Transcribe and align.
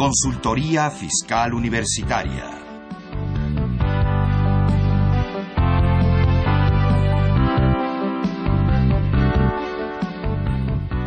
Consultoría 0.00 0.90
Fiscal 0.90 1.52
Universitaria. 1.52 2.48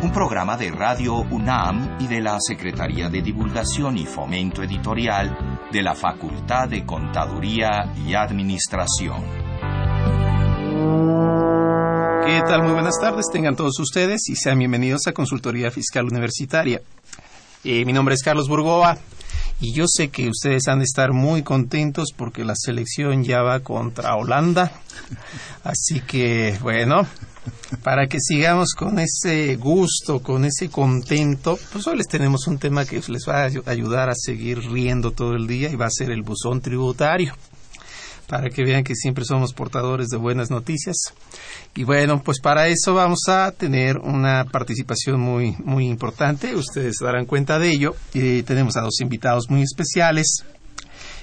Un 0.00 0.12
programa 0.12 0.56
de 0.56 0.70
Radio 0.70 1.16
UNAM 1.28 1.96
y 1.98 2.06
de 2.06 2.20
la 2.20 2.38
Secretaría 2.38 3.08
de 3.08 3.20
Divulgación 3.20 3.98
y 3.98 4.06
Fomento 4.06 4.62
Editorial 4.62 5.58
de 5.72 5.82
la 5.82 5.96
Facultad 5.96 6.68
de 6.68 6.86
Contaduría 6.86 7.92
y 7.96 8.14
Administración. 8.14 9.24
¿Qué 12.24 12.40
tal? 12.48 12.62
Muy 12.62 12.74
buenas 12.74 13.00
tardes, 13.00 13.26
tengan 13.32 13.56
todos 13.56 13.76
ustedes 13.80 14.28
y 14.28 14.36
sean 14.36 14.60
bienvenidos 14.60 15.08
a 15.08 15.12
Consultoría 15.12 15.72
Fiscal 15.72 16.04
Universitaria. 16.04 16.80
Eh, 17.64 17.86
mi 17.86 17.94
nombre 17.94 18.14
es 18.14 18.22
Carlos 18.22 18.46
Burgoa 18.46 18.98
y 19.58 19.72
yo 19.72 19.86
sé 19.88 20.08
que 20.08 20.28
ustedes 20.28 20.68
han 20.68 20.80
de 20.80 20.84
estar 20.84 21.12
muy 21.12 21.42
contentos 21.42 22.12
porque 22.14 22.44
la 22.44 22.54
selección 22.54 23.24
ya 23.24 23.40
va 23.40 23.60
contra 23.60 24.16
Holanda. 24.16 24.70
Así 25.64 26.00
que, 26.00 26.58
bueno, 26.60 27.06
para 27.82 28.06
que 28.06 28.18
sigamos 28.20 28.74
con 28.74 28.98
ese 28.98 29.56
gusto, 29.56 30.20
con 30.22 30.44
ese 30.44 30.68
contento, 30.68 31.58
pues 31.72 31.86
hoy 31.86 31.96
les 31.96 32.06
tenemos 32.06 32.46
un 32.48 32.58
tema 32.58 32.84
que 32.84 33.00
les 33.08 33.26
va 33.26 33.44
a 33.44 33.70
ayudar 33.70 34.10
a 34.10 34.14
seguir 34.14 34.58
riendo 34.70 35.12
todo 35.12 35.34
el 35.34 35.46
día 35.46 35.70
y 35.70 35.76
va 35.76 35.86
a 35.86 35.90
ser 35.90 36.10
el 36.10 36.22
buzón 36.22 36.60
tributario 36.60 37.34
para 38.26 38.50
que 38.50 38.64
vean 38.64 38.84
que 38.84 38.94
siempre 38.94 39.24
somos 39.24 39.52
portadores 39.52 40.08
de 40.08 40.16
buenas 40.16 40.50
noticias. 40.50 40.96
Y 41.74 41.84
bueno, 41.84 42.22
pues 42.22 42.40
para 42.40 42.68
eso 42.68 42.94
vamos 42.94 43.20
a 43.28 43.52
tener 43.52 43.98
una 43.98 44.44
participación 44.44 45.20
muy, 45.20 45.56
muy 45.64 45.86
importante. 45.86 46.54
Ustedes 46.54 46.96
darán 47.00 47.26
cuenta 47.26 47.58
de 47.58 47.70
ello. 47.70 47.94
y 48.12 48.42
tenemos 48.42 48.76
a 48.76 48.82
dos 48.82 49.00
invitados 49.00 49.50
muy 49.50 49.62
especiales. 49.62 50.44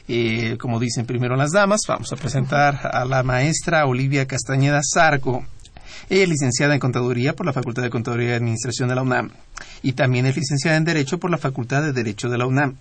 Eh, 0.08 0.58
como 0.60 0.80
dicen 0.80 1.06
primero 1.06 1.36
las 1.36 1.52
damas, 1.52 1.82
vamos 1.88 2.12
a 2.12 2.16
presentar 2.16 2.90
a 2.92 3.06
la 3.06 3.24
maestra 3.24 3.86
Olivia 3.86 4.28
Castañeda 4.28 4.82
Zarco. 4.84 5.46
Ella 6.10 6.24
es 6.24 6.30
licenciada 6.30 6.74
en 6.74 6.80
Contaduría 6.80 7.34
por 7.34 7.46
la 7.46 7.54
Facultad 7.54 7.84
de 7.84 7.90
Contaduría 7.90 8.32
y 8.32 8.34
Administración 8.34 8.90
de 8.90 8.96
la 8.96 9.04
UNAM 9.04 9.32
y 9.82 9.94
también 9.94 10.26
es 10.26 10.36
licenciada 10.36 10.76
en 10.76 10.84
Derecho 10.84 11.20
por 11.20 11.32
la 11.32 11.38
Facultad 11.38 11.82
de 11.84 11.94
Derecho 11.94 12.28
de 12.28 12.38
la 12.38 12.48
UNAM. 12.48 12.76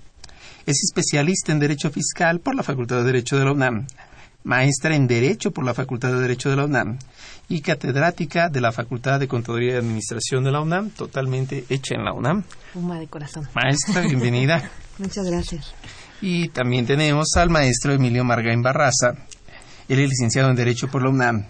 Es 0.67 0.83
especialista 0.83 1.52
en 1.52 1.61
Derecho 1.61 1.91
Fiscal 1.91 2.41
por 2.41 2.55
la 2.55 2.62
Facultad 2.62 2.97
de 2.97 3.05
Derecho 3.05 3.39
de 3.39 3.45
la 3.45 3.52
UNAM 3.52 3.86
maestra 4.44 4.94
en 4.94 5.06
Derecho 5.06 5.50
por 5.50 5.64
la 5.64 5.74
Facultad 5.74 6.12
de 6.12 6.20
Derecho 6.20 6.50
de 6.50 6.56
la 6.56 6.64
UNAM 6.64 6.98
y 7.48 7.60
catedrática 7.60 8.48
de 8.48 8.60
la 8.60 8.72
Facultad 8.72 9.20
de 9.20 9.28
Contaduría 9.28 9.74
y 9.74 9.77
Administración 9.77 10.44
de 10.44 10.52
la 10.52 10.60
UNAM, 10.60 10.91
totalmente 10.91 11.64
hecha 11.69 11.94
en 11.94 12.05
la 12.05 12.12
UNAM. 12.12 12.44
Puma 12.72 12.98
de 12.98 13.08
corazón. 13.08 13.48
Maestra, 13.55 14.02
bienvenida. 14.02 14.70
Muchas 14.98 15.27
gracias. 15.27 15.74
Y 16.20 16.48
también 16.48 16.86
tenemos 16.86 17.28
al 17.36 17.50
maestro 17.50 17.92
Emilio 17.92 18.24
Margain 18.24 18.62
Barraza. 18.62 19.14
Él 19.88 19.98
es 19.98 20.11
licenciado 20.11 20.50
en 20.50 20.56
Derecho 20.56 20.88
por 20.88 21.02
la 21.02 21.11
UNAM, 21.11 21.46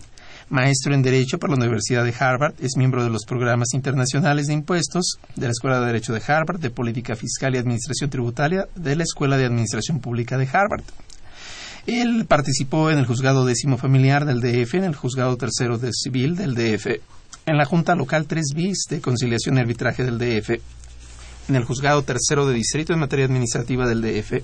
maestro 0.51 0.95
en 0.95 1.03
Derecho 1.03 1.39
por 1.39 1.51
la 1.51 1.57
Universidad 1.57 2.05
de 2.05 2.15
Harvard, 2.19 2.55
es 2.61 2.77
miembro 2.77 3.05
de 3.05 3.11
los 3.11 3.25
programas 3.25 3.73
internacionales 3.73 4.47
de 4.47 4.55
impuestos 4.55 5.19
de 5.37 5.47
la 5.47 5.53
Escuela 5.53 5.81
de 5.81 5.87
Derecho 5.87 6.13
de 6.13 6.23
Harvard, 6.27 6.59
de 6.59 6.71
Política 6.71 7.15
Fiscal 7.15 7.55
y 7.55 7.59
Administración 7.59 8.11
Tributaria 8.11 8.67
de 8.75 8.97
la 8.97 9.05
Escuela 9.05 9.37
de 9.37 9.47
Administración 9.47 10.01
Pública 10.01 10.37
de 10.37 10.49
Harvard. 10.53 10.83
Él 11.87 12.27
participó 12.27 12.91
en 12.91 12.99
el 12.99 13.07
juzgado 13.07 13.47
décimo 13.47 13.79
familiar 13.79 14.27
del 14.27 14.41
DF, 14.41 14.75
en 14.75 14.85
el 14.85 14.95
juzgado 14.95 15.37
tercero 15.37 15.79
de 15.79 15.93
civil 15.93 16.37
del 16.37 16.55
DF, 16.55 17.01
en 17.47 17.57
la 17.57 17.65
Junta 17.65 17.95
Local 17.95 18.27
3 18.27 18.53
bis 18.55 18.85
de 18.91 19.01
conciliación 19.01 19.57
y 19.57 19.61
arbitraje 19.61 20.05
del 20.05 20.19
DF, 20.19 20.61
en 21.49 21.57
el 21.57 21.65
juzgado 21.65 22.03
tercero 22.03 22.47
de 22.47 22.55
distrito 22.55 22.93
en 22.93 22.99
materia 22.99 23.25
administrativa 23.25 23.89
del 23.89 24.03
DF. 24.03 24.43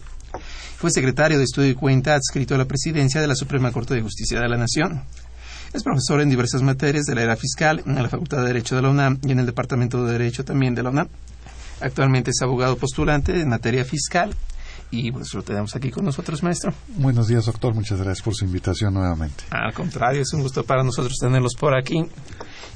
Fue 0.78 0.90
secretario 0.90 1.38
de 1.38 1.44
Estudio 1.44 1.70
y 1.70 1.74
Cuenta 1.74 2.14
adscrito 2.14 2.54
a 2.54 2.58
la 2.58 2.64
presidencia 2.64 3.20
de 3.20 3.26
la 3.26 3.34
Suprema 3.34 3.70
Corte 3.70 3.94
de 3.94 4.02
Justicia 4.02 4.40
de 4.40 4.48
la 4.48 4.56
Nación. 4.56 5.02
Es 5.72 5.82
profesor 5.82 6.22
en 6.22 6.30
diversas 6.30 6.62
materias 6.62 7.04
de 7.04 7.14
la 7.14 7.22
era 7.22 7.36
fiscal 7.36 7.82
en 7.84 8.02
la 8.02 8.08
Facultad 8.08 8.38
de 8.38 8.46
Derecho 8.46 8.76
de 8.76 8.82
la 8.82 8.90
UNAM 8.90 9.18
y 9.22 9.32
en 9.32 9.40
el 9.40 9.46
Departamento 9.46 10.04
de 10.04 10.12
Derecho 10.12 10.44
también 10.44 10.74
de 10.74 10.82
la 10.82 10.90
UNAM. 10.90 11.08
Actualmente 11.80 12.30
es 12.30 12.40
abogado 12.40 12.76
postulante 12.76 13.38
en 13.38 13.48
materia 13.48 13.84
fiscal 13.84 14.34
y 14.90 15.10
pues 15.10 15.32
lo 15.34 15.42
tenemos 15.42 15.74
aquí 15.76 15.90
con 15.90 16.04
nosotros, 16.04 16.42
maestro. 16.42 16.72
Buenos 16.96 17.28
días, 17.28 17.46
doctor. 17.46 17.74
Muchas 17.74 17.98
gracias 18.00 18.22
por 18.22 18.34
su 18.34 18.44
invitación 18.44 18.94
nuevamente. 18.94 19.44
Al 19.50 19.72
contrario, 19.72 20.22
es 20.22 20.32
un 20.32 20.42
gusto 20.42 20.64
para 20.64 20.82
nosotros 20.82 21.16
tenerlos 21.20 21.54
por 21.58 21.76
aquí. 21.76 22.04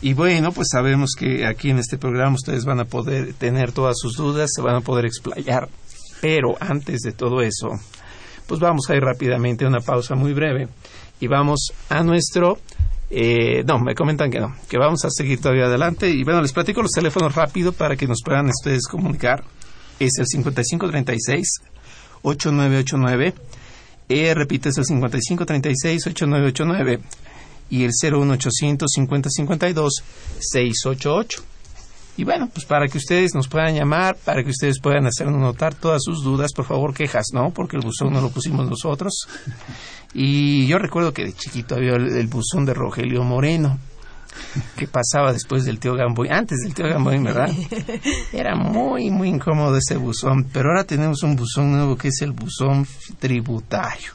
Y 0.03 0.15
bueno, 0.15 0.53
pues 0.53 0.69
sabemos 0.71 1.10
que 1.19 1.47
aquí 1.47 1.71
en 1.71 1.78
este 1.78 1.98
programa 1.98 2.34
ustedes 2.34 2.65
van 2.65 2.81
a 2.81 2.84
poder 2.84 3.34
tener 3.34 3.72
todas 3.72 3.97
sus 3.98 4.16
dudas, 4.16 4.50
se 4.54 4.62
van 4.62 4.76
a 4.76 4.81
poder 4.81 5.04
explayar. 5.04 5.69
Pero 6.21 6.56
antes 6.60 7.00
de 7.00 7.12
todo 7.12 7.43
eso, 7.43 7.69
pues 8.47 8.60
vamos 8.60 8.88
a 8.88 8.97
ir 8.97 9.03
rápidamente 9.03 9.65
a 9.65 9.69
una 9.69 9.81
pausa 9.81 10.15
muy 10.15 10.32
breve 10.32 10.69
y 11.21 11.27
vamos 11.27 11.72
a 11.88 12.03
nuestro 12.03 12.59
eh, 13.12 13.65
no, 13.66 13.81
me 13.81 13.94
comentan 13.97 14.31
que 14.31 14.38
no, 14.38 14.54
que 14.69 14.78
vamos 14.78 15.04
a 15.04 15.10
seguir 15.10 15.41
todavía 15.41 15.65
adelante. 15.65 16.09
Y 16.09 16.22
bueno, 16.22 16.41
les 16.41 16.53
platico 16.53 16.81
los 16.81 16.92
teléfonos 16.92 17.34
rápido 17.34 17.72
para 17.72 17.97
que 17.97 18.06
nos 18.06 18.19
puedan 18.25 18.47
ustedes 18.47 18.87
comunicar. 18.87 19.42
Es 19.98 20.12
el 20.19 20.27
5536 20.27 21.48
8989. 22.22 23.34
E, 24.08 24.34
repite, 24.34 24.70
es 24.70 24.78
el 24.78 24.84
5536-8989 24.84 27.00
y 27.70 27.84
el 27.84 27.91
01800 27.91 28.91
5052 28.92 30.03
688. 30.41 31.42
Y 32.16 32.25
bueno, 32.25 32.50
pues 32.53 32.66
para 32.66 32.88
que 32.88 32.98
ustedes 32.98 33.34
nos 33.34 33.48
puedan 33.48 33.75
llamar, 33.75 34.16
para 34.25 34.42
que 34.42 34.50
ustedes 34.50 34.80
puedan 34.80 35.06
hacernos 35.06 35.41
notar 35.41 35.75
todas 35.75 36.03
sus 36.04 36.22
dudas, 36.22 36.53
por 36.53 36.66
favor, 36.66 36.92
quejas, 36.92 37.28
¿no? 37.32 37.50
Porque 37.50 37.76
el 37.76 37.82
buzón 37.82 38.12
no 38.12 38.20
lo 38.20 38.30
pusimos 38.30 38.69
nosotros. 38.69 39.26
Y 40.12 40.66
yo 40.66 40.78
recuerdo 40.78 41.14
que 41.14 41.25
de 41.25 41.32
chiquito 41.32 41.76
había 41.76 41.94
el 41.94 42.26
buzón 42.26 42.66
de 42.66 42.75
Rogelio 42.75 43.22
Moreno 43.22 43.78
que 44.76 44.86
pasaba 44.86 45.32
después 45.32 45.64
del 45.64 45.78
tío 45.78 45.94
Gamboy, 45.94 46.28
antes 46.28 46.58
del 46.60 46.74
tío 46.74 46.86
Gamboy, 46.86 47.18
¿verdad? 47.22 47.50
Era 48.32 48.54
muy, 48.56 49.10
muy 49.10 49.28
incómodo 49.28 49.76
ese 49.76 49.96
buzón, 49.96 50.48
pero 50.52 50.70
ahora 50.70 50.84
tenemos 50.84 51.22
un 51.22 51.36
buzón 51.36 51.72
nuevo 51.72 51.96
que 51.96 52.08
es 52.08 52.22
el 52.22 52.32
buzón 52.32 52.86
tributario. 53.18 54.12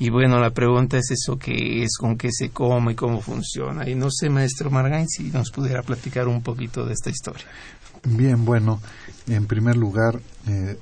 Y 0.00 0.10
bueno, 0.10 0.38
la 0.38 0.50
pregunta 0.50 0.96
es 0.96 1.10
eso 1.10 1.38
que 1.38 1.82
es, 1.82 1.96
con 1.98 2.16
qué 2.16 2.30
se 2.30 2.50
come 2.50 2.92
y 2.92 2.94
cómo 2.94 3.20
funciona. 3.20 3.88
Y 3.88 3.96
no 3.96 4.10
sé, 4.10 4.30
maestro 4.30 4.70
Margain, 4.70 5.08
si 5.08 5.24
nos 5.24 5.50
pudiera 5.50 5.82
platicar 5.82 6.28
un 6.28 6.40
poquito 6.40 6.86
de 6.86 6.92
esta 6.92 7.10
historia. 7.10 7.46
Bien, 8.04 8.44
bueno, 8.44 8.80
en 9.26 9.46
primer 9.46 9.76
lugar, 9.76 10.20
eh, 10.46 10.78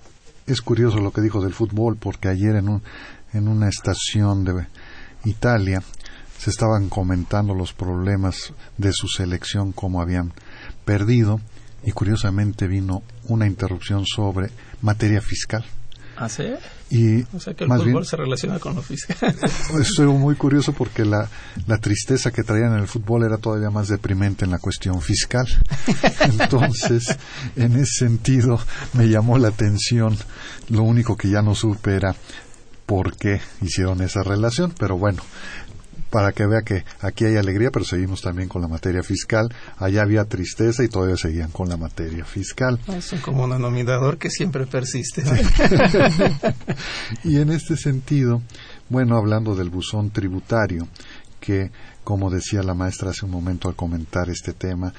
es 0.46 0.60
curioso 0.60 0.98
lo 0.98 1.12
que 1.12 1.22
dijo 1.22 1.42
del 1.42 1.54
fútbol, 1.54 1.96
porque 1.96 2.28
ayer 2.28 2.56
en, 2.56 2.68
un, 2.68 2.82
en 3.32 3.48
una 3.48 3.68
estación 3.70 4.44
de 4.44 4.66
Italia 5.24 5.82
se 6.38 6.50
estaban 6.50 6.88
comentando 6.88 7.54
los 7.54 7.72
problemas 7.72 8.52
de 8.78 8.92
su 8.92 9.08
selección, 9.08 9.72
como 9.72 10.00
habían 10.00 10.32
perdido, 10.84 11.40
y 11.82 11.92
curiosamente 11.92 12.66
vino 12.66 13.02
una 13.24 13.46
interrupción 13.46 14.04
sobre 14.06 14.50
materia 14.82 15.20
fiscal. 15.20 15.64
¿Ah, 16.16 16.28
sí? 16.28 16.44
Y 16.88 17.22
o 17.34 17.40
sea 17.40 17.52
que 17.54 17.64
el 17.64 17.70
fútbol 17.70 18.06
se 18.06 18.16
relaciona 18.16 18.58
con 18.58 18.74
lo 18.74 18.82
fiscal. 18.82 19.36
Estoy 19.80 20.06
muy 20.06 20.34
curioso 20.34 20.72
porque 20.72 21.04
la, 21.04 21.28
la 21.66 21.78
tristeza 21.78 22.30
que 22.30 22.42
traían 22.42 22.72
en 22.72 22.80
el 22.80 22.88
fútbol 22.88 23.24
era 23.24 23.36
todavía 23.36 23.70
más 23.70 23.88
deprimente 23.88 24.44
en 24.44 24.50
la 24.50 24.58
cuestión 24.58 25.02
fiscal. 25.02 25.46
Entonces, 26.20 27.16
en 27.56 27.76
ese 27.76 28.06
sentido, 28.06 28.58
me 28.94 29.08
llamó 29.08 29.36
la 29.36 29.48
atención. 29.48 30.16
Lo 30.68 30.84
único 30.84 31.16
que 31.16 31.28
ya 31.28 31.42
no 31.42 31.54
supe 31.54 31.96
era 31.96 32.16
por 32.86 33.16
qué 33.16 33.40
hicieron 33.60 34.00
esa 34.00 34.22
relación, 34.22 34.72
pero 34.78 34.96
bueno, 34.96 35.22
para 36.16 36.32
que 36.32 36.46
vea 36.46 36.62
que 36.62 36.82
aquí 37.02 37.26
hay 37.26 37.36
alegría, 37.36 37.70
pero 37.70 37.84
seguimos 37.84 38.22
también 38.22 38.48
con 38.48 38.62
la 38.62 38.68
materia 38.68 39.02
fiscal. 39.02 39.54
Allá 39.76 40.00
había 40.00 40.24
tristeza 40.24 40.82
y 40.82 40.88
todavía 40.88 41.18
seguían 41.18 41.50
con 41.50 41.68
la 41.68 41.76
materia 41.76 42.24
fiscal. 42.24 42.80
Es 42.88 43.12
como 43.20 43.44
un 43.44 43.50
denominador 43.50 44.16
que 44.16 44.30
siempre 44.30 44.64
persiste. 44.64 45.22
y 47.22 47.36
en 47.36 47.52
este 47.52 47.76
sentido, 47.76 48.40
bueno, 48.88 49.18
hablando 49.18 49.54
del 49.54 49.68
buzón 49.68 50.08
tributario, 50.08 50.88
que, 51.38 51.70
como 52.02 52.30
decía 52.30 52.62
la 52.62 52.72
maestra 52.72 53.10
hace 53.10 53.26
un 53.26 53.32
momento 53.32 53.68
al 53.68 53.76
comentar 53.76 54.30
este 54.30 54.54
tema, 54.54 54.94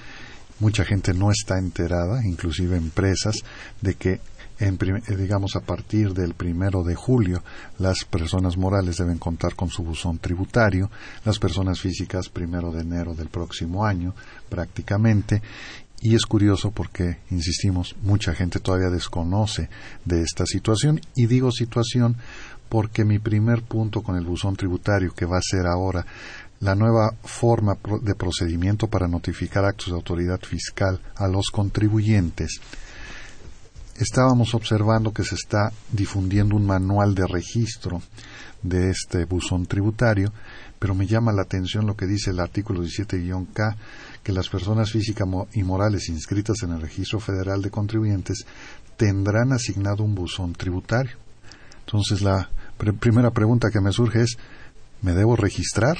mucha 0.60 0.86
gente 0.86 1.16
no 1.16 1.32
está 1.32 1.58
enterada, 1.58 2.24
inclusive 2.24 2.78
empresas, 2.78 3.38
de 3.82 3.96
que 3.96 4.22
en, 4.60 4.78
eh, 4.82 5.16
digamos 5.16 5.56
a 5.56 5.62
partir 5.62 6.14
del 6.14 6.34
primero 6.34 6.84
de 6.84 6.96
julio 6.96 7.44
las 7.80 8.06
personas 8.06 8.58
morales 8.58 8.98
deben 8.98 9.18
contar 9.18 9.56
con 9.56 9.70
su 9.70 9.84
buzón 9.84 10.20
tributario, 10.20 10.90
las 11.26 11.40
personas 11.40 11.80
físicas 11.80 12.30
primero 12.30 12.72
de 12.72 12.82
enero 12.82 13.14
del 13.14 13.30
próximo 13.30 13.86
año 13.86 14.14
prácticamente. 14.50 15.42
Y 16.00 16.14
es 16.14 16.28
curioso 16.28 16.70
porque, 16.70 17.18
insistimos, 17.32 17.96
mucha 18.04 18.36
gente 18.36 18.60
todavía 18.60 18.90
desconoce 18.90 19.68
de 20.06 20.22
esta 20.22 20.46
situación. 20.46 21.02
Y 21.16 21.26
digo 21.26 21.52
situación 21.52 22.18
porque 22.70 23.04
mi 23.04 23.18
primer 23.18 23.64
punto 23.64 24.04
con 24.04 24.16
el 24.16 24.26
buzón 24.26 24.56
tributario 24.56 25.14
que 25.16 25.26
va 25.26 25.38
a 25.38 25.42
ser 25.42 25.66
ahora 25.66 26.06
la 26.60 26.76
nueva 26.76 27.16
forma 27.24 27.78
de 28.02 28.16
procedimiento 28.16 28.88
para 28.88 29.08
notificar 29.08 29.66
actos 29.66 29.88
de 29.88 29.96
autoridad 29.96 30.40
fiscal 30.42 31.00
a 31.16 31.28
los 31.28 31.48
contribuyentes 31.52 32.60
estábamos 33.98 34.54
observando 34.54 35.12
que 35.12 35.24
se 35.24 35.36
está 35.36 35.72
difundiendo 35.92 36.56
un 36.56 36.66
manual 36.66 37.16
de 37.16 37.26
registro 37.28 38.02
de 38.62 38.90
este 38.90 39.26
buzón 39.26 39.66
tributario, 39.66 40.32
pero 40.80 40.94
me 40.94 41.08
llama 41.08 41.32
la 41.32 41.44
atención 41.44 41.86
lo 41.86 41.96
que 41.96 42.06
dice 42.06 42.32
el 42.32 42.40
artículo 42.40 42.84
17-K, 42.84 43.78
que 44.24 44.32
las 44.32 44.50
personas 44.50 44.92
físicas 44.92 45.28
y 45.54 45.64
morales 45.64 46.10
inscritas 46.10 46.58
en 46.64 46.72
el 46.72 46.82
Registro 46.82 47.20
Federal 47.20 47.62
de 47.62 47.72
Contribuyentes 47.72 48.46
tendrán 48.98 49.54
asignado 49.54 50.04
un 50.04 50.16
buzón 50.16 50.54
tributario. 50.54 51.18
Entonces, 51.86 52.22
la 52.22 52.50
primera 53.00 53.32
pregunta 53.32 53.70
que 53.72 53.82
me 53.82 53.92
surge 53.92 54.24
es, 54.24 54.38
¿me 55.02 55.14
debo 55.14 55.36
registrar? 55.36 55.98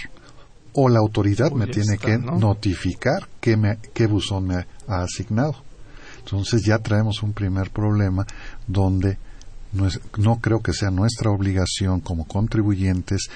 ¿O 0.74 0.90
la 0.90 1.00
autoridad 1.00 1.52
me 1.52 1.68
tiene 1.68 1.98
que 1.98 2.18
notificar 2.18 3.28
qué, 3.40 3.58
me, 3.58 3.80
qué 3.94 4.06
buzón 4.06 4.48
me 4.48 4.68
ha 4.88 5.02
asignado? 5.02 5.56
Entonces 6.28 6.66
ya 6.66 6.80
traemos 6.80 7.24
un 7.24 7.32
primer 7.32 7.70
problema 7.70 8.28
donde 8.68 9.18
no, 9.72 9.88
no 10.18 10.42
creo 10.42 10.62
que 10.62 10.74
sea 10.74 10.92
nuestra 10.92 11.32
obligación 11.32 12.02
como 12.02 12.28
contribuyentes, 12.28 13.30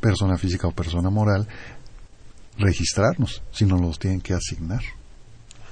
persona 0.00 0.38
física 0.38 0.66
o 0.66 0.72
persona 0.72 1.10
moral, 1.10 1.46
registrarnos, 2.56 3.42
sino 3.52 3.76
los 3.76 3.98
tienen 3.98 4.22
que 4.22 4.32
asignar. 4.32 4.80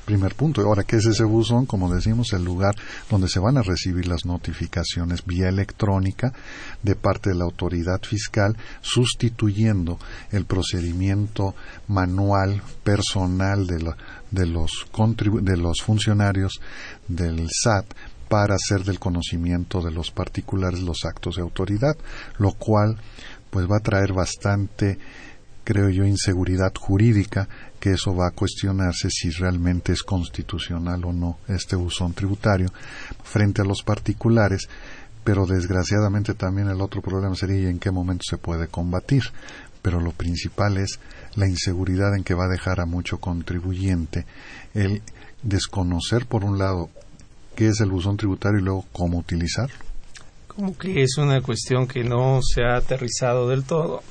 Primer 0.08 0.34
punto. 0.34 0.62
Ahora, 0.62 0.84
¿qué 0.84 0.96
es 0.96 1.04
ese 1.04 1.24
buzón? 1.24 1.66
Como 1.66 1.94
decimos, 1.94 2.32
el 2.32 2.42
lugar 2.42 2.74
donde 3.10 3.28
se 3.28 3.40
van 3.40 3.58
a 3.58 3.62
recibir 3.62 4.08
las 4.08 4.24
notificaciones 4.24 5.26
vía 5.26 5.50
electrónica 5.50 6.32
de 6.82 6.94
parte 6.94 7.28
de 7.28 7.36
la 7.36 7.44
autoridad 7.44 8.00
fiscal, 8.00 8.56
sustituyendo 8.80 9.98
el 10.30 10.46
procedimiento 10.46 11.54
manual 11.88 12.62
personal 12.82 13.66
de, 13.66 13.84
de, 14.30 14.46
los, 14.46 14.86
de 15.42 15.56
los 15.58 15.82
funcionarios 15.82 16.58
del 17.06 17.46
SAT 17.50 17.84
para 18.30 18.54
hacer 18.54 18.84
del 18.84 18.98
conocimiento 18.98 19.82
de 19.82 19.90
los 19.90 20.10
particulares 20.10 20.80
los 20.80 21.04
actos 21.04 21.36
de 21.36 21.42
autoridad, 21.42 21.98
lo 22.38 22.52
cual 22.52 22.96
pues 23.50 23.66
va 23.66 23.76
a 23.76 23.80
traer 23.80 24.14
bastante 24.14 24.98
creo 25.68 25.90
yo 25.90 26.06
inseguridad 26.06 26.72
jurídica 26.74 27.46
que 27.78 27.92
eso 27.92 28.14
va 28.14 28.28
a 28.28 28.32
cuestionarse 28.32 29.08
si 29.10 29.30
realmente 29.30 29.92
es 29.92 30.02
constitucional 30.02 31.04
o 31.04 31.12
no 31.12 31.38
este 31.48 31.76
buzón 31.76 32.12
tributario 32.12 32.68
frente 33.22 33.62
a 33.62 33.64
los 33.64 33.82
particulares, 33.82 34.68
pero 35.24 35.46
desgraciadamente 35.46 36.34
también 36.34 36.68
el 36.68 36.80
otro 36.80 37.02
problema 37.02 37.34
sería 37.34 37.68
en 37.68 37.78
qué 37.78 37.90
momento 37.90 38.24
se 38.28 38.38
puede 38.38 38.68
combatir. 38.68 39.24
Pero 39.80 40.00
lo 40.00 40.10
principal 40.10 40.76
es 40.76 40.98
la 41.36 41.46
inseguridad 41.46 42.16
en 42.16 42.24
que 42.24 42.34
va 42.34 42.46
a 42.46 42.48
dejar 42.48 42.80
a 42.80 42.86
mucho 42.86 43.18
contribuyente 43.18 44.26
el 44.74 45.02
desconocer, 45.42 46.26
por 46.26 46.44
un 46.44 46.58
lado, 46.58 46.90
qué 47.54 47.68
es 47.68 47.80
el 47.80 47.90
buzón 47.90 48.16
tributario 48.16 48.58
y 48.58 48.62
luego 48.62 48.86
cómo 48.92 49.18
utilizarlo. 49.18 49.76
Como 50.48 50.76
que 50.76 51.02
es 51.02 51.16
una 51.18 51.40
cuestión 51.40 51.86
que 51.86 52.02
no 52.02 52.40
se 52.42 52.62
ha 52.64 52.76
aterrizado 52.76 53.48
del 53.48 53.64
todo 53.64 54.02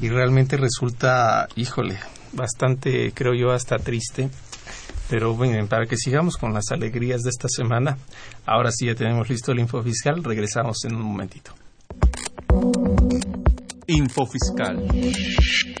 y 0.00 0.08
realmente 0.08 0.56
resulta, 0.56 1.48
híjole, 1.54 1.98
bastante, 2.32 3.12
creo 3.14 3.34
yo, 3.34 3.52
hasta 3.52 3.78
triste. 3.78 4.28
Pero 5.08 5.34
bueno, 5.34 5.66
para 5.68 5.86
que 5.86 5.96
sigamos 5.96 6.36
con 6.36 6.54
las 6.54 6.70
alegrías 6.70 7.22
de 7.22 7.30
esta 7.30 7.48
semana, 7.48 7.98
ahora 8.46 8.70
sí 8.70 8.86
ya 8.86 8.94
tenemos 8.94 9.28
listo 9.28 9.52
el 9.52 9.60
info 9.60 9.82
fiscal, 9.82 10.24
regresamos 10.24 10.84
en 10.84 10.94
un 10.94 11.02
momentito. 11.02 11.52
Info 13.86 14.26
fiscal. 14.26 14.88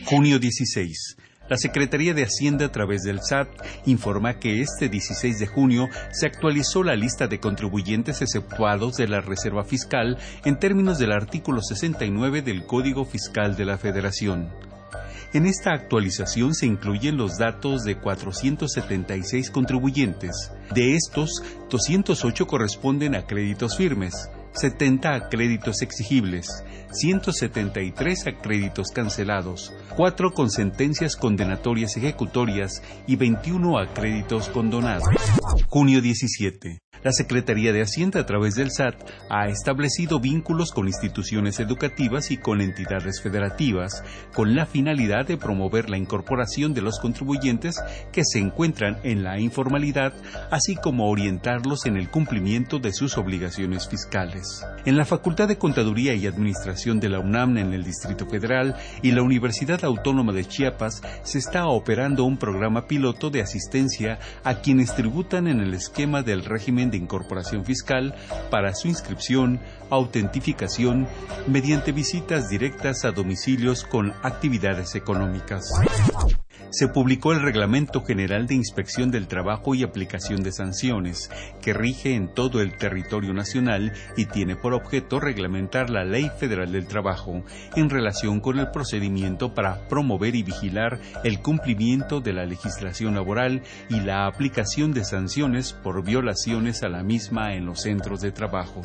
Junio 0.04 0.38
16. 0.38 1.16
La 1.48 1.56
Secretaría 1.56 2.14
de 2.14 2.24
Hacienda 2.24 2.66
a 2.66 2.72
través 2.72 3.02
del 3.02 3.20
SAT 3.20 3.48
informa 3.86 4.38
que 4.38 4.60
este 4.60 4.88
16 4.88 5.38
de 5.38 5.46
junio 5.46 5.88
se 6.10 6.26
actualizó 6.26 6.82
la 6.82 6.96
lista 6.96 7.26
de 7.26 7.40
contribuyentes 7.40 8.22
exceptuados 8.22 8.96
de 8.96 9.08
la 9.08 9.20
Reserva 9.20 9.64
Fiscal 9.64 10.18
en 10.44 10.58
términos 10.58 10.98
del 10.98 11.12
artículo 11.12 11.60
69 11.60 12.42
del 12.42 12.64
Código 12.64 13.04
Fiscal 13.04 13.56
de 13.56 13.64
la 13.64 13.76
Federación. 13.76 14.71
En 15.34 15.46
esta 15.46 15.72
actualización 15.72 16.54
se 16.54 16.66
incluyen 16.66 17.16
los 17.16 17.38
datos 17.38 17.84
de 17.84 17.96
476 17.96 19.50
contribuyentes. 19.50 20.52
De 20.74 20.94
estos, 20.94 21.42
208 21.70 22.46
corresponden 22.46 23.14
a 23.14 23.24
créditos 23.26 23.78
firmes, 23.78 24.28
70 24.52 25.14
a 25.14 25.28
créditos 25.30 25.80
exigibles, 25.80 26.46
173 26.90 28.26
a 28.26 28.32
créditos 28.42 28.88
cancelados, 28.88 29.72
4 29.96 30.34
con 30.34 30.50
sentencias 30.50 31.16
condenatorias 31.16 31.96
ejecutorias 31.96 32.82
y 33.06 33.16
21 33.16 33.78
a 33.78 33.94
créditos 33.94 34.50
condonados. 34.50 35.08
Junio 35.70 36.02
17 36.02 36.81
la 37.02 37.12
Secretaría 37.12 37.72
de 37.72 37.82
Hacienda 37.82 38.20
a 38.20 38.26
través 38.26 38.54
del 38.54 38.70
SAT 38.70 38.94
ha 39.28 39.48
establecido 39.48 40.20
vínculos 40.20 40.70
con 40.70 40.86
instituciones 40.86 41.58
educativas 41.58 42.30
y 42.30 42.36
con 42.36 42.60
entidades 42.60 43.20
federativas 43.20 44.04
con 44.32 44.54
la 44.54 44.66
finalidad 44.66 45.26
de 45.26 45.36
promover 45.36 45.90
la 45.90 45.98
incorporación 45.98 46.74
de 46.74 46.82
los 46.82 47.00
contribuyentes 47.00 47.82
que 48.12 48.24
se 48.24 48.38
encuentran 48.38 48.98
en 49.02 49.24
la 49.24 49.40
informalidad, 49.40 50.12
así 50.50 50.76
como 50.76 51.10
orientarlos 51.10 51.86
en 51.86 51.96
el 51.96 52.08
cumplimiento 52.08 52.78
de 52.78 52.92
sus 52.92 53.18
obligaciones 53.18 53.88
fiscales. 53.88 54.64
En 54.84 54.96
la 54.96 55.04
Facultad 55.04 55.48
de 55.48 55.58
Contaduría 55.58 56.14
y 56.14 56.26
Administración 56.26 57.00
de 57.00 57.08
la 57.08 57.18
UNAM 57.18 57.58
en 57.58 57.72
el 57.72 57.84
Distrito 57.84 58.26
Federal 58.26 58.76
y 59.02 59.10
la 59.10 59.22
Universidad 59.22 59.84
Autónoma 59.84 60.32
de 60.32 60.44
Chiapas 60.44 61.02
se 61.24 61.38
está 61.38 61.66
operando 61.66 62.24
un 62.24 62.36
programa 62.36 62.86
piloto 62.86 63.30
de 63.30 63.42
asistencia 63.42 64.18
a 64.44 64.56
quienes 64.56 64.94
tributan 64.94 65.48
en 65.48 65.60
el 65.60 65.74
esquema 65.74 66.22
del 66.22 66.44
régimen 66.44 66.81
de 66.90 66.96
incorporación 66.96 67.64
fiscal 67.64 68.14
para 68.50 68.74
su 68.74 68.88
inscripción, 68.88 69.60
autentificación, 69.90 71.06
mediante 71.46 71.92
visitas 71.92 72.48
directas 72.48 73.04
a 73.04 73.12
domicilios 73.12 73.84
con 73.84 74.12
actividades 74.22 74.94
económicas 74.94 75.70
se 76.72 76.88
publicó 76.88 77.32
el 77.32 77.42
Reglamento 77.42 78.02
General 78.02 78.46
de 78.46 78.54
Inspección 78.54 79.10
del 79.10 79.28
Trabajo 79.28 79.74
y 79.74 79.82
Aplicación 79.82 80.42
de 80.42 80.52
Sanciones, 80.52 81.30
que 81.60 81.74
rige 81.74 82.14
en 82.14 82.32
todo 82.32 82.62
el 82.62 82.78
territorio 82.78 83.34
nacional 83.34 83.92
y 84.16 84.24
tiene 84.24 84.56
por 84.56 84.72
objeto 84.72 85.20
reglamentar 85.20 85.90
la 85.90 86.04
Ley 86.04 86.30
Federal 86.38 86.72
del 86.72 86.86
Trabajo 86.86 87.44
en 87.76 87.90
relación 87.90 88.40
con 88.40 88.58
el 88.58 88.70
procedimiento 88.70 89.52
para 89.52 89.86
promover 89.86 90.34
y 90.34 90.42
vigilar 90.42 90.98
el 91.24 91.40
cumplimiento 91.40 92.20
de 92.20 92.32
la 92.32 92.46
legislación 92.46 93.14
laboral 93.14 93.62
y 93.90 94.00
la 94.00 94.26
aplicación 94.26 94.94
de 94.94 95.04
sanciones 95.04 95.74
por 95.74 96.02
violaciones 96.02 96.82
a 96.82 96.88
la 96.88 97.02
misma 97.02 97.54
en 97.54 97.66
los 97.66 97.82
centros 97.82 98.22
de 98.22 98.32
trabajo. 98.32 98.80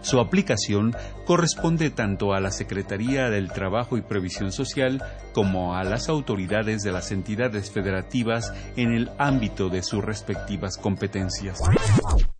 Su 0.00 0.20
aplicación 0.20 0.94
corresponde 1.26 1.90
tanto 1.90 2.32
a 2.32 2.40
la 2.40 2.50
Secretaría 2.50 3.30
del 3.30 3.52
Trabajo 3.52 3.96
y 3.96 4.02
Previsión 4.02 4.52
Social 4.52 5.02
como 5.32 5.76
a 5.76 5.84
las 5.84 6.08
autoridades 6.08 6.82
de 6.82 6.92
las 6.92 7.12
entidades 7.12 7.70
federativas 7.70 8.52
en 8.76 8.92
el 8.92 9.10
ámbito 9.18 9.68
de 9.68 9.82
sus 9.82 10.04
respectivas 10.04 10.76
competencias. 10.76 11.58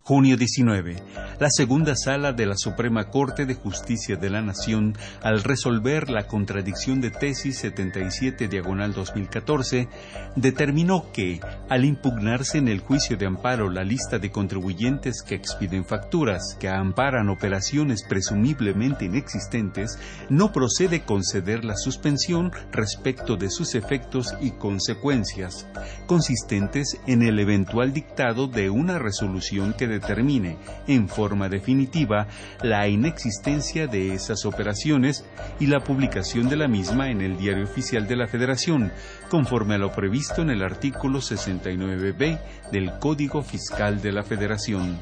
Junio 0.09 0.37
19. 0.37 0.95
La 1.39 1.49
segunda 1.51 1.95
sala 1.95 2.33
de 2.33 2.47
la 2.47 2.55
Suprema 2.57 3.11
Corte 3.11 3.45
de 3.45 3.53
Justicia 3.53 4.15
de 4.15 4.31
la 4.31 4.41
Nación, 4.41 4.97
al 5.21 5.43
resolver 5.43 6.09
la 6.09 6.25
contradicción 6.25 6.99
de 6.99 7.11
tesis 7.11 7.59
77 7.59 8.47
diagonal 8.47 8.91
2014, 8.95 9.87
determinó 10.35 11.11
que, 11.13 11.39
al 11.69 11.85
impugnarse 11.85 12.57
en 12.57 12.69
el 12.69 12.79
juicio 12.79 13.17
de 13.17 13.27
amparo 13.27 13.69
la 13.69 13.83
lista 13.83 14.17
de 14.17 14.31
contribuyentes 14.31 15.21
que 15.21 15.35
expiden 15.35 15.85
facturas 15.85 16.57
que 16.59 16.69
amparan 16.69 17.29
operaciones 17.29 18.03
presumiblemente 18.03 19.05
inexistentes, 19.05 19.99
no 20.31 20.51
procede 20.51 21.03
conceder 21.03 21.63
la 21.63 21.75
suspensión 21.75 22.51
respecto 22.71 23.35
de 23.35 23.51
sus 23.51 23.75
efectos 23.75 24.33
y 24.41 24.51
consecuencias, 24.53 25.67
consistentes 26.07 26.97
en 27.05 27.21
el 27.21 27.37
eventual 27.37 27.93
dictado 27.93 28.47
de 28.47 28.71
una 28.71 28.97
resolución 28.97 29.73
que 29.73 29.98
determine 29.99 30.57
en 30.87 31.07
forma 31.07 31.49
definitiva 31.49 32.27
la 32.61 32.87
inexistencia 32.87 33.87
de 33.87 34.13
esas 34.13 34.45
operaciones 34.45 35.25
y 35.59 35.67
la 35.67 35.83
publicación 35.83 36.49
de 36.49 36.57
la 36.57 36.67
misma 36.67 37.09
en 37.09 37.21
el 37.21 37.37
Diario 37.37 37.63
Oficial 37.63 38.07
de 38.07 38.15
la 38.15 38.27
Federación, 38.27 38.91
conforme 39.29 39.75
a 39.75 39.77
lo 39.77 39.91
previsto 39.91 40.41
en 40.41 40.49
el 40.49 40.63
artículo 40.63 41.19
69b 41.19 42.39
del 42.71 42.97
Código 42.99 43.41
Fiscal 43.41 44.01
de 44.01 44.11
la 44.11 44.23
Federación. 44.23 44.99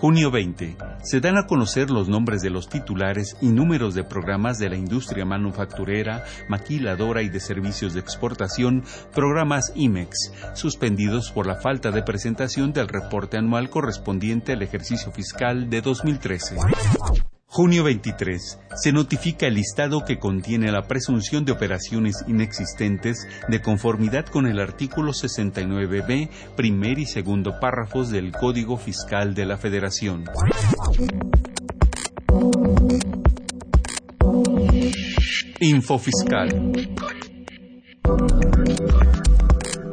Junio 0.00 0.30
20. 0.30 0.76
Se 1.02 1.20
dan 1.20 1.38
a 1.38 1.46
conocer 1.48 1.90
los 1.90 2.08
nombres 2.08 2.40
de 2.40 2.50
los 2.50 2.68
titulares 2.68 3.36
y 3.40 3.48
números 3.48 3.96
de 3.96 4.04
programas 4.04 4.56
de 4.58 4.68
la 4.68 4.76
industria 4.76 5.24
manufacturera, 5.24 6.22
maquiladora 6.48 7.22
y 7.22 7.28
de 7.28 7.40
servicios 7.40 7.94
de 7.94 8.00
exportación, 8.00 8.84
programas 9.12 9.72
IMEX, 9.74 10.32
suspendidos 10.54 11.32
por 11.32 11.48
la 11.48 11.56
falta 11.56 11.90
de 11.90 12.04
presentación 12.04 12.72
del 12.72 12.86
reporte 12.86 13.38
anual 13.38 13.70
correspondiente 13.70 14.52
al 14.52 14.62
ejercicio 14.62 15.10
fiscal 15.10 15.68
de 15.68 15.80
2013. 15.80 16.56
Junio 17.50 17.82
23. 17.82 18.60
Se 18.76 18.92
notifica 18.92 19.46
el 19.46 19.54
listado 19.54 20.04
que 20.04 20.18
contiene 20.18 20.70
la 20.70 20.82
presunción 20.82 21.46
de 21.46 21.52
operaciones 21.52 22.22
inexistentes 22.28 23.26
de 23.48 23.62
conformidad 23.62 24.26
con 24.26 24.46
el 24.46 24.60
artículo 24.60 25.12
69b, 25.12 26.28
primer 26.56 26.98
y 26.98 27.06
segundo 27.06 27.58
párrafos 27.58 28.10
del 28.10 28.32
Código 28.32 28.76
Fiscal 28.76 29.34
de 29.34 29.46
la 29.46 29.56
Federación. 29.56 30.24
Info 35.60 35.98
Fiscal. 35.98 36.72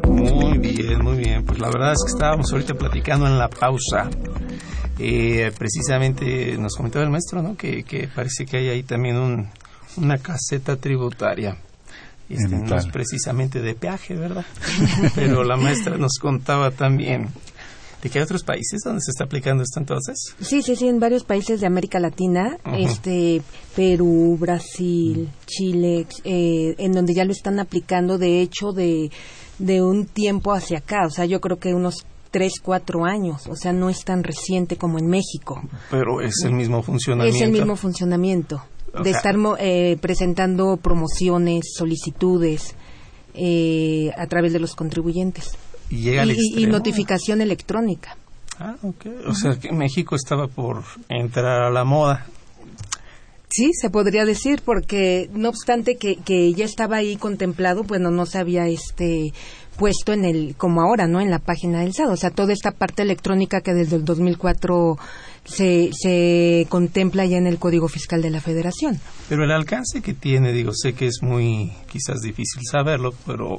Muy 0.09 0.57
bien, 0.57 1.01
muy 1.01 1.17
bien. 1.17 1.45
Pues 1.45 1.59
la 1.59 1.69
verdad 1.69 1.93
es 1.93 2.03
que 2.05 2.11
estábamos 2.11 2.51
ahorita 2.51 2.73
platicando 2.73 3.27
en 3.27 3.39
la 3.39 3.49
pausa 3.49 4.09
eh, 4.99 5.51
precisamente 5.57 6.57
nos 6.57 6.75
comentaba 6.75 7.03
el 7.03 7.11
maestro, 7.11 7.41
¿no? 7.41 7.55
Que, 7.55 8.09
parece 8.13 8.45
que 8.45 8.57
hay 8.57 8.69
ahí 8.69 8.83
también 8.83 9.17
un, 9.17 9.49
una 9.97 10.17
caseta 10.17 10.77
tributaria. 10.77 11.57
Este, 12.27 12.55
no 12.55 12.75
es 12.75 12.87
precisamente 12.87 13.61
de 13.61 13.75
peaje, 13.75 14.15
¿verdad? 14.15 14.45
Pero 15.15 15.43
la 15.43 15.57
maestra 15.57 15.97
nos 15.97 16.13
contaba 16.19 16.71
también 16.71 17.29
de 18.01 18.09
que 18.09 18.19
hay 18.19 18.23
otros 18.23 18.43
países 18.43 18.81
donde 18.83 19.01
se 19.01 19.11
está 19.11 19.25
aplicando 19.25 19.63
esto 19.63 19.79
entonces. 19.79 20.35
Sí, 20.39 20.61
sí, 20.61 20.75
sí, 20.75 20.87
en 20.87 20.99
varios 20.99 21.23
países 21.23 21.59
de 21.59 21.67
América 21.67 21.99
Latina, 21.99 22.57
este, 22.77 23.41
Perú, 23.75 24.37
Brasil, 24.39 25.29
Chile, 25.45 26.07
eh, 26.23 26.75
en 26.77 26.91
donde 26.91 27.13
ya 27.13 27.25
lo 27.25 27.31
están 27.31 27.59
aplicando, 27.59 28.17
de 28.17 28.41
hecho, 28.41 28.71
de, 28.71 29.11
de 29.59 29.81
un 29.81 30.05
tiempo 30.05 30.53
hacia 30.53 30.79
acá. 30.79 31.05
O 31.07 31.09
sea, 31.09 31.25
yo 31.25 31.41
creo 31.41 31.57
que 31.57 31.73
unos 31.73 32.05
tres, 32.35 32.59
cuatro 32.61 33.05
años, 33.05 33.47
o 33.47 33.55
sea, 33.55 33.71
no 33.71 33.89
es 33.89 34.03
tan 34.03 34.21
reciente 34.21 34.75
como 34.75 34.99
en 34.99 35.07
México. 35.07 35.61
Pero 35.89 36.19
es 36.19 36.43
el 36.43 36.51
mismo 36.51 36.83
funcionamiento. 36.83 37.33
Es 37.33 37.41
el 37.41 37.49
mismo 37.53 37.77
funcionamiento, 37.77 38.61
de 39.01 39.09
estar 39.09 39.37
eh, 39.57 39.97
presentando 40.01 40.75
promociones, 40.75 41.73
solicitudes 41.77 42.75
eh, 43.35 44.11
a 44.17 44.27
través 44.27 44.51
de 44.51 44.59
los 44.59 44.75
contribuyentes. 44.75 45.57
Y, 45.89 46.01
llega 46.01 46.25
y, 46.25 46.65
notificación 46.65 47.39
electrónica. 47.39 48.17
Ah, 48.59 48.75
ok. 48.83 49.05
O 49.27 49.33
sea, 49.33 49.57
que 49.57 49.71
México 49.71 50.17
estaba 50.17 50.49
por 50.49 50.83
entrar 51.07 51.63
a 51.63 51.69
la 51.69 51.85
moda. 51.85 52.25
Sí, 53.55 53.71
se 53.71 53.89
podría 53.89 54.25
decir, 54.25 54.61
porque 54.65 55.29
no 55.33 55.47
obstante 55.47 55.95
que, 55.95 56.17
que 56.17 56.53
ya 56.53 56.65
estaba 56.65 56.97
ahí 56.97 57.15
contemplado, 57.15 57.83
bueno, 57.83 58.11
no 58.11 58.25
se 58.25 58.37
había 58.37 58.67
este 58.67 59.31
puesto 59.77 60.11
en 60.11 60.25
el, 60.25 60.55
como 60.57 60.81
ahora, 60.81 61.07
¿no? 61.07 61.21
En 61.21 61.29
la 61.29 61.39
página 61.39 61.79
del 61.79 61.93
SAT. 61.93 62.09
O 62.09 62.17
sea, 62.17 62.31
toda 62.31 62.51
esta 62.51 62.71
parte 62.71 63.03
electrónica 63.03 63.61
que 63.61 63.73
desde 63.73 63.95
el 63.95 64.03
2004 64.03 64.97
se, 65.45 65.91
se 65.93 66.67
contempla 66.67 67.25
ya 67.25 67.37
en 67.37 67.47
el 67.47 67.57
Código 67.57 67.87
Fiscal 67.87 68.21
de 68.21 68.29
la 68.29 68.41
Federación. 68.41 68.99
Pero 69.29 69.45
el 69.45 69.51
alcance 69.51 70.01
que 70.01 70.13
tiene, 70.13 70.51
digo, 70.51 70.73
sé 70.73 70.91
que 70.91 71.05
es 71.05 71.19
muy 71.21 71.71
quizás 71.89 72.19
difícil 72.19 72.61
saberlo, 72.69 73.13
pero 73.25 73.55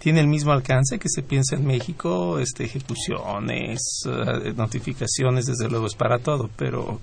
tiene 0.00 0.20
el 0.20 0.28
mismo 0.28 0.52
alcance 0.52 0.98
que 0.98 1.08
se 1.08 1.22
piensa 1.22 1.56
en 1.56 1.64
México, 1.64 2.40
este, 2.40 2.64
ejecuciones, 2.64 4.02
eh, 4.04 4.52
notificaciones, 4.54 5.46
desde 5.46 5.70
luego 5.70 5.86
es 5.86 5.94
para 5.94 6.18
todo, 6.18 6.50
pero 6.58 7.00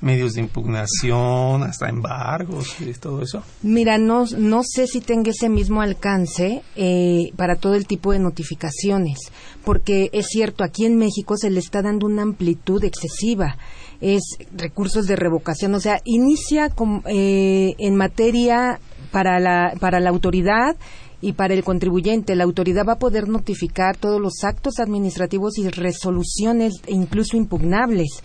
medios 0.00 0.34
de 0.34 0.42
impugnación, 0.42 1.62
hasta 1.62 1.88
embargos 1.88 2.80
y 2.80 2.92
todo 2.94 3.22
eso? 3.22 3.42
Mira, 3.62 3.98
no, 3.98 4.24
no 4.36 4.62
sé 4.64 4.86
si 4.86 5.00
tenga 5.00 5.30
ese 5.30 5.48
mismo 5.48 5.80
alcance 5.80 6.62
eh, 6.76 7.32
para 7.36 7.56
todo 7.56 7.74
el 7.74 7.86
tipo 7.86 8.12
de 8.12 8.18
notificaciones, 8.18 9.18
porque 9.64 10.10
es 10.12 10.26
cierto, 10.28 10.64
aquí 10.64 10.84
en 10.84 10.96
México 10.96 11.36
se 11.36 11.50
le 11.50 11.60
está 11.60 11.82
dando 11.82 12.06
una 12.06 12.22
amplitud 12.22 12.82
excesiva. 12.84 13.56
Es 14.00 14.22
recursos 14.54 15.06
de 15.06 15.16
revocación, 15.16 15.74
o 15.74 15.80
sea, 15.80 16.00
inicia 16.04 16.70
eh, 17.06 17.74
en 17.78 17.96
materia 17.96 18.78
para 19.10 19.40
la, 19.40 19.72
para 19.80 20.00
la 20.00 20.10
autoridad 20.10 20.76
y 21.22 21.32
para 21.32 21.54
el 21.54 21.64
contribuyente. 21.64 22.36
La 22.36 22.44
autoridad 22.44 22.84
va 22.86 22.94
a 22.94 22.98
poder 22.98 23.26
notificar 23.26 23.96
todos 23.96 24.20
los 24.20 24.44
actos 24.44 24.78
administrativos 24.80 25.56
y 25.56 25.68
resoluciones, 25.68 26.74
incluso 26.88 27.38
impugnables 27.38 28.22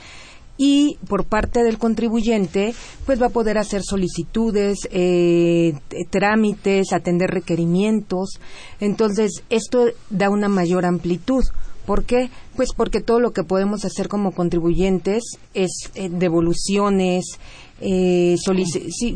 y 0.64 1.00
por 1.08 1.26
parte 1.26 1.64
del 1.64 1.80
contribuyente 1.80 2.76
pues 3.08 3.20
va 3.20 3.26
a 3.26 3.30
poder 3.30 3.58
hacer 3.58 3.82
solicitudes, 3.82 4.88
eh, 4.92 5.74
trámites, 6.12 6.94
atender 6.94 7.32
requerimientos. 7.32 8.40
Entonces 8.80 9.42
esto 9.50 9.86
da 10.12 10.30
una 10.30 10.50
mayor 10.50 10.86
amplitud. 10.86 11.44
¿Por 11.88 12.04
qué? 12.04 12.30
Pues 12.56 12.70
porque 12.78 13.02
todo 13.02 13.20
lo 13.20 13.32
que 13.32 13.44
podemos 13.44 13.86
hacer 13.86 14.08
como 14.08 14.34
contribuyentes 14.34 15.24
es 15.56 15.90
eh, 15.96 16.10
devoluciones, 16.10 17.40
eh, 17.80 18.36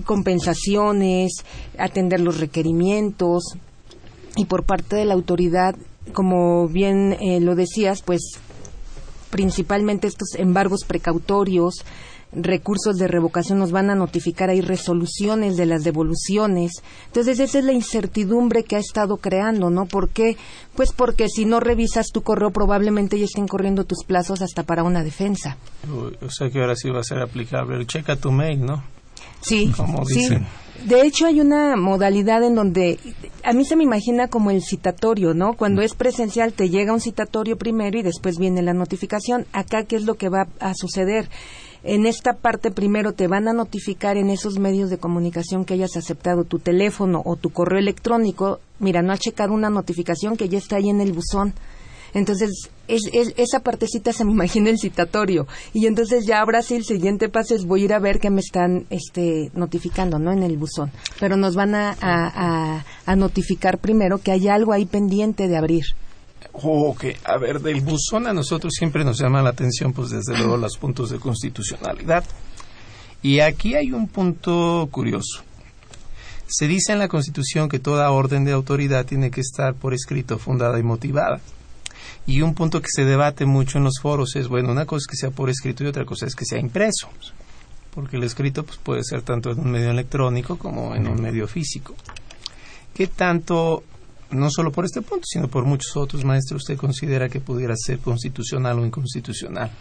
compensaciones, 0.03 1.31
atender 1.77 2.21
los 2.21 2.39
requerimientos 2.39 3.43
y 4.35 4.45
por 4.45 4.63
parte 4.63 4.95
de 4.95 5.05
la 5.05 5.13
autoridad, 5.13 5.75
como 6.11 6.67
bien 6.67 7.15
lo 7.45 7.53
decías, 7.53 8.01
pues 8.01 8.39
principalmente 9.35 10.07
estos 10.07 10.35
embargos 10.35 10.85
precautorios, 10.87 11.83
recursos 12.31 12.95
de 12.95 13.09
revocación 13.09 13.59
nos 13.59 13.73
van 13.73 13.89
a 13.89 13.95
notificar 13.95 14.49
ahí 14.49 14.61
resoluciones 14.61 15.57
de 15.57 15.65
las 15.65 15.83
devoluciones. 15.83 16.71
Entonces 17.07 17.41
esa 17.41 17.59
es 17.59 17.65
la 17.65 17.73
incertidumbre 17.73 18.63
que 18.63 18.77
ha 18.77 18.79
estado 18.79 19.17
creando, 19.17 19.69
¿no? 19.69 19.87
¿Por 19.87 20.07
qué? 20.07 20.37
Pues 20.73 20.93
porque 20.93 21.27
si 21.27 21.43
no 21.43 21.59
revisas 21.59 22.13
tu 22.13 22.21
correo 22.21 22.51
probablemente 22.51 23.19
ya 23.19 23.25
estén 23.25 23.45
corriendo 23.45 23.83
tus 23.83 24.05
plazos 24.05 24.41
hasta 24.41 24.63
para 24.63 24.83
una 24.83 25.03
defensa. 25.03 25.57
o 25.85 26.29
sea 26.29 26.49
que 26.49 26.61
ahora 26.61 26.77
sí 26.77 26.89
va 26.89 27.01
a 27.01 27.03
ser 27.03 27.19
aplicable. 27.19 27.85
Checa 27.85 28.15
tu 28.15 28.31
mail, 28.31 28.65
¿no? 28.65 28.94
Sí, 29.45 29.71
Como 29.77 30.05
dicen. 30.05 30.45
De 30.85 31.01
hecho, 31.01 31.25
hay 31.25 31.41
una 31.41 31.75
modalidad 31.75 32.43
en 32.43 32.53
donde 32.53 32.99
a 33.43 33.53
mí 33.53 33.65
se 33.65 33.75
me 33.75 33.83
imagina 33.83 34.27
como 34.27 34.51
el 34.51 34.61
citatorio, 34.61 35.33
¿no? 35.33 35.53
Cuando 35.53 35.81
es 35.81 35.95
presencial 35.95 36.53
te 36.53 36.69
llega 36.69 36.93
un 36.93 36.99
citatorio 36.99 37.57
primero 37.57 37.97
y 37.97 38.03
después 38.03 38.37
viene 38.37 38.61
la 38.61 38.73
notificación. 38.73 39.47
Acá, 39.51 39.83
¿qué 39.83 39.95
es 39.95 40.03
lo 40.03 40.15
que 40.15 40.29
va 40.29 40.47
a 40.59 40.73
suceder? 40.75 41.27
En 41.83 42.05
esta 42.05 42.33
parte 42.33 42.69
primero 42.69 43.13
te 43.13 43.27
van 43.27 43.47
a 43.47 43.53
notificar 43.53 44.17
en 44.17 44.29
esos 44.29 44.59
medios 44.59 44.89
de 44.89 44.97
comunicación 44.97 45.65
que 45.65 45.75
hayas 45.75 45.97
aceptado 45.97 46.43
tu 46.43 46.59
teléfono 46.59 47.21
o 47.25 47.35
tu 47.35 47.51
correo 47.51 47.79
electrónico. 47.79 48.59
Mira, 48.79 49.01
no 49.01 49.11
ha 49.11 49.17
checado 49.17 49.53
una 49.53 49.69
notificación 49.69 50.37
que 50.37 50.49
ya 50.49 50.57
está 50.57 50.75
ahí 50.75 50.89
en 50.89 51.01
el 51.01 51.13
buzón 51.13 51.53
entonces, 52.15 52.69
es, 52.87 53.33
esa 53.37 53.59
partecita 53.59 54.13
se 54.13 54.25
me 54.25 54.31
imagina 54.31 54.69
el 54.69 54.77
citatorio. 54.77 55.47
Y 55.73 55.87
entonces 55.87 56.25
ya 56.25 56.41
ahora 56.41 56.61
sí 56.61 56.75
el 56.75 56.85
siguiente 56.85 57.29
paso 57.29 57.55
es 57.55 57.65
voy 57.65 57.81
a 57.81 57.85
ir 57.85 57.93
a 57.93 57.99
ver 57.99 58.19
qué 58.19 58.29
me 58.29 58.41
están 58.41 58.85
este, 58.89 59.51
notificando, 59.53 60.19
¿no? 60.19 60.31
En 60.31 60.43
el 60.43 60.57
buzón. 60.57 60.91
Pero 61.19 61.37
nos 61.37 61.55
van 61.55 61.75
a, 61.75 61.95
a, 62.01 63.15
notificar 63.15 63.77
primero 63.77 64.17
que 64.17 64.31
hay 64.31 64.47
algo 64.47 64.73
ahí 64.73 64.85
pendiente 64.85 65.47
de 65.47 65.57
abrir. 65.57 65.85
Ok, 66.53 67.05
a 67.23 67.37
ver, 67.37 67.59
del 67.61 67.81
buzón 67.81 68.27
a 68.27 68.33
nosotros 68.33 68.73
siempre 68.77 69.03
nos 69.03 69.19
llama 69.19 69.41
la 69.41 69.49
atención, 69.49 69.93
pues 69.93 70.09
desde 70.09 70.37
luego 70.37 70.57
los 70.57 70.77
puntos 70.77 71.09
de 71.09 71.19
constitucionalidad. 71.19 72.23
Y 73.21 73.39
aquí 73.39 73.75
hay 73.75 73.91
un 73.91 74.07
punto 74.07 74.87
curioso. 74.91 75.41
Se 76.47 76.67
dice 76.67 76.93
en 76.93 76.99
la 76.99 77.07
Constitución 77.07 77.69
que 77.69 77.79
toda 77.79 78.11
orden 78.11 78.45
de 78.45 78.51
autoridad 78.51 79.05
tiene 79.05 79.31
que 79.31 79.41
estar 79.41 79.73
por 79.73 79.95
escrito, 79.95 80.37
fundada 80.37 80.79
y 80.79 80.83
motivada. 80.83 81.41
Y 82.27 82.41
un 82.41 82.53
punto 82.53 82.81
que 82.81 82.87
se 82.91 83.05
debate 83.05 83.45
mucho 83.45 83.77
en 83.77 83.83
los 83.83 83.99
foros 84.01 84.35
es, 84.35 84.47
bueno, 84.47 84.71
una 84.71 84.85
cosa 84.85 85.03
es 85.03 85.07
que 85.07 85.17
sea 85.17 85.31
por 85.31 85.49
escrito 85.49 85.83
y 85.83 85.87
otra 85.87 86.05
cosa 86.05 86.25
es 86.25 86.35
que 86.35 86.45
sea 86.45 86.59
impreso. 86.59 87.09
Porque 87.93 88.17
el 88.17 88.23
escrito 88.23 88.63
pues, 88.63 88.77
puede 88.77 89.03
ser 89.03 89.21
tanto 89.21 89.51
en 89.51 89.59
un 89.59 89.71
medio 89.71 89.91
electrónico 89.91 90.57
como 90.57 90.95
en 90.95 91.07
un 91.07 91.21
medio 91.21 91.47
físico. 91.47 91.95
¿Qué 92.93 93.07
tanto, 93.07 93.83
no 94.31 94.49
solo 94.49 94.71
por 94.71 94.85
este 94.85 95.01
punto, 95.01 95.25
sino 95.25 95.47
por 95.47 95.65
muchos 95.65 95.95
otros 95.97 96.25
maestros, 96.25 96.63
usted 96.63 96.77
considera 96.77 97.29
que 97.29 97.41
pudiera 97.41 97.75
ser 97.77 97.99
constitucional 97.99 98.79
o 98.79 98.85
inconstitucional? 98.85 99.71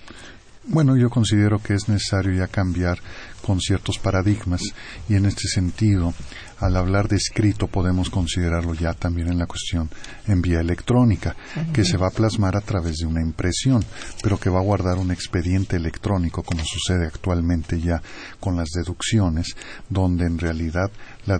Bueno, 0.67 0.97
yo 0.97 1.11
considero 1.11 1.59
que 1.59 1.75
es 1.75 1.89
necesario 1.89 2.33
ya 2.33 2.47
cambiar 2.47 2.99
con 3.43 3.61
ciertos 3.61 3.99
paradigmas 3.99 4.63
y 5.09 5.15
en 5.15 5.27
este 5.27 5.47
sentido 5.47 6.15
al 6.65 6.79
hablar 6.79 7.09
de 7.09 7.17
escrito 7.17 7.67
podemos 7.67 8.09
considerarlo 8.09 8.73
ya 8.73 8.95
también 8.95 9.29
en 9.29 9.39
la 9.39 9.47
cuestión 9.47 9.91
en 10.27 10.41
vía 10.41 10.61
electrónica, 10.61 11.37
que 11.75 11.85
se 11.85 11.99
va 11.99 12.09
a 12.09 12.11
plasmar 12.11 12.57
a 12.57 12.63
través 12.63 12.97
de 12.97 13.07
una 13.07 13.21
impresión, 13.21 13.85
pero 14.23 14.39
que 14.39 14.49
va 14.49 14.61
a 14.61 14.63
guardar 14.63 14.97
un 14.97 15.11
expediente 15.11 15.77
electrónico, 15.77 16.43
como 16.43 16.65
sucede 16.65 17.07
actualmente 17.07 17.79
ya 17.79 18.01
con 18.41 18.57
las 18.57 18.71
deducciones, 18.71 19.55
donde 19.91 20.25
en 20.25 20.39
realidad 20.39 20.91
la 21.27 21.39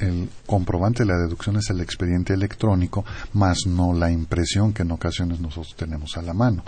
el 0.00 0.28
comprobante 0.46 1.02
de 1.02 1.08
la 1.08 1.18
deducción 1.18 1.56
es 1.56 1.70
el 1.70 1.80
expediente 1.80 2.32
electrónico, 2.32 3.04
más 3.34 3.66
no 3.66 3.92
la 3.92 4.10
impresión 4.10 4.72
que 4.72 4.82
en 4.82 4.90
ocasiones 4.90 5.40
nosotros 5.40 5.74
tenemos 5.76 6.16
a 6.16 6.22
la 6.22 6.34
mano. 6.34 6.64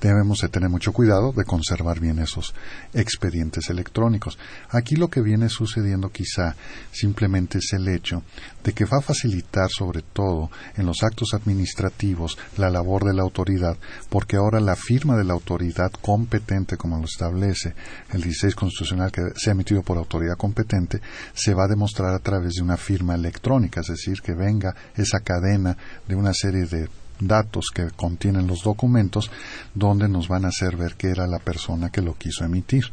Debemos 0.00 0.40
de 0.40 0.48
tener 0.48 0.68
mucho 0.68 0.92
cuidado 0.92 1.32
de 1.32 1.44
conservar 1.44 2.00
bien 2.00 2.18
esos 2.18 2.54
expedientes 2.94 3.68
electrónicos. 3.70 4.38
Aquí 4.70 4.96
lo 4.96 5.08
que 5.08 5.20
viene 5.20 5.48
sucediendo 5.48 6.10
quizá 6.10 6.56
simplemente 6.92 7.58
es 7.58 7.72
el 7.72 7.88
hecho 7.88 8.22
de 8.68 8.74
que 8.74 8.84
va 8.84 8.98
a 8.98 9.00
facilitar 9.00 9.70
sobre 9.70 10.02
todo 10.02 10.50
en 10.76 10.84
los 10.84 11.02
actos 11.02 11.32
administrativos 11.32 12.36
la 12.58 12.68
labor 12.68 13.02
de 13.04 13.14
la 13.14 13.22
autoridad, 13.22 13.78
porque 14.10 14.36
ahora 14.36 14.60
la 14.60 14.76
firma 14.76 15.16
de 15.16 15.24
la 15.24 15.32
autoridad 15.32 15.90
competente, 16.02 16.76
como 16.76 16.98
lo 16.98 17.06
establece 17.06 17.74
el 18.12 18.20
16 18.20 18.54
constitucional 18.54 19.10
que 19.10 19.22
se 19.36 19.48
ha 19.48 19.52
emitido 19.54 19.80
por 19.82 19.96
autoridad 19.96 20.36
competente, 20.36 21.00
se 21.32 21.54
va 21.54 21.64
a 21.64 21.68
demostrar 21.68 22.12
a 22.12 22.18
través 22.18 22.56
de 22.56 22.62
una 22.62 22.76
firma 22.76 23.14
electrónica, 23.14 23.80
es 23.80 23.86
decir, 23.86 24.20
que 24.20 24.34
venga 24.34 24.76
esa 24.94 25.20
cadena 25.20 25.74
de 26.06 26.14
una 26.14 26.34
serie 26.34 26.66
de 26.66 26.90
datos 27.20 27.66
que 27.74 27.90
contienen 27.90 28.46
los 28.46 28.62
documentos 28.62 29.30
donde 29.74 30.08
nos 30.08 30.28
van 30.28 30.44
a 30.44 30.48
hacer 30.48 30.76
ver 30.76 30.94
que 30.94 31.08
era 31.08 31.26
la 31.26 31.38
persona 31.38 31.90
que 31.90 32.02
lo 32.02 32.14
quiso 32.14 32.44
emitir. 32.44 32.84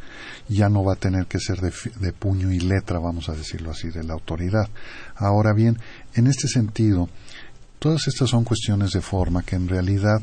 Ya 0.48 0.70
no 0.70 0.84
va 0.84 0.94
a 0.94 0.98
tener 0.98 1.28
que 1.28 1.40
ser 1.40 1.60
de, 1.62 1.72
de, 2.00 2.14
puño 2.14 2.52
y 2.52 2.60
letra, 2.60 3.00
vamos 3.00 3.30
a 3.30 3.34
decirlo 3.34 3.72
así, 3.72 3.90
de 3.90 4.04
la 4.04 4.14
autoridad. 4.14 4.70
Ahora 5.16 5.54
bien, 5.54 5.78
en 6.14 6.28
este 6.28 6.48
sentido, 6.48 7.10
todas 7.80 8.08
estas 8.08 8.30
son 8.30 8.44
cuestiones 8.44 8.92
de 8.92 9.02
forma 9.02 9.44
que 9.44 9.56
en 9.56 9.68
realidad 9.68 10.22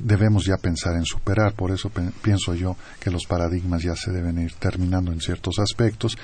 debemos 0.00 0.44
ya 0.44 0.56
pensar 0.56 0.94
en 0.94 1.04
superar. 1.04 1.54
Por 1.54 1.70
eso 1.70 1.90
pienso 2.22 2.54
yo 2.54 2.76
que 3.00 3.10
los 3.10 3.26
paradigmas 3.26 3.82
ya 3.82 3.96
se 3.96 4.12
deben 4.12 4.38
ir 4.38 4.54
terminando 4.54 5.12
en 5.12 5.20
ciertos 5.20 5.58
aspectos, 5.58 6.16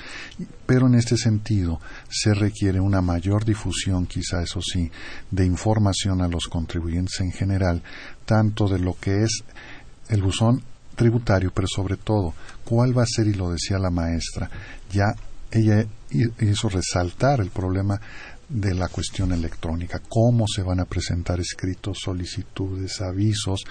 pero 0.65 0.87
en 0.87 0.95
este 0.95 1.17
sentido 1.17 1.79
se 2.09 2.33
requiere 2.33 2.79
una 2.79 3.01
mayor 3.01 3.45
difusión, 3.45 4.05
quizá 4.05 4.41
eso 4.41 4.61
sí, 4.61 4.91
de 5.31 5.45
información 5.45 6.21
a 6.21 6.27
los 6.27 6.47
contribuyentes 6.47 7.19
en 7.21 7.31
general, 7.31 7.81
tanto 8.25 8.67
de 8.67 8.79
lo 8.79 8.97
que 8.99 9.23
es 9.23 9.43
el 10.09 10.21
buzón 10.21 10.63
tributario, 10.95 11.51
pero 11.53 11.67
sobre 11.67 11.97
todo, 11.97 12.33
cuál 12.63 12.97
va 12.97 13.03
a 13.03 13.07
ser, 13.07 13.27
y 13.27 13.33
lo 13.33 13.49
decía 13.49 13.79
la 13.79 13.89
maestra, 13.89 14.49
ya 14.91 15.15
ella 15.51 15.85
hizo 16.39 16.69
resaltar 16.69 17.39
el 17.41 17.49
problema 17.49 17.99
de 18.49 18.73
la 18.73 18.87
cuestión 18.87 19.31
electrónica, 19.31 20.01
cómo 20.07 20.45
se 20.47 20.61
van 20.61 20.79
a 20.79 20.85
presentar 20.85 21.39
escritos, 21.39 21.99
solicitudes, 22.03 23.01
avisos. 23.01 23.63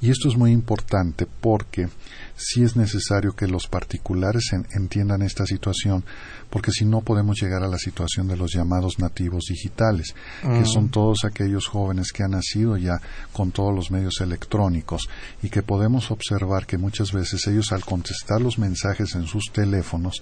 Y 0.00 0.10
esto 0.10 0.28
es 0.28 0.36
muy 0.36 0.52
importante 0.52 1.26
porque 1.40 1.88
sí 2.36 2.62
es 2.62 2.76
necesario 2.76 3.34
que 3.34 3.46
los 3.46 3.66
particulares 3.66 4.50
entiendan 4.74 5.22
esta 5.22 5.46
situación, 5.46 6.04
porque 6.50 6.72
si 6.72 6.84
no 6.84 7.00
podemos 7.00 7.40
llegar 7.40 7.62
a 7.62 7.68
la 7.68 7.78
situación 7.78 8.28
de 8.28 8.36
los 8.36 8.52
llamados 8.52 8.98
nativos 8.98 9.44
digitales, 9.48 10.14
que 10.42 10.48
mm. 10.48 10.66
son 10.66 10.88
todos 10.90 11.24
aquellos 11.24 11.66
jóvenes 11.66 12.12
que 12.12 12.22
han 12.22 12.32
nacido 12.32 12.76
ya 12.76 13.00
con 13.32 13.52
todos 13.52 13.74
los 13.74 13.90
medios 13.90 14.20
electrónicos 14.20 15.08
y 15.42 15.50
que 15.50 15.62
podemos 15.62 16.10
observar 16.10 16.66
que 16.66 16.78
muchas 16.78 17.12
veces 17.12 17.46
ellos 17.46 17.72
al 17.72 17.84
contestar 17.84 18.40
los 18.40 18.58
mensajes 18.58 19.14
en 19.14 19.26
sus 19.26 19.44
teléfonos 19.52 20.20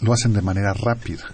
lo 0.00 0.12
hacen 0.12 0.32
de 0.32 0.42
manera 0.42 0.72
rápida 0.72 1.24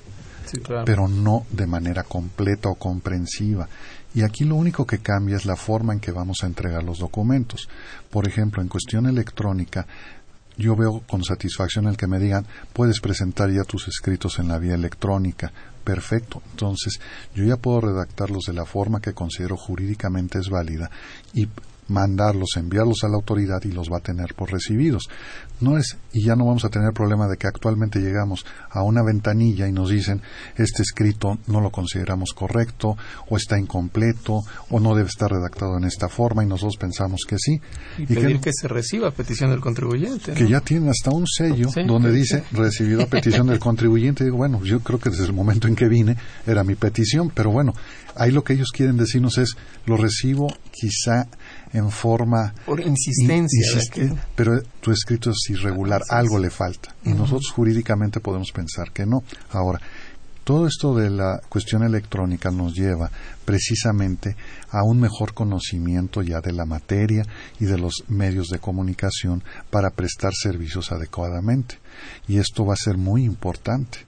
pero 0.84 1.08
no 1.08 1.46
de 1.50 1.66
manera 1.66 2.02
completa 2.02 2.68
o 2.68 2.74
comprensiva. 2.74 3.68
Y 4.14 4.22
aquí 4.22 4.44
lo 4.44 4.54
único 4.54 4.86
que 4.86 4.98
cambia 4.98 5.36
es 5.36 5.44
la 5.44 5.56
forma 5.56 5.92
en 5.92 6.00
que 6.00 6.12
vamos 6.12 6.38
a 6.42 6.46
entregar 6.46 6.82
los 6.82 6.98
documentos. 6.98 7.68
Por 8.10 8.26
ejemplo, 8.26 8.62
en 8.62 8.68
cuestión 8.68 9.06
electrónica, 9.06 9.86
yo 10.56 10.74
veo 10.74 11.02
con 11.06 11.22
satisfacción 11.22 11.86
el 11.86 11.96
que 11.96 12.06
me 12.06 12.18
digan, 12.18 12.46
puedes 12.72 13.00
presentar 13.00 13.50
ya 13.50 13.64
tus 13.64 13.88
escritos 13.88 14.38
en 14.38 14.48
la 14.48 14.58
vía 14.58 14.74
electrónica. 14.74 15.52
Perfecto. 15.84 16.42
Entonces, 16.50 16.98
yo 17.34 17.44
ya 17.44 17.56
puedo 17.58 17.82
redactarlos 17.82 18.44
de 18.46 18.54
la 18.54 18.64
forma 18.64 19.00
que 19.00 19.12
considero 19.12 19.56
jurídicamente 19.56 20.38
es 20.38 20.48
válida 20.48 20.90
y 21.34 21.46
mandarlos, 21.88 22.57
enviarlos 22.57 23.05
a 23.05 23.09
la 23.09 23.16
autoridad 23.16 23.62
y 23.64 23.73
los 23.73 23.90
va 23.90 23.99
a 23.99 24.00
tener 24.00 24.35
por 24.35 24.52
recibidos. 24.52 25.09
No 25.61 25.78
es, 25.78 25.97
y 26.12 26.25
ya 26.25 26.37
no 26.37 26.45
vamos 26.47 26.64
a 26.64 26.69
tener 26.69 26.93
problema 26.93 27.28
de 27.28 27.37
que 27.37 27.47
actualmente 27.47 28.00
llegamos 28.00 28.45
a 28.71 28.83
una 28.83 29.02
ventanilla 29.02 29.66
y 29.66 29.73
nos 29.73 29.88
dicen 29.88 30.21
este 30.57 30.83
escrito 30.83 31.38
no 31.47 31.61
lo 31.61 31.71
consideramos 31.71 32.33
correcto, 32.35 32.97
o 33.28 33.37
está 33.37 33.59
incompleto, 33.59 34.43
o 34.71 34.81
no 34.81 34.95
debe 34.95 35.09
estar 35.09 35.31
redactado 35.31 35.78
en 35.78 35.85
esta 35.85 36.09
forma, 36.09 36.45
y 36.45 36.47
nosotros 36.47 36.76
pensamos 36.76 37.23
que 37.26 37.37
sí. 37.38 37.61
Y, 37.99 38.07
pedir 38.07 38.40
que, 38.40 38.50
se 38.52 38.69
reciba 38.69 39.09
a 39.09 39.11
petición 39.12 39.50
del 39.50 39.61
contribuyente. 39.61 40.33
Que 40.33 40.49
ya 40.49 40.61
tiene 40.61 40.90
hasta 40.90 41.11
un 41.11 41.26
sello 41.26 41.69
donde 41.87 42.12
dice 42.12 42.45
recibido 42.52 43.02
a 43.02 43.07
petición 43.07 43.47
del 43.47 43.59
contribuyente. 43.61 44.25
Digo, 44.25 44.37
bueno, 44.37 44.62
yo 44.62 44.81
creo 44.81 44.99
que 44.99 45.11
desde 45.11 45.25
el 45.25 45.33
momento 45.33 45.69
en 45.69 45.76
que 45.76 45.88
vine 45.88 46.16
era 46.47 46.64
mi 46.64 46.75
petición, 46.75 47.31
pero 47.35 47.50
bueno, 47.50 47.73
ahí 48.14 48.31
lo 48.31 48.45
que 48.45 48.55
ellos 48.55 48.71
quieren 48.73 48.97
decirnos 48.97 49.38
es 49.38 49.57
lo 49.87 49.97
recibo 49.97 50.49
quizá 50.72 51.29
en 51.76 51.90
forma... 51.90 52.54
Por 52.64 52.80
insistencia. 52.80 54.14
pero 54.34 54.62
tu 54.80 54.90
escrito 54.90 55.30
es 55.30 55.50
irregular, 55.50 56.02
algo 56.08 56.38
le 56.38 56.50
falta. 56.50 56.94
Y 57.04 57.10
nosotros 57.10 57.50
jurídicamente 57.54 58.20
podemos 58.20 58.50
pensar 58.50 58.92
que 58.92 59.04
no. 59.04 59.22
Ahora, 59.50 59.80
todo 60.42 60.66
esto 60.66 60.94
de 60.94 61.10
la 61.10 61.40
cuestión 61.48 61.82
electrónica 61.82 62.50
nos 62.50 62.72
lleva 62.72 63.10
precisamente 63.44 64.36
a 64.70 64.84
un 64.84 65.00
mejor 65.00 65.34
conocimiento 65.34 66.22
ya 66.22 66.40
de 66.40 66.52
la 66.52 66.64
materia 66.64 67.24
y 67.60 67.64
de 67.66 67.76
los 67.76 68.04
medios 68.08 68.46
de 68.48 68.58
comunicación 68.58 69.42
para 69.70 69.90
prestar 69.90 70.32
servicios 70.34 70.92
adecuadamente. 70.92 71.78
Y 72.26 72.38
esto 72.38 72.64
va 72.64 72.74
a 72.74 72.82
ser 72.82 72.96
muy 72.96 73.24
importante 73.24 73.98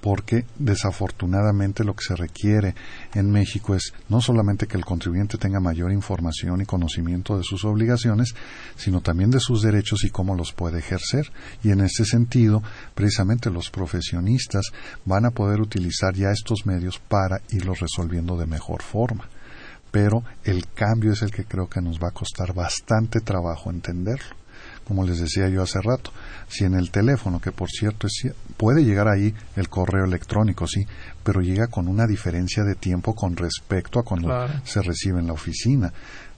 porque 0.00 0.44
desafortunadamente 0.58 1.84
lo 1.84 1.94
que 1.94 2.04
se 2.04 2.16
requiere 2.16 2.74
en 3.14 3.30
México 3.30 3.74
es 3.74 3.92
no 4.08 4.20
solamente 4.20 4.66
que 4.66 4.76
el 4.76 4.84
contribuyente 4.84 5.38
tenga 5.38 5.60
mayor 5.60 5.92
información 5.92 6.60
y 6.60 6.66
conocimiento 6.66 7.36
de 7.36 7.42
sus 7.42 7.64
obligaciones, 7.64 8.34
sino 8.76 9.00
también 9.00 9.30
de 9.30 9.40
sus 9.40 9.62
derechos 9.62 10.04
y 10.04 10.10
cómo 10.10 10.34
los 10.34 10.52
puede 10.52 10.78
ejercer. 10.78 11.30
Y 11.62 11.70
en 11.70 11.80
ese 11.80 12.04
sentido, 12.04 12.62
precisamente 12.94 13.50
los 13.50 13.70
profesionistas 13.70 14.66
van 15.04 15.24
a 15.24 15.30
poder 15.30 15.60
utilizar 15.60 16.14
ya 16.14 16.30
estos 16.30 16.66
medios 16.66 16.98
para 16.98 17.40
irlos 17.50 17.80
resolviendo 17.80 18.36
de 18.36 18.46
mejor 18.46 18.82
forma. 18.82 19.28
Pero 19.90 20.22
el 20.44 20.66
cambio 20.68 21.12
es 21.12 21.22
el 21.22 21.30
que 21.30 21.44
creo 21.44 21.68
que 21.68 21.80
nos 21.80 21.98
va 21.98 22.08
a 22.08 22.14
costar 22.14 22.54
bastante 22.54 23.20
trabajo 23.20 23.70
entenderlo 23.70 24.36
como 24.88 25.04
les 25.04 25.20
decía 25.20 25.48
yo 25.48 25.62
hace 25.62 25.80
rato, 25.82 26.10
si 26.48 26.64
en 26.64 26.74
el 26.74 26.90
teléfono, 26.90 27.40
que 27.40 27.52
por 27.52 27.68
cierto 27.68 28.06
es, 28.06 28.32
puede 28.56 28.84
llegar 28.84 29.08
ahí 29.08 29.34
el 29.56 29.68
correo 29.68 30.04
electrónico, 30.04 30.66
sí, 30.66 30.86
pero 31.22 31.40
llega 31.40 31.68
con 31.68 31.88
una 31.88 32.06
diferencia 32.06 32.64
de 32.64 32.74
tiempo 32.74 33.14
con 33.14 33.36
respecto 33.36 33.98
a 33.98 34.04
cuando 34.04 34.48
se 34.64 34.82
recibe 34.82 35.20
en 35.20 35.26
la 35.26 35.34
oficina. 35.34 35.92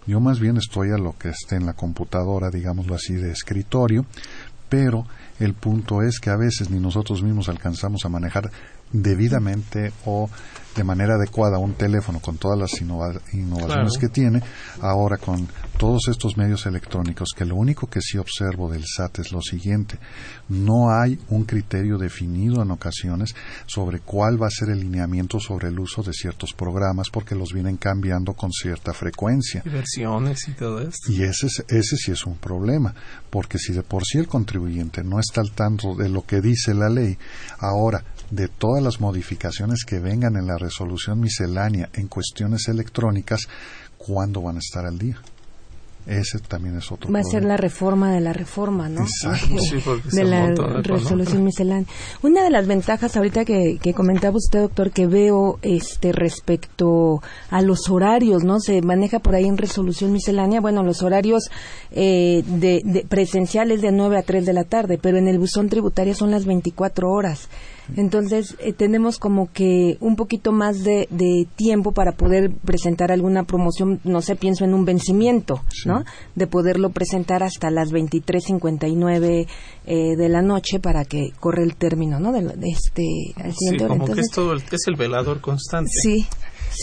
Yo 0.06 0.20
más 0.20 0.40
bien 0.40 0.56
estoy 0.56 0.90
a 0.90 0.98
lo 0.98 1.16
que 1.16 1.28
esté 1.28 1.56
en 1.56 1.66
la 1.66 1.74
computadora, 1.74 2.50
digámoslo 2.50 2.94
así, 2.94 3.14
de 3.14 3.30
escritorio, 3.30 4.06
pero 4.68 5.06
el 5.38 5.54
punto 5.54 6.02
es 6.02 6.20
que 6.20 6.30
a 6.30 6.36
veces 6.36 6.70
ni 6.70 6.80
nosotros 6.80 7.22
mismos 7.22 7.48
alcanzamos 7.48 8.04
a 8.04 8.08
manejar 8.08 8.50
debidamente 8.92 9.92
o 10.04 10.28
de 10.74 10.84
manera 10.84 11.14
adecuada 11.14 11.58
un 11.58 11.74
teléfono 11.74 12.20
con 12.20 12.36
todas 12.36 12.58
las 12.58 12.80
innovaciones 12.80 13.98
que 13.98 14.08
tiene, 14.08 14.42
ahora 14.80 15.16
con 15.16 15.48
todos 15.78 16.08
estos 16.08 16.36
medios 16.36 16.66
electrónicos, 16.66 17.30
que 17.36 17.44
lo 17.44 17.56
único 17.56 17.88
que 17.88 18.00
sí 18.00 18.18
observo 18.18 18.70
del 18.70 18.84
SAT 18.84 19.20
es 19.20 19.32
lo 19.32 19.40
siguiente, 19.40 19.98
no 20.48 20.90
hay 20.90 21.18
un 21.28 21.44
criterio 21.44 21.98
definido 21.98 22.62
en 22.62 22.70
ocasiones 22.70 23.34
sobre 23.66 24.00
cuál 24.00 24.40
va 24.40 24.46
a 24.46 24.50
ser 24.50 24.70
el 24.70 24.80
lineamiento 24.80 25.40
sobre 25.40 25.68
el 25.68 25.78
uso 25.78 26.02
de 26.02 26.12
ciertos 26.12 26.52
programas, 26.52 27.08
porque 27.10 27.34
los 27.34 27.52
vienen 27.52 27.76
cambiando 27.76 28.34
con 28.34 28.50
cierta 28.52 28.92
frecuencia. 28.92 29.62
Y 29.64 29.70
versiones 29.70 30.48
y 30.48 30.52
todo 30.52 30.80
esto. 30.80 31.10
Y 31.10 31.22
ese, 31.22 31.46
ese 31.68 31.96
sí 31.96 32.12
es 32.12 32.26
un 32.26 32.36
problema, 32.36 32.94
porque 33.30 33.58
si 33.58 33.72
de 33.72 33.82
por 33.82 34.04
sí 34.04 34.18
el 34.18 34.28
contribuyente 34.28 35.02
no 35.02 35.18
está 35.18 35.40
al 35.40 35.52
tanto 35.52 35.94
de 35.94 36.08
lo 36.08 36.22
que 36.22 36.40
dice 36.40 36.74
la 36.74 36.88
ley, 36.88 37.16
ahora 37.58 38.04
de 38.30 38.48
todas 38.48 38.82
las 38.82 39.00
modificaciones 39.00 39.84
que 39.84 39.98
vengan 39.98 40.36
en 40.36 40.46
la 40.46 40.58
resolución 40.58 41.20
miscelánea 41.20 41.90
en 41.94 42.08
cuestiones 42.08 42.68
electrónicas, 42.68 43.48
¿cuándo 43.98 44.42
van 44.42 44.56
a 44.56 44.60
estar 44.60 44.86
al 44.86 44.98
día? 44.98 45.20
Ese 46.06 46.38
también 46.38 46.78
es 46.78 46.90
otro. 46.90 47.12
Va 47.12 47.20
a 47.20 47.24
ser 47.24 47.44
la 47.44 47.58
reforma 47.58 48.10
de 48.10 48.20
la 48.20 48.32
reforma, 48.32 48.88
¿no? 48.88 49.04
de 50.12 50.24
la 50.24 50.46
resolución 50.82 51.44
miscelánea. 51.44 51.86
Una 52.22 52.42
de 52.42 52.50
las 52.50 52.66
ventajas 52.66 53.16
ahorita 53.16 53.44
que, 53.44 53.78
comentaba 53.94 54.36
usted, 54.36 54.60
doctor, 54.60 54.92
que 54.92 55.06
veo 55.06 55.58
este 55.60 56.12
respecto 56.12 57.22
a 57.50 57.60
los 57.60 57.90
horarios, 57.90 58.44
¿no? 58.44 58.60
Se 58.60 58.80
maneja 58.80 59.18
por 59.18 59.34
ahí 59.34 59.44
en 59.44 59.58
resolución 59.58 60.10
miscelánea, 60.10 60.60
bueno, 60.60 60.82
los 60.82 61.02
horarios 61.02 61.50
eh, 61.90 62.42
de, 62.46 63.04
presenciales 63.08 63.82
de 63.82 63.92
9 63.92 64.18
a 64.18 64.22
3 64.22 64.46
de 64.46 64.52
la 64.54 64.64
tarde, 64.64 64.98
pero 65.00 65.18
en 65.18 65.28
el 65.28 65.38
buzón 65.38 65.68
tributario 65.68 66.14
son 66.14 66.30
las 66.30 66.46
24 66.46 67.10
horas. 67.10 67.48
Entonces, 67.96 68.56
eh, 68.60 68.72
tenemos 68.72 69.18
como 69.18 69.50
que 69.52 69.96
un 70.00 70.16
poquito 70.16 70.52
más 70.52 70.82
de, 70.82 71.08
tiempo 71.56 71.92
para 71.92 72.12
poder 72.12 72.50
presentar 72.64 73.12
alguna 73.12 73.44
promoción, 73.44 74.00
no 74.04 74.22
sé, 74.22 74.36
pienso 74.36 74.64
en 74.64 74.74
un 74.74 74.84
vencimiento, 74.84 75.62
¿no? 75.84 76.04
De 76.34 76.46
poderlo 76.46 76.90
presentar 76.90 77.42
hasta 77.42 77.70
las 77.70 77.92
23.59 77.92 79.46
eh, 79.86 80.16
de 80.16 80.28
la 80.28 80.42
noche 80.42 80.80
para 80.80 81.04
que 81.04 81.32
corre 81.38 81.62
el 81.62 81.76
término, 81.76 82.20
¿no? 82.20 82.32
De, 82.32 82.40
este, 82.68 83.02
sí, 83.52 83.76
como 83.76 84.06
que 84.06 84.20
es 84.20 84.30
todo 84.30 84.52
el, 84.52 84.58
es 84.58 84.86
el 84.86 84.96
velador 84.96 85.40
constante. 85.40 85.90
Sí. 85.92 86.26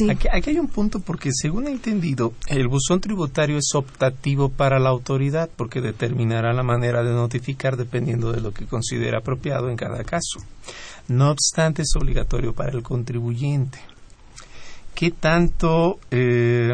Aquí, 0.09 0.27
aquí, 0.31 0.49
hay 0.51 0.59
un 0.59 0.67
punto 0.67 0.99
porque, 0.99 1.29
según 1.33 1.67
he 1.67 1.71
entendido, 1.71 2.33
el 2.47 2.67
buzón 2.67 2.99
tributario 2.99 3.57
es 3.57 3.73
optativo 3.73 4.49
para 4.49 4.79
la 4.79 4.89
autoridad 4.89 5.49
porque 5.55 5.81
determinará 5.81 6.53
la 6.53 6.63
manera 6.63 7.03
de 7.03 7.11
notificar 7.11 7.77
dependiendo 7.77 8.31
de 8.31 8.41
lo 8.41 8.51
que 8.51 8.65
considera 8.65 9.19
apropiado 9.19 9.69
en 9.69 9.77
cada 9.77 10.03
caso. 10.03 10.39
No 11.07 11.31
obstante, 11.31 11.83
es 11.83 11.95
obligatorio 11.95 12.53
para 12.53 12.71
el 12.71 12.83
contribuyente. 12.83 13.79
¿Qué 14.93 15.11
tanto 15.11 15.99
eh, 16.11 16.73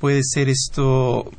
puede 0.00 0.22
ser 0.22 0.48
esto, 0.48 1.30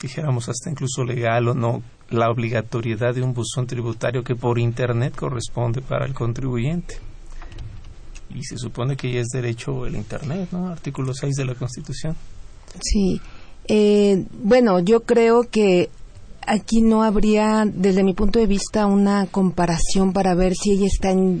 dijéramos, 0.00 0.48
hasta 0.48 0.70
incluso 0.70 1.04
legal 1.04 1.48
o 1.48 1.54
no, 1.54 1.82
la 2.10 2.30
obligatoriedad 2.30 3.14
de 3.14 3.22
un 3.22 3.32
buzón 3.32 3.66
tributario 3.66 4.24
que 4.24 4.34
por 4.34 4.58
Internet 4.58 5.14
corresponde 5.14 5.82
para 5.82 6.06
el 6.06 6.14
contribuyente? 6.14 6.98
Y 8.34 8.42
se 8.44 8.56
supone 8.56 8.96
que 8.96 9.12
ya 9.12 9.20
es 9.20 9.28
derecho 9.28 9.86
el 9.86 9.94
Internet, 9.94 10.48
¿no? 10.52 10.68
Artículo 10.68 11.12
6 11.12 11.34
de 11.34 11.44
la 11.44 11.54
Constitución. 11.54 12.16
Sí. 12.80 13.20
Eh, 13.68 14.24
bueno, 14.42 14.80
yo 14.80 15.00
creo 15.00 15.44
que 15.48 15.90
aquí 16.46 16.82
no 16.82 17.02
habría, 17.02 17.64
desde 17.66 18.04
mi 18.04 18.14
punto 18.14 18.38
de 18.38 18.46
vista, 18.46 18.86
una 18.86 19.26
comparación 19.26 20.12
para 20.12 20.34
ver 20.34 20.54
si 20.54 20.72
ella 20.72 20.86
está 20.86 21.10
en, 21.10 21.40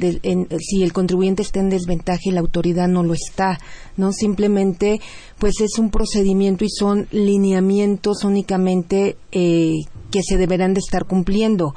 si 0.60 0.82
el 0.82 0.92
contribuyente 0.92 1.42
está 1.42 1.60
en 1.60 1.70
desventaja 1.70 2.20
y 2.24 2.30
la 2.30 2.40
autoridad 2.40 2.88
no 2.88 3.02
lo 3.02 3.14
está, 3.14 3.58
no 3.96 4.12
simplemente, 4.12 5.00
pues 5.38 5.60
es 5.60 5.78
un 5.78 5.90
procedimiento 5.90 6.64
y 6.64 6.70
son 6.70 7.08
lineamientos 7.10 8.24
únicamente 8.24 9.16
eh, 9.32 9.78
que 10.10 10.22
se 10.22 10.36
deberán 10.36 10.74
de 10.74 10.80
estar 10.80 11.04
cumpliendo. 11.04 11.74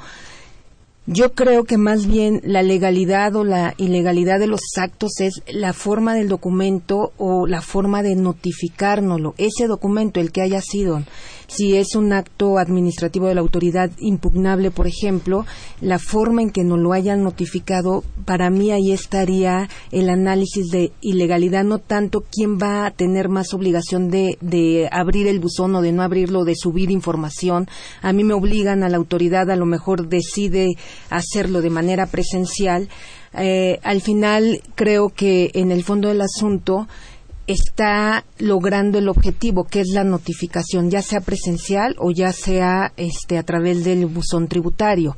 Yo 1.08 1.34
creo 1.34 1.62
que 1.62 1.78
más 1.78 2.08
bien 2.08 2.40
la 2.42 2.64
legalidad 2.64 3.36
o 3.36 3.44
la 3.44 3.74
ilegalidad 3.76 4.40
de 4.40 4.48
los 4.48 4.60
actos 4.76 5.20
es 5.20 5.40
la 5.46 5.72
forma 5.72 6.16
del 6.16 6.28
documento 6.28 7.12
o 7.16 7.46
la 7.46 7.62
forma 7.62 8.02
de 8.02 8.16
notificárnoslo. 8.16 9.36
Ese 9.38 9.68
documento, 9.68 10.18
el 10.18 10.32
que 10.32 10.42
haya 10.42 10.60
sido, 10.60 11.04
si 11.46 11.76
es 11.76 11.94
un 11.94 12.12
acto 12.12 12.58
administrativo 12.58 13.28
de 13.28 13.36
la 13.36 13.40
autoridad 13.40 13.92
impugnable, 14.00 14.72
por 14.72 14.88
ejemplo, 14.88 15.46
la 15.80 16.00
forma 16.00 16.42
en 16.42 16.50
que 16.50 16.64
nos 16.64 16.80
lo 16.80 16.92
hayan 16.92 17.22
notificado, 17.22 18.02
para 18.24 18.50
mí 18.50 18.72
ahí 18.72 18.90
estaría 18.90 19.68
el 19.92 20.10
análisis 20.10 20.70
de 20.70 20.90
ilegalidad, 21.02 21.62
no 21.62 21.78
tanto 21.78 22.24
quién 22.32 22.58
va 22.58 22.84
a 22.84 22.90
tener 22.90 23.28
más 23.28 23.54
obligación 23.54 24.10
de, 24.10 24.38
de 24.40 24.88
abrir 24.90 25.28
el 25.28 25.38
buzón 25.38 25.74
o 25.76 25.82
de 25.82 25.92
no 25.92 26.02
abrirlo, 26.02 26.44
de 26.44 26.56
subir 26.56 26.90
información. 26.90 27.68
A 28.02 28.12
mí 28.12 28.24
me 28.24 28.34
obligan 28.34 28.82
a 28.82 28.88
la 28.88 28.96
autoridad, 28.96 29.48
a 29.52 29.56
lo 29.56 29.66
mejor 29.66 30.08
decide 30.08 30.74
hacerlo 31.10 31.60
de 31.60 31.70
manera 31.70 32.06
presencial. 32.06 32.88
Eh, 33.34 33.78
al 33.82 34.00
final 34.00 34.62
creo 34.74 35.10
que 35.10 35.50
en 35.54 35.72
el 35.72 35.84
fondo 35.84 36.08
del 36.08 36.22
asunto 36.22 36.88
está 37.46 38.24
logrando 38.38 38.98
el 38.98 39.08
objetivo, 39.08 39.64
que 39.64 39.80
es 39.80 39.88
la 39.88 40.04
notificación, 40.04 40.90
ya 40.90 41.02
sea 41.02 41.20
presencial 41.20 41.94
o 41.98 42.10
ya 42.10 42.32
sea 42.32 42.92
este, 42.96 43.38
a 43.38 43.42
través 43.42 43.84
del 43.84 44.06
buzón 44.06 44.48
tributario. 44.48 45.16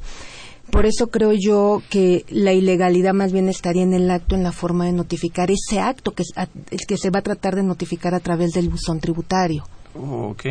Por 0.70 0.84
eso 0.84 1.06
creo 1.06 1.32
yo 1.32 1.82
que 1.88 2.26
la 2.28 2.52
ilegalidad 2.52 3.14
más 3.14 3.32
bien 3.32 3.48
estaría 3.48 3.82
en 3.82 3.94
el 3.94 4.10
acto, 4.10 4.34
en 4.34 4.42
la 4.42 4.52
forma 4.52 4.84
de 4.84 4.92
notificar 4.92 5.50
ese 5.50 5.80
acto 5.80 6.12
que, 6.12 6.24
que 6.86 6.96
se 6.98 7.10
va 7.10 7.20
a 7.20 7.22
tratar 7.22 7.56
de 7.56 7.62
notificar 7.62 8.14
a 8.14 8.20
través 8.20 8.52
del 8.52 8.68
buzón 8.68 9.00
tributario. 9.00 9.66
Ok. 9.94 10.44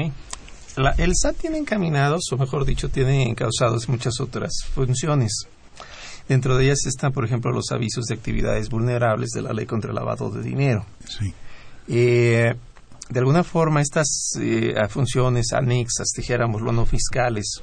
El 0.98 1.12
SAT 1.16 1.38
tiene 1.38 1.58
encaminados, 1.58 2.24
o 2.32 2.38
mejor 2.38 2.66
dicho, 2.66 2.90
tiene 2.90 3.24
encausados 3.24 3.90
muchas 3.90 4.20
otras 4.20 4.54
funciones. 4.74 5.48
Dentro 6.28 6.58
de 6.58 6.66
ellas 6.66 6.86
están, 6.86 7.14
por 7.14 7.26
ejemplo, 7.26 7.52
los 7.52 7.72
avisos 7.72 8.06
de 8.06 8.16
actividades 8.16 8.70
vulnerables 8.70 9.30
de 9.30 9.42
la 9.42 9.54
ley 9.54 9.66
contra 9.66 9.92
el 9.92 9.96
lavado 9.96 10.30
de 10.30 10.42
dinero. 10.42 10.86
Sí. 11.08 11.34
Eh, 11.88 12.54
de 13.10 13.20
alguna 13.20 13.44
forma, 13.44 13.82
estas 13.82 14.34
eh, 14.40 14.76
funciones 14.90 15.54
anexas, 15.54 16.10
dijéramos, 16.16 16.62
no 16.62 16.86
fiscales, 16.86 17.62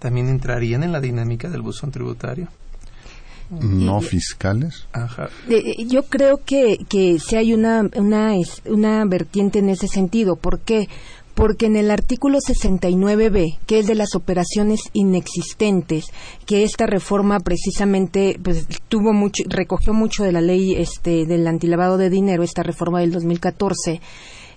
también 0.00 0.28
entrarían 0.28 0.82
en 0.82 0.90
la 0.90 1.00
dinámica 1.00 1.48
del 1.48 1.62
buzón 1.62 1.92
tributario. 1.92 2.48
¿No 3.60 4.00
fiscales? 4.00 4.86
Ajá. 4.92 5.28
yo 5.86 6.04
creo 6.04 6.40
que, 6.42 6.78
que 6.88 7.18
si 7.18 7.36
hay 7.36 7.52
una, 7.52 7.82
una, 7.96 8.32
una 8.64 9.04
vertiente 9.04 9.58
en 9.58 9.68
ese 9.68 9.88
sentido. 9.88 10.36
¿Por 10.36 10.60
qué? 10.60 10.88
Porque 11.34 11.66
en 11.66 11.76
el 11.76 11.90
artículo 11.90 12.38
69b, 12.38 13.58
que 13.66 13.78
es 13.78 13.86
de 13.86 13.94
las 13.94 14.14
operaciones 14.14 14.80
inexistentes, 14.92 16.06
que 16.46 16.62
esta 16.62 16.86
reforma 16.86 17.40
precisamente 17.40 18.38
pues, 18.42 18.66
tuvo 18.88 19.12
mucho, 19.12 19.42
recogió 19.48 19.94
mucho 19.94 20.24
de 20.24 20.32
la 20.32 20.40
ley 20.40 20.74
este, 20.74 21.26
del 21.26 21.46
antilavado 21.46 21.96
de 21.96 22.10
dinero, 22.10 22.42
esta 22.42 22.62
reforma 22.62 23.00
del 23.00 23.12
2014, 23.12 24.00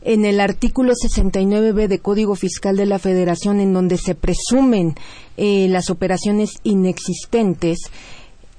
en 0.02 0.24
el 0.26 0.40
artículo 0.40 0.94
69b 0.94 1.88
de 1.88 2.00
Código 2.00 2.36
Fiscal 2.36 2.78
de 2.78 2.86
la 2.86 3.00
Federación, 3.00 3.60
en 3.60 3.74
donde 3.74 3.98
se 3.98 4.14
presumen 4.14 4.96
eh, 5.36 5.68
las 5.70 5.90
operaciones 5.90 6.52
inexistentes, 6.64 7.80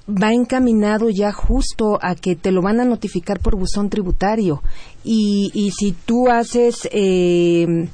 va 0.09 0.33
encaminado 0.33 1.09
ya 1.09 1.31
justo 1.31 1.99
a 2.01 2.15
que 2.15 2.35
te 2.35 2.51
lo 2.51 2.61
van 2.61 2.79
a 2.79 2.85
notificar 2.85 3.39
por 3.39 3.55
buzón 3.55 3.89
tributario. 3.89 4.61
Y, 5.03 5.51
y 5.53 5.71
si 5.71 5.93
tú 5.93 6.29
haces 6.29 6.87
eh, 6.91 7.87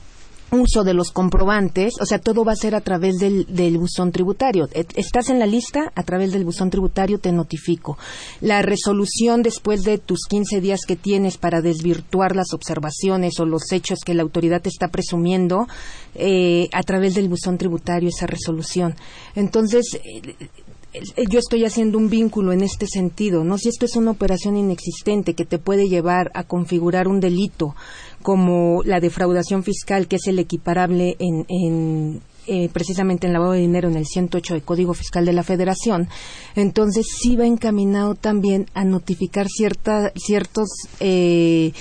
uso 0.54 0.84
de 0.84 0.94
los 0.94 1.12
comprobantes, 1.12 1.94
o 2.00 2.06
sea, 2.06 2.20
todo 2.20 2.44
va 2.44 2.54
a 2.54 2.58
ser 2.58 2.76
a 2.76 2.82
través 2.82 3.18
del, 3.18 3.46
del 3.48 3.78
buzón 3.78 4.12
tributario. 4.12 4.68
Estás 4.96 5.30
en 5.30 5.40
la 5.40 5.46
lista, 5.46 5.92
a 5.96 6.04
través 6.04 6.32
del 6.32 6.46
buzón 6.46 6.70
tributario 6.70 7.20
te 7.20 7.32
notifico. 7.32 7.98
La 8.42 8.62
resolución 8.62 9.44
después 9.44 9.84
de 9.84 9.98
tus 9.98 10.26
15 10.30 10.62
días 10.62 10.82
que 10.88 10.96
tienes 10.96 11.38
para 11.38 11.62
desvirtuar 11.62 12.36
las 12.36 12.54
observaciones 12.54 13.40
o 13.40 13.46
los 13.46 13.72
hechos 13.72 14.00
que 14.06 14.14
la 14.14 14.24
autoridad 14.24 14.62
te 14.62 14.70
está 14.70 14.88
presumiendo, 14.88 15.68
eh, 16.16 16.70
a 16.74 16.84
través 16.84 17.16
del 17.16 17.30
buzón 17.30 17.58
tributario 17.58 18.10
esa 18.10 18.28
resolución. 18.28 18.96
Entonces, 19.36 20.00
eh, 20.04 21.02
yo 21.28 21.40
estoy 21.40 21.66
haciendo 21.66 21.98
un 21.98 22.10
vínculo 22.10 22.52
en 22.54 22.62
este 22.62 22.86
sentido, 22.86 23.44
¿no? 23.44 23.58
Si 23.58 23.70
esto 23.70 23.86
es 23.86 23.96
una 23.96 24.12
operación 24.12 24.58
inexistente 24.58 25.34
que 25.34 25.46
te 25.46 25.58
puede 25.58 25.90
llevar 25.90 26.30
a 26.36 26.44
configurar 26.44 27.08
un 27.08 27.20
delito 27.20 27.76
como 28.24 28.82
la 28.84 29.00
defraudación 29.00 29.64
fiscal, 29.64 30.08
que 30.08 30.16
es 30.16 30.28
el 30.28 30.40
equiparable 30.40 31.16
en, 31.20 32.22
eh, 32.48 32.70
precisamente 32.74 33.28
en 33.28 33.34
lavado 33.34 33.52
de 33.52 33.60
dinero 33.60 33.90
en 33.90 33.96
el 33.96 34.06
108 34.06 34.56
del 34.56 34.64
Código 34.64 34.94
Fiscal 34.94 35.26
de 35.26 35.34
la 35.34 35.44
Federación, 35.44 36.10
entonces 36.56 37.06
sí 37.22 37.36
va 37.36 37.46
encaminado 37.46 38.16
también 38.16 38.66
a 38.74 38.84
notificar 38.84 39.48
ciertos 39.48 40.70
eh, 41.00 41.72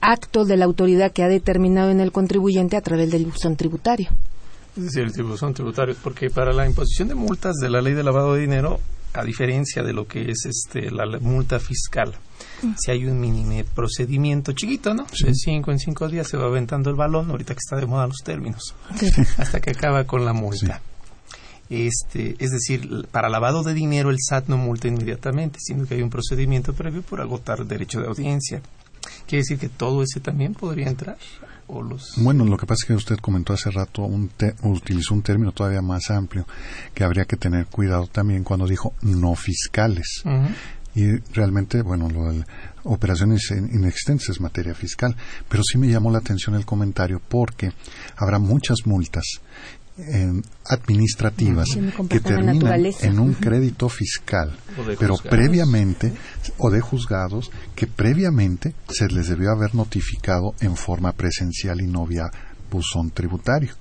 actos 0.00 0.46
de 0.46 0.56
la 0.56 0.66
autoridad 0.66 1.12
que 1.12 1.22
ha 1.22 1.28
determinado 1.28 1.90
en 1.90 2.00
el 2.00 2.12
contribuyente 2.12 2.76
a 2.76 2.82
través 2.82 3.10
del 3.10 3.24
buzón 3.24 3.56
tributario. 3.56 4.10
Decir, 4.76 5.08
el 5.16 5.22
buzón 5.22 5.54
tributario, 5.54 5.94
porque 6.02 6.30
para 6.30 6.52
la 6.52 6.66
imposición 6.66 7.08
de 7.08 7.14
multas 7.14 7.54
de 7.56 7.70
la 7.70 7.80
ley 7.80 7.94
de 7.94 8.02
lavado 8.02 8.34
de 8.34 8.40
dinero, 8.40 8.80
a 9.14 9.24
diferencia 9.24 9.82
de 9.82 9.92
lo 9.92 10.06
que 10.06 10.30
es 10.30 10.44
este 10.46 10.90
la 10.90 11.06
multa 11.20 11.60
fiscal, 11.60 12.12
si 12.78 12.90
hay 12.90 13.06
un 13.06 13.20
mini 13.20 13.62
procedimiento 13.62 14.52
chiquito, 14.52 14.94
¿no? 14.94 15.06
De 15.24 15.34
cinco 15.34 15.70
en 15.70 15.78
cinco 15.78 16.08
días 16.08 16.28
se 16.28 16.36
va 16.36 16.46
aventando 16.46 16.90
el 16.90 16.96
balón, 16.96 17.30
ahorita 17.30 17.54
que 17.54 17.60
está 17.64 17.76
de 17.76 17.86
moda 17.86 18.06
los 18.06 18.18
términos, 18.24 18.74
hasta 19.38 19.60
que 19.60 19.70
acaba 19.70 20.04
con 20.04 20.24
la 20.24 20.32
multa. 20.32 20.80
Este, 21.70 22.36
es 22.38 22.50
decir, 22.50 23.06
para 23.10 23.28
lavado 23.28 23.62
de 23.62 23.74
dinero 23.74 24.10
el 24.10 24.18
SAT 24.20 24.48
no 24.48 24.58
multa 24.58 24.88
inmediatamente, 24.88 25.58
sino 25.60 25.86
que 25.86 25.94
hay 25.94 26.02
un 26.02 26.10
procedimiento 26.10 26.74
previo 26.74 27.02
por 27.02 27.20
agotar 27.20 27.64
derecho 27.66 28.00
de 28.00 28.08
audiencia. 28.08 28.60
Quiere 29.26 29.42
decir 29.42 29.58
que 29.58 29.68
todo 29.68 30.02
ese 30.02 30.20
también 30.20 30.54
podría 30.54 30.88
entrar. 30.88 31.16
¿O 31.66 31.82
los... 31.82 32.12
Bueno, 32.18 32.44
lo 32.44 32.58
que 32.58 32.66
pasa 32.66 32.80
es 32.82 32.88
que 32.88 32.94
usted 32.94 33.16
comentó 33.16 33.54
hace 33.54 33.70
rato, 33.70 34.02
un 34.02 34.30
utilizó 34.62 35.14
un 35.14 35.22
término 35.22 35.52
todavía 35.52 35.80
más 35.80 36.10
amplio, 36.10 36.46
que 36.92 37.04
habría 37.04 37.24
que 37.24 37.36
tener 37.38 37.66
cuidado 37.66 38.06
también 38.06 38.44
cuando 38.44 38.66
dijo 38.66 38.92
no 39.00 39.34
fiscales 39.34 40.22
y 40.94 41.16
realmente, 41.32 41.82
bueno, 41.82 42.08
lo 42.08 42.32
de 42.32 42.44
operaciones 42.84 43.50
inexistentes 43.50 44.28
es 44.28 44.40
materia 44.40 44.74
fiscal, 44.74 45.16
pero 45.48 45.62
sí 45.64 45.78
me 45.78 45.88
llamó 45.88 46.10
la 46.10 46.18
atención 46.18 46.54
el 46.54 46.64
comentario 46.64 47.20
porque 47.28 47.72
habrá 48.16 48.38
muchas 48.38 48.86
multas 48.86 49.24
administrativas 50.66 51.68
que 52.08 52.18
terminan 52.18 52.84
en 53.00 53.18
un 53.20 53.34
crédito 53.34 53.88
fiscal, 53.88 54.56
pero 54.98 55.16
previamente, 55.16 56.12
o 56.58 56.70
de 56.70 56.80
juzgados, 56.80 57.50
que 57.76 57.86
previamente 57.86 58.74
se 58.88 59.06
les 59.08 59.28
debió 59.28 59.52
haber 59.52 59.74
notificado 59.74 60.54
en 60.60 60.76
forma 60.76 61.12
presencial 61.12 61.80
y 61.80 61.86
no 61.86 62.06
vía 62.06 62.28
buzón 62.70 63.10
tributario. 63.10 63.74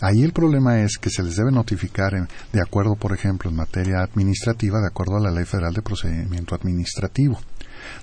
Ahí 0.00 0.22
el 0.22 0.32
problema 0.32 0.80
es 0.80 0.98
que 0.98 1.10
se 1.10 1.22
les 1.22 1.36
debe 1.36 1.52
notificar 1.52 2.12
de 2.52 2.60
acuerdo, 2.60 2.94
por 2.96 3.12
ejemplo, 3.12 3.50
en 3.50 3.56
materia 3.56 4.02
administrativa, 4.02 4.80
de 4.80 4.86
acuerdo 4.86 5.16
a 5.16 5.20
la 5.20 5.30
Ley 5.30 5.44
Federal 5.44 5.74
de 5.74 5.82
Procedimiento 5.82 6.54
Administrativo. 6.54 7.38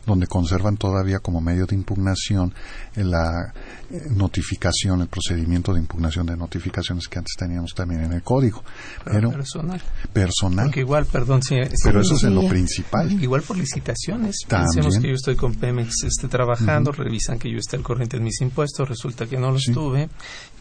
donde 0.06 0.28
conservan 0.28 0.78
todavía 0.78 1.20
como 1.20 1.42
medio 1.42 1.66
de 1.66 1.76
impugnación 1.76 2.54
la 2.96 3.54
eh, 3.92 4.02
notificación, 4.10 5.02
el 5.02 5.08
procedimiento 5.08 5.74
de 5.74 5.80
impugnación 5.80 6.26
de 6.26 6.36
notificaciones 6.36 7.08
que 7.08 7.20
antes 7.20 7.36
teníamos 7.38 7.74
también 7.74 8.04
en 8.04 8.14
el 8.14 8.24
código. 8.24 8.64
Pero, 9.04 9.32
personal. 9.32 9.82
Personal. 10.12 10.66
Porque 10.66 10.82
igual, 10.82 11.06
perdón, 11.06 11.44
si, 11.44 11.56
pero 11.84 12.02
eso 12.02 12.16
es 12.16 12.24
en 12.24 12.36
lo 12.36 12.48
principal. 12.48 13.12
Igual 13.22 13.44
por 13.44 13.58
licitaciones. 13.58 14.38
Pensemos 14.48 14.98
que 15.00 15.10
yo 15.10 15.14
estoy 15.14 15.36
con 15.36 15.56
Pemex 15.56 16.04
esté 16.04 16.28
trabajando, 16.28 16.92
revisan 16.92 17.38
que 17.38 17.52
yo 17.52 17.58
esté 17.58 17.76
al 17.76 17.84
corriente 17.84 18.18
en 18.18 18.24
mis 18.24 18.42
impuestos, 18.42 18.88
resulta 18.88 19.26
que 19.26 19.38
no 19.38 19.52
lo 19.52 19.58
estuve, 19.58 20.10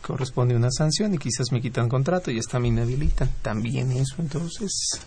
corresponde 0.02 0.54
una 0.54 0.70
sanción 0.70 1.14
y 1.14 1.18
quizás 1.18 1.52
me 1.52 1.60
quitan 1.60 1.88
contrato 1.88 2.30
y 2.30 2.38
hasta 2.38 2.58
me 2.58 2.68
inhabilitan. 2.68 3.30
También 3.42 3.92
eso, 3.92 4.16
entonces 4.18 5.00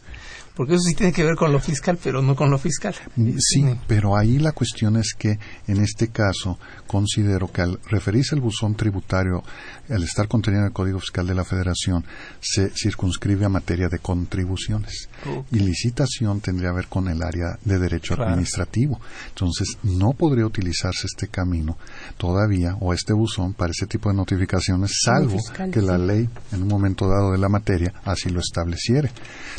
porque 0.60 0.74
eso 0.74 0.84
sí 0.89 0.93
tiene 0.93 1.13
que 1.13 1.24
ver 1.24 1.38
con 1.38 1.54
lo 1.54 1.62
fiscal, 1.62 1.98
pero 2.04 2.22
no 2.22 2.36
con 2.36 2.52
lo 2.52 2.58
fiscal. 2.58 2.93
Mm, 3.15 3.38
sí, 3.39 3.63
pero 3.88 4.17
ahí 4.17 4.39
la 4.39 4.52
cuestión 4.52 4.98
es 4.98 5.13
que 5.17 5.39
en 5.67 5.82
este 5.82 6.10
caso 6.10 6.60
considero 6.86 7.50
que 7.50 7.62
al 7.62 7.80
referirse 7.86 8.36
al 8.36 8.41
buzón 8.41 8.76
tributario, 8.76 9.41
al 9.89 10.04
estar 10.04 10.28
contenido 10.28 10.63
en 10.63 10.67
el 10.67 10.74
Código 10.74 11.00
Fiscal 11.00 11.26
de 11.28 11.34
la 11.34 11.45
Federación, 11.45 12.04
se 12.41 12.72
circunscribe 12.72 13.45
a 13.45 13.50
materia 13.50 13.88
de 13.88 14.00
contribuciones. 14.00 15.08
Y 15.50 15.60
licitación 15.60 16.41
tendría 16.41 16.72
que 16.72 16.76
ver 16.76 16.88
con 16.88 17.08
el 17.08 17.24
área 17.24 17.58
de 17.63 17.80
derecho 17.80 18.15
administrativo. 18.15 19.00
Entonces, 19.30 19.78
no 19.84 20.12
podría 20.12 20.45
utilizarse 20.45 21.08
este 21.08 21.30
camino 21.30 21.78
todavía 22.17 22.76
o 22.82 22.93
este 22.93 23.13
buzón 23.13 23.54
para 23.54 23.72
ese 23.72 23.88
tipo 23.88 24.10
de 24.10 24.15
notificaciones, 24.15 24.91
salvo 25.06 25.38
que 25.72 25.82
la 25.82 25.98
ley, 25.98 26.28
en 26.52 26.63
un 26.63 26.67
momento 26.67 27.08
dado 27.08 27.32
de 27.32 27.38
la 27.38 27.48
materia, 27.48 27.93
así 28.04 28.28
lo 28.30 28.41
estableciere. 28.41 29.10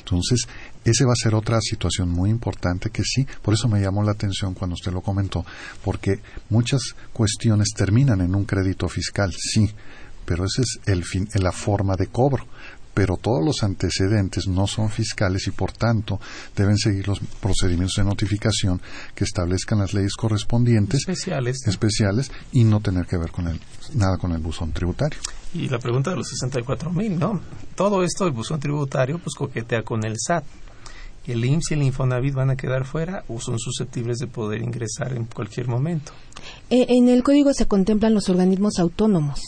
Entonces, 0.01 0.47
esa 0.91 1.07
va 1.07 1.13
a 1.13 1.23
ser 1.23 1.35
otra 1.35 1.61
situación 1.61 2.09
muy 2.09 2.31
importante 2.31 2.91
que 2.91 3.03
sí, 3.05 3.27
por 3.43 3.55
eso 3.55 3.69
me 3.69 3.81
llamó 3.81 4.03
la 4.03 4.13
atención 4.13 4.55
cuando 4.55 4.75
usted 4.75 4.93
lo 4.93 5.01
comentó, 5.01 5.45
porque 5.85 6.21
muchas 6.49 6.95
cuestiones 7.13 7.69
terminan 7.77 8.21
en 8.21 8.35
un 8.35 8.45
crédito 8.45 8.89
fiscal, 8.89 9.33
sí, 9.33 9.71
pero 10.25 10.45
esa 10.45 10.63
es 10.63 10.81
el 10.87 11.05
fin, 11.05 11.29
la 11.35 11.53
forma 11.53 11.95
de 11.97 12.09
cobro 12.09 12.47
pero 12.95 13.17
todos 13.17 13.45
los 13.45 13.63
antecedentes 13.63 14.47
no 14.47 14.67
son 14.67 14.91
fiscales 14.91 15.47
y 15.47 15.53
por 15.53 15.73
tanto 15.73 16.21
deben 16.57 16.77
seguir 16.77 17.09
los 17.09 17.21
procedimientos 17.41 17.95
de 17.97 18.05
notificación 18.05 18.81
que 19.15 19.25
establezcan 19.25 19.79
las 19.79 19.95
leyes 19.95 20.15
correspondientes 20.17 21.01
especiales, 21.01 21.67
especiales 21.67 22.31
y 22.53 22.65
no 22.65 22.81
tener 22.81 23.07
que 23.07 23.17
ver 23.17 23.31
con 23.31 23.49
el, 23.49 23.61
nada 23.95 24.17
con 24.19 24.33
el 24.33 24.39
buzón 24.39 24.73
tributario. 24.73 25.19
Y 25.55 25.69
la 25.69 25.79
pregunta 25.79 26.11
de 26.11 26.17
los 26.17 26.29
64 26.29 26.91
mil, 26.91 27.19
¿no? 27.19 27.41
Todo 27.75 28.03
esto, 28.03 28.27
el 28.27 28.33
buzón 28.33 28.61
tributario, 28.61 29.19
pues 29.19 29.35
coquetea 29.35 29.83
con 29.83 30.05
el 30.05 30.17
SAT 30.19 30.45
el 31.27 31.45
IMSS 31.45 31.71
y 31.71 31.75
el 31.75 31.83
Infonavit 31.83 32.35
van 32.35 32.51
a 32.51 32.57
quedar 32.57 32.85
fuera 32.85 33.25
o 33.29 33.41
son 33.41 33.59
susceptibles 33.59 34.19
de 34.19 34.27
poder 34.27 34.63
ingresar 34.63 35.13
en 35.15 35.27
cualquier 35.27 35.69
momento. 35.69 36.13
Eh, 36.71 36.87
en 36.89 37.09
el 37.09 37.23
código 37.23 37.53
se 37.53 37.67
contemplan 37.67 38.15
los 38.15 38.29
organismos 38.29 38.79
autónomos 38.79 39.41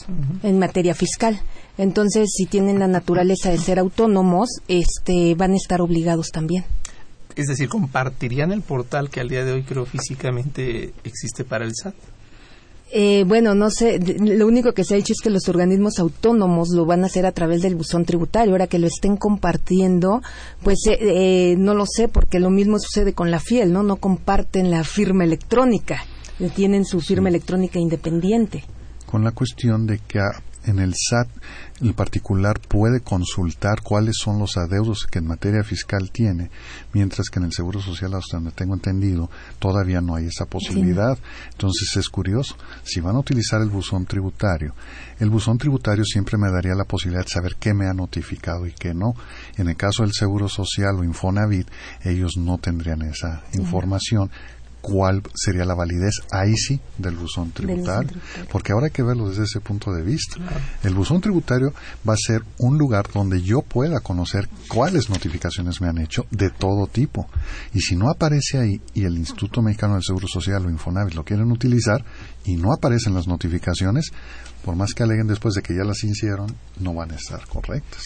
en 0.42 0.58
materia 0.58 0.94
fiscal. 0.94 1.40
Entonces, 1.78 2.30
si 2.36 2.46
tienen 2.46 2.78
la 2.78 2.88
naturaleza 2.88 3.50
de 3.50 3.58
ser 3.58 3.78
autónomos, 3.78 4.48
este, 4.68 5.34
van 5.34 5.52
a 5.52 5.56
estar 5.56 5.80
obligados 5.80 6.28
también. 6.28 6.64
Es 7.34 7.46
decir, 7.46 7.68
compartirían 7.68 8.52
el 8.52 8.60
portal 8.60 9.08
que 9.08 9.20
al 9.20 9.28
día 9.28 9.44
de 9.44 9.52
hoy 9.52 9.62
creo 9.62 9.86
físicamente 9.86 10.92
existe 11.02 11.44
para 11.44 11.64
el 11.64 11.72
SAT. 11.74 11.94
Eh, 12.94 13.24
bueno, 13.26 13.54
no 13.54 13.70
sé, 13.70 13.98
lo 13.98 14.46
único 14.46 14.74
que 14.74 14.84
se 14.84 14.92
ha 14.92 14.96
dicho 14.98 15.14
es 15.14 15.22
que 15.22 15.30
los 15.30 15.48
organismos 15.48 15.98
autónomos 15.98 16.68
lo 16.74 16.84
van 16.84 17.04
a 17.04 17.06
hacer 17.06 17.24
a 17.24 17.32
través 17.32 17.62
del 17.62 17.74
buzón 17.74 18.04
tributario. 18.04 18.52
Ahora 18.52 18.66
que 18.66 18.78
lo 18.78 18.86
estén 18.86 19.16
compartiendo, 19.16 20.20
pues 20.62 20.80
eh, 20.86 20.98
eh, 21.00 21.56
no 21.56 21.72
lo 21.72 21.86
sé, 21.86 22.08
porque 22.08 22.38
lo 22.38 22.50
mismo 22.50 22.78
sucede 22.78 23.14
con 23.14 23.30
la 23.30 23.40
FIEL, 23.40 23.72
¿no? 23.72 23.82
No 23.82 23.96
comparten 23.96 24.70
la 24.70 24.84
firma 24.84 25.24
electrónica, 25.24 26.04
tienen 26.54 26.84
su 26.84 27.00
firma 27.00 27.30
electrónica 27.30 27.78
independiente. 27.78 28.62
Con 29.06 29.24
la 29.24 29.30
cuestión 29.30 29.86
de 29.86 29.98
que 30.06 30.20
en 30.66 30.78
el 30.78 30.92
SAT 30.94 31.28
el 31.82 31.94
particular 31.94 32.60
puede 32.60 33.00
consultar 33.00 33.82
cuáles 33.82 34.16
son 34.16 34.38
los 34.38 34.56
adeudos 34.56 35.06
que 35.10 35.18
en 35.18 35.26
materia 35.26 35.64
fiscal 35.64 36.10
tiene, 36.10 36.50
mientras 36.92 37.28
que 37.28 37.40
en 37.40 37.46
el 37.46 37.52
Seguro 37.52 37.80
Social, 37.80 38.14
hasta 38.14 38.36
donde 38.36 38.52
tengo 38.52 38.74
entendido, 38.74 39.30
todavía 39.58 40.00
no 40.00 40.14
hay 40.14 40.26
esa 40.26 40.46
posibilidad. 40.46 41.18
Entonces 41.50 41.96
es 41.96 42.08
curioso, 42.08 42.56
si 42.84 43.00
van 43.00 43.16
a 43.16 43.20
utilizar 43.20 43.60
el 43.60 43.68
buzón 43.68 44.06
tributario, 44.06 44.74
el 45.18 45.30
buzón 45.30 45.58
tributario 45.58 46.04
siempre 46.04 46.38
me 46.38 46.50
daría 46.50 46.74
la 46.74 46.84
posibilidad 46.84 47.24
de 47.24 47.30
saber 47.30 47.56
qué 47.58 47.74
me 47.74 47.88
ha 47.88 47.94
notificado 47.94 48.66
y 48.66 48.72
qué 48.72 48.94
no. 48.94 49.14
En 49.56 49.68
el 49.68 49.76
caso 49.76 50.02
del 50.02 50.12
Seguro 50.12 50.48
Social 50.48 50.96
o 50.98 51.04
Infonavit, 51.04 51.68
ellos 52.04 52.32
no 52.36 52.58
tendrían 52.58 53.02
esa 53.02 53.42
información 53.54 54.30
cuál 54.82 55.22
sería 55.34 55.64
la 55.64 55.74
validez 55.74 56.16
ahí 56.30 56.54
sí 56.56 56.78
del 56.98 57.16
buzón 57.16 57.52
tributario, 57.52 58.18
porque 58.50 58.72
ahora 58.72 58.86
hay 58.86 58.92
que 58.92 59.02
verlo 59.02 59.28
desde 59.28 59.44
ese 59.44 59.60
punto 59.60 59.92
de 59.92 60.02
vista. 60.02 60.36
El 60.82 60.94
buzón 60.94 61.20
tributario 61.20 61.72
va 62.06 62.14
a 62.14 62.16
ser 62.16 62.42
un 62.58 62.76
lugar 62.76 63.06
donde 63.14 63.40
yo 63.40 63.62
pueda 63.62 64.00
conocer 64.00 64.48
cuáles 64.68 65.08
notificaciones 65.08 65.80
me 65.80 65.88
han 65.88 65.98
hecho 65.98 66.26
de 66.30 66.50
todo 66.50 66.86
tipo. 66.88 67.28
Y 67.72 67.80
si 67.80 67.96
no 67.96 68.10
aparece 68.10 68.58
ahí 68.58 68.80
y 68.92 69.04
el 69.04 69.16
Instituto 69.16 69.62
Mexicano 69.62 69.94
del 69.94 70.02
Seguro 70.02 70.26
Social 70.26 70.66
o 70.66 70.70
Infonavit 70.70 71.14
lo 71.14 71.24
quieren 71.24 71.50
utilizar 71.52 72.04
y 72.44 72.56
no 72.56 72.72
aparecen 72.72 73.14
las 73.14 73.28
notificaciones, 73.28 74.10
por 74.64 74.74
más 74.76 74.92
que 74.94 75.04
aleguen 75.04 75.28
después 75.28 75.54
de 75.54 75.62
que 75.62 75.74
ya 75.74 75.84
las 75.84 76.02
hicieron, 76.02 76.52
no 76.80 76.92
van 76.92 77.12
a 77.12 77.16
estar 77.16 77.46
correctas. 77.46 78.02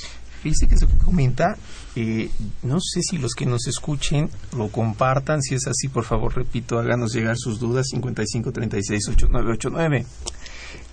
Fíjese 0.47 0.69
que 0.69 0.77
se 0.77 0.87
comenta, 1.05 1.57
eh, 1.97 2.31
no 2.63 2.79
sé 2.81 3.03
si 3.03 3.19
los 3.19 3.35
que 3.35 3.47
nos 3.47 3.67
escuchen 3.67 4.31
lo 4.57 4.69
compartan, 4.69 5.43
si 5.43 5.57
es 5.57 5.67
así, 5.67 5.89
por 5.89 6.05
favor, 6.05 6.37
repito, 6.37 6.79
háganos 6.79 7.13
llegar 7.13 7.37
sus 7.37 7.59
dudas 7.59 7.89
55368989. 7.93 10.07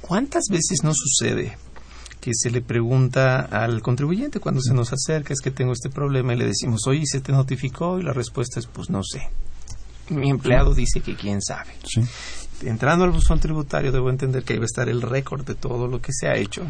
¿Cuántas 0.02 0.46
veces 0.50 0.84
no 0.84 0.92
sucede 0.96 1.56
que 2.20 2.32
se 2.34 2.50
le 2.50 2.64
pregunta 2.64 3.42
al 3.42 3.84
contribuyente 3.84 4.40
cuando 4.40 4.60
se 4.60 4.74
nos 4.74 4.92
acerca 4.92 5.36
es 5.36 5.42
que 5.42 5.52
tengo 5.52 5.74
este 5.74 5.92
problema 5.92 6.34
y 6.34 6.38
le 6.38 6.48
decimos, 6.48 6.88
oye, 6.88 7.04
¿se 7.06 7.22
te 7.22 7.32
notificó? 7.32 8.00
Y 8.00 8.02
la 8.02 8.14
respuesta 8.14 8.60
es, 8.60 8.66
pues 8.66 8.90
no 8.90 9.04
sé. 9.04 9.30
Mi 10.10 10.32
empleado 10.32 10.74
dice 10.74 11.02
que 11.02 11.16
quién 11.16 11.44
sabe. 11.44 11.74
Entrando 12.64 13.06
al 13.06 13.12
buzón 13.12 13.40
tributario 13.40 13.92
debo 13.92 14.10
entender 14.10 14.44
que 14.44 14.54
ahí 14.54 14.60
va 14.60 14.64
a 14.64 14.66
estar 14.66 14.90
el 14.90 15.04
récord 15.04 15.46
de 15.46 15.54
todo 15.54 15.88
lo 15.88 16.02
que 16.02 16.12
se 16.12 16.28
ha 16.28 16.38
hecho 16.38 16.66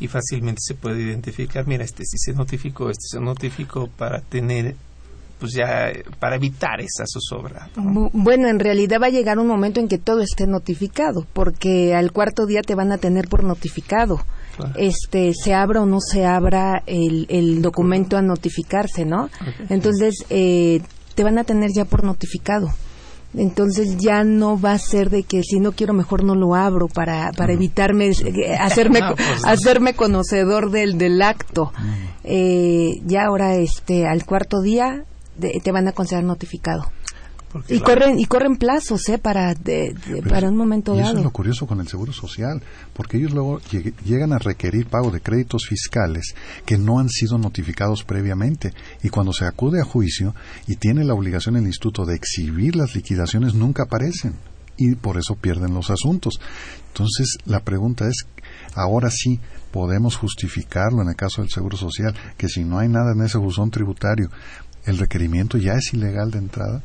y 0.00 0.08
fácilmente 0.08 0.60
se 0.64 0.74
puede 0.74 1.02
identificar, 1.02 1.66
mira, 1.66 1.84
este 1.84 2.04
sí 2.04 2.18
se 2.18 2.32
notificó, 2.32 2.90
este 2.90 3.06
se 3.08 3.20
notificó 3.20 3.88
para 3.88 4.20
tener 4.20 4.76
pues 5.38 5.52
ya 5.52 5.92
para 6.18 6.34
evitar 6.34 6.80
esa 6.80 7.04
zozobra. 7.06 7.68
Bueno, 7.76 8.48
en 8.48 8.58
realidad 8.58 8.98
va 9.00 9.06
a 9.06 9.10
llegar 9.10 9.38
un 9.38 9.46
momento 9.46 9.78
en 9.78 9.86
que 9.86 9.98
todo 9.98 10.20
esté 10.20 10.48
notificado, 10.48 11.26
porque 11.32 11.94
al 11.94 12.10
cuarto 12.10 12.44
día 12.44 12.62
te 12.62 12.74
van 12.74 12.90
a 12.90 12.98
tener 12.98 13.28
por 13.28 13.44
notificado. 13.44 14.20
Este, 14.74 15.32
se 15.34 15.54
abra 15.54 15.82
o 15.82 15.86
no 15.86 16.00
se 16.00 16.26
abra 16.26 16.82
el, 16.86 17.26
el 17.28 17.62
documento 17.62 18.16
a 18.16 18.22
notificarse, 18.22 19.04
¿no? 19.04 19.30
Entonces, 19.68 20.24
eh, 20.30 20.82
te 21.14 21.22
van 21.22 21.38
a 21.38 21.44
tener 21.44 21.70
ya 21.72 21.84
por 21.84 22.02
notificado 22.02 22.68
entonces 23.34 23.96
ya 23.98 24.24
no 24.24 24.58
va 24.58 24.72
a 24.72 24.78
ser 24.78 25.10
de 25.10 25.22
que 25.22 25.42
si 25.42 25.60
no 25.60 25.72
quiero 25.72 25.92
mejor 25.92 26.24
no 26.24 26.34
lo 26.34 26.54
abro 26.54 26.88
para, 26.88 27.30
para 27.32 27.52
evitarme 27.52 28.08
eh, 28.08 28.56
hacerme 28.58 29.00
pues 29.16 29.44
hacerme 29.44 29.94
conocedor 29.94 30.70
del 30.70 30.98
del 30.98 31.20
acto. 31.22 31.72
Eh, 32.24 33.00
ya 33.04 33.26
ahora 33.26 33.54
este 33.56 34.06
al 34.06 34.24
cuarto 34.24 34.60
día 34.60 35.04
te 35.38 35.72
van 35.72 35.88
a 35.88 35.92
considerar 35.92 36.24
notificado 36.24 36.90
y 37.68 37.80
corren 37.80 38.18
y 38.18 38.26
corren 38.26 38.56
plazos 38.56 39.08
¿eh? 39.08 39.18
para 39.18 39.54
para 40.28 40.48
un 40.48 40.56
momento 40.56 40.94
dado. 40.94 41.08
Eso 41.08 41.18
es 41.18 41.24
lo 41.24 41.30
curioso 41.30 41.66
con 41.66 41.80
el 41.80 41.88
seguro 41.88 42.12
social, 42.12 42.62
porque 42.92 43.16
ellos 43.16 43.32
luego 43.32 43.60
llegan 44.04 44.32
a 44.32 44.38
requerir 44.38 44.86
pago 44.86 45.10
de 45.10 45.20
créditos 45.20 45.66
fiscales 45.66 46.34
que 46.66 46.78
no 46.78 46.98
han 46.98 47.08
sido 47.08 47.38
notificados 47.38 48.04
previamente 48.04 48.72
y 49.02 49.08
cuando 49.08 49.32
se 49.32 49.46
acude 49.46 49.80
a 49.80 49.84
juicio 49.84 50.34
y 50.66 50.76
tiene 50.76 51.04
la 51.04 51.14
obligación 51.14 51.56
el 51.56 51.66
instituto 51.66 52.04
de 52.04 52.16
exhibir 52.16 52.76
las 52.76 52.94
liquidaciones 52.94 53.54
nunca 53.54 53.84
aparecen 53.84 54.34
y 54.76 54.94
por 54.94 55.18
eso 55.18 55.34
pierden 55.34 55.74
los 55.74 55.90
asuntos. 55.90 56.40
Entonces 56.88 57.38
la 57.46 57.60
pregunta 57.60 58.06
es, 58.08 58.26
ahora 58.74 59.10
sí 59.10 59.40
podemos 59.72 60.16
justificarlo 60.16 61.02
en 61.02 61.08
el 61.08 61.16
caso 61.16 61.42
del 61.42 61.50
seguro 61.50 61.76
social 61.76 62.14
que 62.36 62.48
si 62.48 62.64
no 62.64 62.78
hay 62.78 62.88
nada 62.88 63.12
en 63.12 63.22
ese 63.22 63.38
buzón 63.38 63.70
tributario 63.70 64.30
el 64.84 64.96
requerimiento 64.96 65.58
ya 65.58 65.74
es 65.74 65.92
ilegal 65.92 66.30
de 66.30 66.38
entrada 66.38 66.82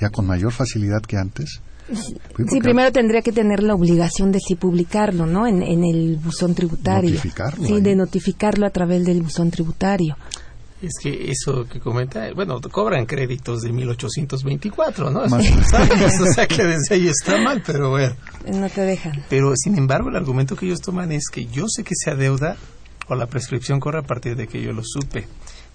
ya 0.00 0.10
con 0.10 0.26
mayor 0.26 0.52
facilidad 0.52 1.02
que 1.02 1.16
antes. 1.16 1.60
Sí, 1.92 2.60
primero 2.60 2.90
tendría 2.92 3.20
que 3.20 3.32
tener 3.32 3.62
la 3.62 3.74
obligación 3.74 4.32
de 4.32 4.40
sí 4.40 4.54
publicarlo, 4.54 5.26
¿no? 5.26 5.46
En, 5.46 5.62
el 5.62 6.16
buzón 6.16 6.54
tributario. 6.54 7.10
Notificarlo. 7.10 7.66
Sí, 7.66 7.80
de 7.80 7.94
notificarlo 7.94 8.66
a 8.66 8.70
través 8.70 9.04
del 9.04 9.22
buzón 9.22 9.50
tributario. 9.50 10.16
Es 10.80 10.92
que 11.02 11.30
eso 11.30 11.64
que 11.64 11.80
comenta, 11.80 12.30
bueno, 12.34 12.60
cobran 12.60 13.06
créditos 13.06 13.62
de 13.62 13.72
1824, 13.72 15.10
¿no? 15.10 15.20
o 15.24 16.32
sea 16.32 16.46
que 16.46 16.62
desde 16.64 16.94
ahí 16.94 17.08
está 17.08 17.38
mal, 17.38 17.62
pero 17.64 17.90
bueno. 17.90 18.14
No 18.52 18.68
te 18.68 18.82
dejan. 18.82 19.24
Pero 19.30 19.52
sin 19.56 19.78
embargo, 19.78 20.08
el 20.08 20.16
argumento 20.16 20.56
que 20.56 20.66
ellos 20.66 20.80
toman 20.80 21.12
es 21.12 21.28
que 21.30 21.46
yo 21.46 21.66
sé 21.68 21.84
que 21.84 21.94
se 21.94 22.10
adeuda 22.10 22.56
o 23.08 23.14
la 23.14 23.26
prescripción 23.26 23.80
corre 23.80 24.00
a 24.00 24.02
partir 24.02 24.36
de 24.36 24.46
que 24.46 24.62
yo 24.62 24.72
lo 24.72 24.82
supe. 24.84 25.26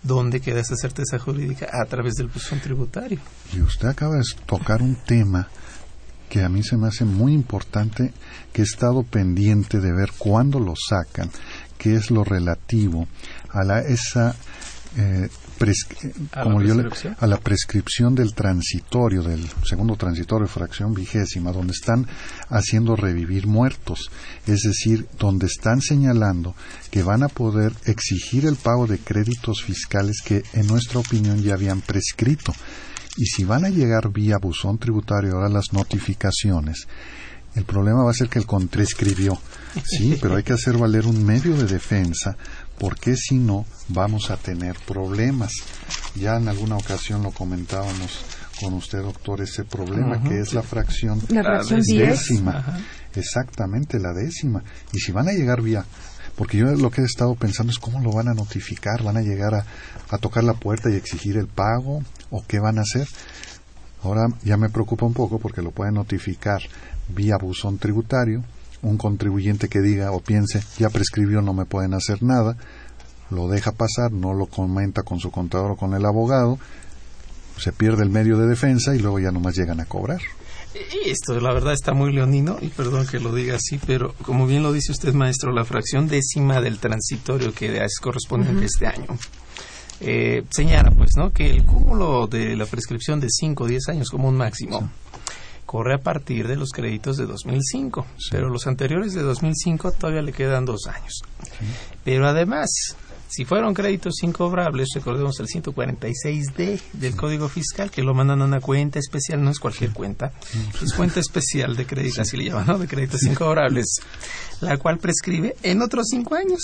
¿Dónde 0.01 0.39
queda 0.39 0.62
esa 0.62 0.75
certeza 0.75 1.19
jurídica? 1.19 1.67
A 1.71 1.85
través 1.85 2.15
del 2.15 2.27
buzón 2.27 2.59
tributario. 2.59 3.19
Y 3.53 3.62
usted 3.62 3.88
acaba 3.88 4.15
de 4.15 4.23
tocar 4.45 4.81
un 4.81 4.95
tema 4.95 5.49
que 6.29 6.43
a 6.43 6.49
mí 6.49 6.63
se 6.63 6.77
me 6.77 6.88
hace 6.88 7.05
muy 7.05 7.33
importante, 7.33 8.13
que 8.53 8.62
he 8.62 8.65
estado 8.65 9.03
pendiente 9.03 9.79
de 9.79 9.91
ver 9.91 10.12
cuándo 10.17 10.59
lo 10.59 10.73
sacan, 10.75 11.29
que 11.77 11.95
es 11.95 12.12
lo 12.12 12.23
relativo 12.23 13.07
a 13.49 13.63
la, 13.63 13.79
esa 13.81 14.35
eh, 14.95 15.27
¿A, 16.32 16.43
como 16.43 16.62
la 16.62 16.67
yo 16.67 16.76
le, 16.76 16.89
a 17.17 17.28
la 17.28 17.38
prescripción 17.38 18.15
del 18.15 18.34
transitorio, 18.34 19.22
del 19.24 19.45
segundo 19.63 19.95
transitorio, 19.95 20.48
fracción 20.48 20.93
vigésima, 20.93 21.52
donde 21.52 21.74
están 21.74 22.08
haciendo 22.50 22.95
revivir 22.95 23.48
muertos, 23.48 24.10
es 24.48 24.62
decir, 24.62 25.08
donde 25.17 25.48
están 25.48 25.82
señalando 25.82 26.56
que 26.91 27.04
van 27.04 27.24
a 27.24 27.28
poder 27.28 27.74
exigir 27.86 28.45
el 28.45 28.56
pago 28.56 28.88
de 28.88 29.00
créditos 29.00 29.63
fiscales 29.63 30.22
que 30.24 30.43
en 30.54 30.67
nuestra 30.67 31.00
opinión 31.00 31.41
ya 31.41 31.54
habían 31.54 31.82
prescrito. 31.82 32.54
Y 33.17 33.26
si 33.26 33.43
van 33.43 33.65
a 33.65 33.69
llegar 33.69 34.12
vía 34.12 34.38
buzón 34.38 34.78
tributario 34.78 35.34
ahora 35.34 35.50
las 35.50 35.74
notificaciones, 35.74 36.88
el 37.56 37.65
problema 37.65 38.04
va 38.04 38.12
a 38.12 38.13
ser 38.13 38.30
que 38.30 38.39
el 38.39 38.45
prescribió. 38.69 39.38
Sí, 39.84 40.17
pero 40.22 40.36
hay 40.36 40.43
que 40.43 40.54
hacer 40.54 40.78
valer 40.78 41.06
un 41.06 41.24
medio 41.26 41.56
de 41.58 41.65
defensa 41.65 42.38
porque 42.79 43.15
si 43.15 43.35
no 43.35 43.65
vamos 43.89 44.31
a 44.31 44.37
tener 44.37 44.75
problemas. 44.87 45.53
Ya 46.15 46.37
en 46.37 46.47
alguna 46.47 46.77
ocasión 46.77 47.23
lo 47.23 47.31
comentábamos 47.31 48.23
con 48.59 48.73
usted, 48.73 49.01
doctor, 49.01 49.41
ese 49.41 49.63
problema 49.63 50.21
que 50.23 50.39
es 50.39 50.53
la 50.53 50.63
fracción, 50.63 51.21
la 51.29 51.63
décima. 51.63 52.81
Exactamente, 53.13 53.99
la 53.99 54.13
décima. 54.13 54.63
Y 54.93 54.99
si 54.99 55.11
van 55.11 55.27
a 55.27 55.33
llegar 55.33 55.61
vía 55.61 55.85
porque 56.35 56.57
yo 56.57 56.67
lo 56.67 56.89
que 56.89 57.01
he 57.01 57.05
estado 57.05 57.35
pensando 57.35 57.69
es 57.69 57.79
cómo 57.79 57.99
lo 57.99 58.13
van 58.13 58.29
a 58.29 58.33
notificar, 58.33 59.03
van 59.03 59.17
a 59.17 59.21
llegar 59.21 59.53
a, 59.55 59.65
a, 60.09 60.17
tocar 60.19 60.41
la 60.45 60.53
puerta 60.53 60.89
y 60.89 60.95
exigir 60.95 61.35
el 61.35 61.47
pago 61.47 62.01
o 62.29 62.45
qué 62.47 62.59
van 62.59 62.77
a 62.77 62.83
hacer. 62.83 63.09
Ahora 64.03 64.27
ya 64.43 64.55
me 64.55 64.69
preocupa 64.69 65.05
un 65.05 65.13
poco 65.13 65.39
porque 65.39 65.61
lo 65.61 65.71
pueden 65.71 65.95
notificar 65.95 66.61
vía 67.09 67.37
buzón 67.37 67.77
tributario, 67.77 68.45
un 68.81 68.97
contribuyente 68.97 69.67
que 69.67 69.81
diga 69.81 70.11
o 70.11 70.19
piense 70.19 70.63
ya 70.77 70.89
prescribió, 70.89 71.41
no 71.41 71.53
me 71.53 71.65
pueden 71.65 71.93
hacer 71.93 72.23
nada, 72.23 72.55
lo 73.29 73.47
deja 73.47 73.71
pasar, 73.71 74.11
no 74.11 74.33
lo 74.33 74.47
comenta 74.47 75.03
con 75.03 75.19
su 75.19 75.31
contador 75.31 75.71
o 75.71 75.75
con 75.75 75.93
el 75.93 76.05
abogado, 76.05 76.57
se 77.57 77.71
pierde 77.71 78.03
el 78.03 78.09
medio 78.09 78.37
de 78.37 78.47
defensa 78.47 78.95
y 78.95 78.99
luego 78.99 79.19
ya 79.19 79.31
nomás 79.31 79.55
llegan 79.55 79.79
a 79.79 79.85
cobrar. 79.85 80.21
Esto, 81.05 81.39
la 81.39 81.51
verdad, 81.51 81.73
está 81.73 81.93
muy 81.93 82.13
leonino, 82.13 82.57
y 82.61 82.67
perdón 82.67 83.07
que 83.07 83.19
lo 83.19 83.33
diga 83.33 83.55
así, 83.55 83.79
pero 83.85 84.13
como 84.21 84.45
bien 84.45 84.61
lo 84.61 84.71
dice 84.71 84.91
usted, 84.91 85.13
maestro, 85.13 85.51
la 85.51 85.65
fracción 85.65 86.07
décima 86.07 86.61
del 86.61 86.77
transitorio 86.77 87.53
que 87.53 87.83
es 87.83 87.99
correspondiente 87.99 88.63
a 88.63 88.65
este 88.65 88.87
año, 88.87 89.07
eh, 89.99 90.43
señala, 90.51 90.91
pues, 90.91 91.09
¿no?, 91.17 91.31
que 91.31 91.49
el 91.49 91.65
cúmulo 91.65 92.27
de 92.27 92.55
la 92.55 92.67
prescripción 92.67 93.19
de 93.19 93.27
5 93.29 93.63
o 93.63 93.67
10 93.67 93.89
años 93.89 94.09
como 94.09 94.29
un 94.29 94.37
máximo 94.37 94.89
corre 95.69 95.93
a 95.93 95.99
partir 95.99 96.47
de 96.47 96.55
los 96.55 96.71
créditos 96.71 97.15
de 97.15 97.27
2005, 97.27 98.03
pero 98.32 98.49
los 98.49 98.65
anteriores 98.65 99.13
de 99.13 99.21
2005 99.21 99.91
todavía 99.91 100.23
le 100.23 100.34
quedan 100.34 100.65
dos 100.65 100.88
años. 100.88 101.21
Pero 102.03 102.27
además, 102.27 102.95
si 103.27 103.45
fueron 103.45 103.75
créditos 103.75 104.23
incobrables, 104.23 104.88
recordemos 104.95 105.39
el 105.39 105.45
146D 105.45 106.82
del 106.93 107.15
Código 107.15 107.47
Fiscal, 107.49 107.91
que 107.91 108.01
lo 108.01 108.15
mandan 108.15 108.41
a 108.41 108.45
una 108.45 108.60
cuenta 108.60 108.97
especial, 108.97 109.43
no 109.43 109.51
es 109.51 109.60
cualquier 109.60 109.91
cuenta, 109.91 110.34
es 110.82 110.91
cuenta 110.93 111.19
especial 111.19 111.75
de 111.75 111.86
créditos, 111.86 112.17
así 112.17 112.36
le 112.36 112.45
llaman, 112.45 112.65
¿no? 112.65 112.79
De 112.79 112.88
créditos 112.88 113.21
incobrables, 113.21 114.01
la 114.62 114.78
cual 114.78 114.98
prescribe 114.98 115.56
en 115.63 115.82
otros 115.82 116.08
cinco 116.10 116.36
años. 116.36 116.60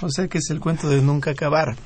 O 0.00 0.08
sea 0.08 0.28
que 0.28 0.38
es 0.38 0.50
el 0.50 0.60
cuento 0.60 0.88
de 0.88 1.00
nunca 1.00 1.30
acabar. 1.32 1.76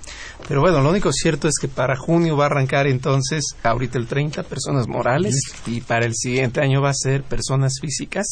Pero 0.48 0.61
bueno, 0.61 0.81
lo 0.81 0.90
único 0.90 1.12
cierto 1.12 1.48
es 1.48 1.55
que 1.61 1.68
para 1.68 1.96
junio 1.96 2.37
va 2.37 2.44
a 2.44 2.46
arrancar 2.46 2.87
entonces, 2.87 3.44
ahorita 3.62 3.98
el 3.98 4.07
30, 4.07 4.42
personas 4.44 4.87
morales, 4.88 5.35
y 5.66 5.81
para 5.81 6.05
el 6.07 6.14
siguiente 6.14 6.61
año 6.61 6.83
va 6.83 6.90
a 6.90 6.94
ser 6.94 7.22
personas 7.22 7.74
físicas. 7.81 8.27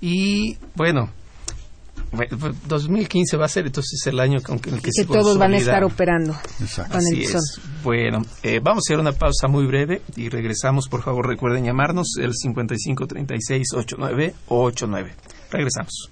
Y 0.00 0.56
bueno, 0.74 1.10
2015 2.66 3.36
va 3.36 3.44
a 3.44 3.48
ser 3.48 3.66
entonces 3.66 4.04
el 4.06 4.18
año 4.18 4.40
con 4.42 4.56
el 4.56 4.82
que, 4.82 4.90
que 4.90 5.04
todos 5.04 5.38
van 5.38 5.54
a 5.54 5.58
estar 5.58 5.84
operando 5.84 6.36
Así 6.90 7.22
es. 7.22 7.60
Bueno, 7.84 8.24
eh, 8.42 8.60
vamos 8.62 8.84
a 8.84 8.86
hacer 8.88 8.98
una 8.98 9.12
pausa 9.12 9.46
muy 9.46 9.66
breve 9.66 10.02
y 10.16 10.28
regresamos. 10.28 10.88
Por 10.88 11.02
favor, 11.02 11.28
recuerden 11.28 11.64
llamarnos 11.64 12.16
el 12.20 12.34
55 12.34 13.06
36 13.06 13.66
89 13.74 14.34
89. 14.48 15.14
Regresamos. 15.50 16.10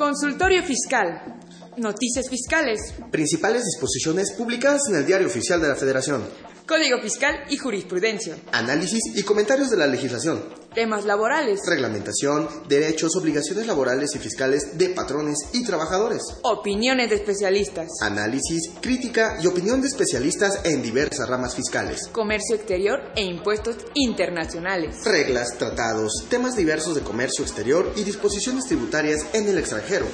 Consultorio 0.00 0.62
Fiscal. 0.62 1.36
Noticias 1.76 2.30
fiscales. 2.30 2.94
Principales 3.10 3.66
disposiciones 3.66 4.32
publicadas 4.32 4.88
en 4.88 4.96
el 4.96 5.04
Diario 5.04 5.26
Oficial 5.26 5.60
de 5.60 5.68
la 5.68 5.76
Federación. 5.76 6.22
Código 6.70 7.00
Fiscal 7.00 7.46
y 7.48 7.56
Jurisprudencia. 7.56 8.36
Análisis 8.52 9.00
y 9.16 9.24
comentarios 9.24 9.70
de 9.70 9.76
la 9.76 9.88
legislación. 9.88 10.40
Temas 10.72 11.04
laborales. 11.04 11.58
Reglamentación, 11.66 12.48
derechos, 12.68 13.16
obligaciones 13.16 13.66
laborales 13.66 14.14
y 14.14 14.20
fiscales 14.20 14.78
de 14.78 14.90
patrones 14.90 15.36
y 15.52 15.64
trabajadores. 15.64 16.22
Opiniones 16.44 17.10
de 17.10 17.16
especialistas. 17.16 17.88
Análisis, 18.00 18.70
crítica 18.80 19.40
y 19.42 19.48
opinión 19.48 19.80
de 19.80 19.88
especialistas 19.88 20.64
en 20.64 20.80
diversas 20.80 21.28
ramas 21.28 21.56
fiscales. 21.56 22.06
Comercio 22.06 22.54
exterior 22.54 23.00
e 23.16 23.24
impuestos 23.24 23.74
internacionales. 23.94 25.04
Reglas, 25.04 25.58
tratados, 25.58 26.24
temas 26.28 26.54
diversos 26.54 26.94
de 26.94 27.00
comercio 27.00 27.44
exterior 27.44 27.92
y 27.96 28.04
disposiciones 28.04 28.66
tributarias 28.66 29.26
en 29.32 29.48
el 29.48 29.58
extranjero. 29.58 30.06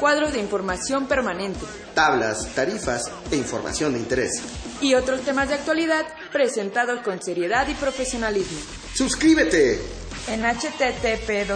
Cuadros 0.00 0.32
de 0.32 0.40
información 0.40 1.06
permanente. 1.06 1.60
Tablas, 1.94 2.52
tarifas 2.56 3.08
e 3.30 3.36
información 3.36 3.92
de 3.92 4.00
interés 4.00 4.42
y 4.80 4.94
otros 4.94 5.22
temas 5.22 5.48
de 5.48 5.54
actualidad 5.54 6.06
presentados 6.32 7.00
con 7.00 7.20
seriedad 7.22 7.68
y 7.68 7.74
profesionalismo. 7.74 8.58
¡Suscríbete! 8.94 9.80
En 10.28 10.42
http 10.42 11.46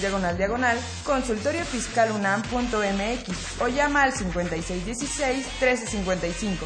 diagonal 0.00 0.36
diagonal 0.36 0.76
consultoriofiscalunam.mx 1.04 3.60
o 3.60 3.68
llama 3.68 4.02
al 4.02 4.12
5616-1355 4.14 6.56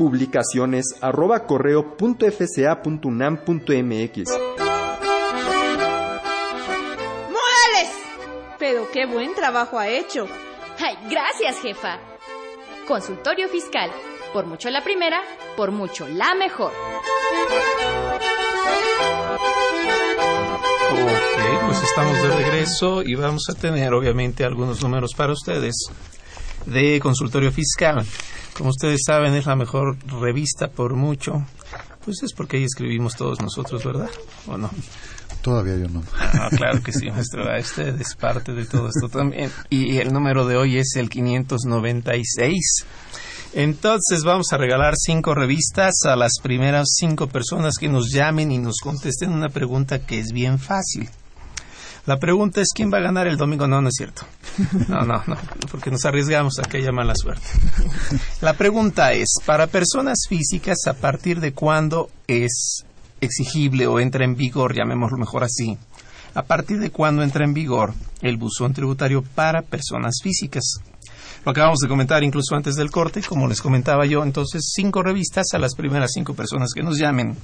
publicaciones 0.00 0.86
arroba 1.02 1.44
correo 1.44 1.94
punto 1.98 2.24
fca 2.24 2.80
punto 2.80 3.08
unam 3.08 3.36
punto 3.44 3.74
mx. 3.74 4.30
¡Morales! 7.28 7.92
Pero 8.58 8.90
qué 8.90 9.04
buen 9.04 9.34
trabajo 9.34 9.78
ha 9.78 9.88
hecho. 9.88 10.26
¡Ay, 10.78 10.96
gracias, 11.10 11.60
jefa! 11.60 11.98
Consultorio 12.88 13.46
Fiscal. 13.50 13.90
Por 14.32 14.46
mucho 14.46 14.70
la 14.70 14.82
primera, 14.82 15.20
por 15.54 15.70
mucho 15.70 16.08
la 16.08 16.34
mejor. 16.34 16.72
Ok, 20.92 21.66
pues 21.66 21.82
estamos 21.82 22.22
de 22.22 22.36
regreso 22.38 23.02
y 23.02 23.16
vamos 23.16 23.42
a 23.50 23.54
tener 23.60 23.92
obviamente 23.92 24.44
algunos 24.44 24.82
números 24.82 25.12
para 25.14 25.34
ustedes 25.34 25.74
de 26.66 27.00
consultorio 27.00 27.52
fiscal. 27.52 28.04
Como 28.56 28.70
ustedes 28.70 29.00
saben, 29.06 29.34
es 29.34 29.46
la 29.46 29.56
mejor 29.56 29.96
revista 30.20 30.68
por 30.68 30.94
mucho. 30.94 31.44
Pues 32.04 32.22
es 32.22 32.32
porque 32.32 32.56
ahí 32.56 32.64
escribimos 32.64 33.14
todos 33.14 33.40
nosotros, 33.40 33.84
¿verdad? 33.84 34.10
¿O 34.46 34.56
no? 34.56 34.70
Todavía 35.42 35.76
yo 35.76 35.88
no. 35.88 36.02
Ah, 36.18 36.48
claro 36.50 36.82
que 36.82 36.92
sí, 36.92 37.10
maestro. 37.10 37.44
Usted 37.58 38.00
es 38.00 38.14
parte 38.14 38.52
de 38.52 38.66
todo 38.66 38.88
esto 38.88 39.08
también. 39.08 39.50
Y 39.70 39.96
el 39.98 40.12
número 40.12 40.46
de 40.46 40.56
hoy 40.56 40.78
es 40.78 40.96
el 40.96 41.08
596. 41.08 42.84
Entonces 43.52 44.22
vamos 44.22 44.52
a 44.52 44.58
regalar 44.58 44.94
cinco 44.96 45.34
revistas 45.34 45.94
a 46.04 46.14
las 46.14 46.34
primeras 46.42 46.88
cinco 46.94 47.26
personas 47.26 47.74
que 47.78 47.88
nos 47.88 48.12
llamen 48.12 48.52
y 48.52 48.58
nos 48.58 48.76
contesten 48.80 49.32
una 49.32 49.48
pregunta 49.48 50.06
que 50.06 50.20
es 50.20 50.32
bien 50.32 50.58
fácil. 50.58 51.08
La 52.06 52.18
pregunta 52.18 52.60
es 52.60 52.68
quién 52.74 52.90
va 52.92 52.98
a 52.98 53.02
ganar 53.02 53.26
el 53.26 53.36
domingo. 53.36 53.66
No, 53.66 53.80
no 53.80 53.88
es 53.88 53.94
cierto. 53.96 54.22
No, 54.88 55.02
no, 55.02 55.22
no, 55.26 55.36
porque 55.70 55.90
nos 55.90 56.04
arriesgamos 56.04 56.58
a 56.58 56.62
que 56.62 56.78
haya 56.78 56.92
mala 56.92 57.14
suerte. 57.14 57.46
La 58.40 58.54
pregunta 58.54 59.12
es, 59.12 59.34
para 59.46 59.66
personas 59.66 60.26
físicas, 60.28 60.78
¿a 60.86 60.94
partir 60.94 61.40
de 61.40 61.52
cuándo 61.52 62.10
es 62.26 62.84
exigible 63.20 63.86
o 63.86 64.00
entra 64.00 64.24
en 64.24 64.34
vigor, 64.34 64.74
llamémoslo 64.74 65.18
mejor 65.18 65.44
así, 65.44 65.78
a 66.34 66.42
partir 66.42 66.78
de 66.78 66.90
cuándo 66.90 67.22
entra 67.22 67.44
en 67.44 67.54
vigor 67.54 67.94
el 68.22 68.36
buzón 68.36 68.72
tributario 68.72 69.22
para 69.22 69.62
personas 69.62 70.16
físicas? 70.22 70.80
Lo 71.44 71.52
acabamos 71.52 71.78
de 71.78 71.88
comentar 71.88 72.22
incluso 72.22 72.54
antes 72.54 72.74
del 72.74 72.90
corte, 72.90 73.22
como 73.22 73.48
les 73.48 73.62
comentaba 73.62 74.04
yo, 74.04 74.22
entonces 74.22 74.72
cinco 74.74 75.02
revistas 75.02 75.46
a 75.54 75.58
las 75.58 75.74
primeras 75.74 76.10
cinco 76.12 76.34
personas 76.34 76.72
que 76.74 76.82
nos 76.82 76.98
llamen 76.98 77.36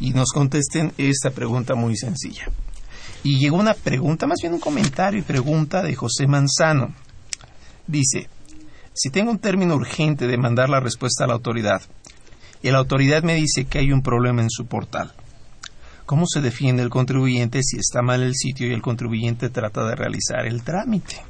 y 0.00 0.10
nos 0.10 0.30
contesten 0.30 0.92
esta 0.98 1.30
pregunta 1.30 1.74
muy 1.74 1.96
sencilla. 1.96 2.48
Y 3.22 3.38
llegó 3.38 3.58
una 3.58 3.74
pregunta, 3.74 4.26
más 4.26 4.38
bien 4.40 4.54
un 4.54 4.60
comentario 4.60 5.20
y 5.20 5.22
pregunta 5.22 5.82
de 5.82 5.94
José 5.94 6.26
Manzano. 6.26 6.94
Dice, 7.86 8.28
si 8.94 9.10
tengo 9.10 9.30
un 9.30 9.38
término 9.38 9.74
urgente 9.74 10.26
de 10.26 10.38
mandar 10.38 10.68
la 10.68 10.80
respuesta 10.80 11.24
a 11.24 11.26
la 11.26 11.34
autoridad 11.34 11.82
y 12.62 12.70
la 12.70 12.78
autoridad 12.78 13.22
me 13.22 13.34
dice 13.34 13.64
que 13.64 13.78
hay 13.78 13.92
un 13.92 14.02
problema 14.02 14.42
en 14.42 14.50
su 14.50 14.66
portal, 14.66 15.12
¿cómo 16.06 16.26
se 16.26 16.40
defiende 16.40 16.82
el 16.82 16.90
contribuyente 16.90 17.62
si 17.62 17.78
está 17.78 18.02
mal 18.02 18.22
el 18.22 18.34
sitio 18.34 18.68
y 18.68 18.72
el 18.72 18.82
contribuyente 18.82 19.50
trata 19.50 19.86
de 19.86 19.96
realizar 19.96 20.46
el 20.46 20.62
trámite? 20.62 21.29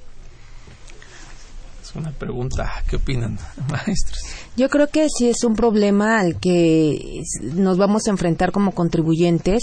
Una 1.95 2.13
pregunta. 2.13 2.71
¿Qué 2.89 2.97
opinan, 2.97 3.39
maestros? 3.71 4.19
Yo 4.57 4.69
creo 4.69 4.89
que 4.89 5.07
sí 5.09 5.29
es 5.29 5.45
un 5.45 5.55
problema 5.55 6.21
al 6.21 6.39
que 6.39 7.23
nos 7.55 7.79
vamos 7.79 8.07
a 8.07 8.11
enfrentar 8.11 8.53
como 8.53 8.73
contribuyentes, 8.73 9.63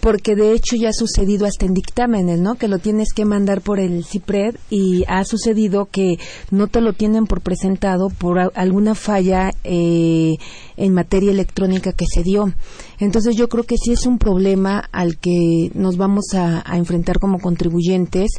porque 0.00 0.34
de 0.34 0.52
hecho 0.52 0.76
ya 0.76 0.90
ha 0.90 0.92
sucedido 0.92 1.46
hasta 1.46 1.66
en 1.66 1.74
dictámenes, 1.74 2.40
¿no? 2.40 2.56
Que 2.56 2.68
lo 2.68 2.78
tienes 2.78 3.12
que 3.14 3.24
mandar 3.24 3.60
por 3.60 3.78
el 3.78 4.04
CIPRED 4.04 4.56
y 4.68 5.04
ha 5.06 5.24
sucedido 5.24 5.86
que 5.86 6.18
no 6.50 6.66
te 6.66 6.80
lo 6.80 6.92
tienen 6.92 7.26
por 7.26 7.40
presentado 7.40 8.08
por 8.08 8.38
alguna 8.54 8.94
falla 8.94 9.52
eh, 9.64 10.36
en 10.76 10.94
materia 10.94 11.30
electrónica 11.30 11.92
que 11.92 12.06
se 12.12 12.22
dio. 12.22 12.52
Entonces 12.98 13.36
yo 13.36 13.48
creo 13.48 13.64
que 13.64 13.76
sí 13.76 13.92
es 13.92 14.06
un 14.06 14.18
problema 14.18 14.88
al 14.92 15.18
que 15.18 15.70
nos 15.74 15.96
vamos 15.96 16.24
a 16.34 16.76
enfrentar 16.76 17.18
como 17.18 17.38
contribuyentes 17.38 18.30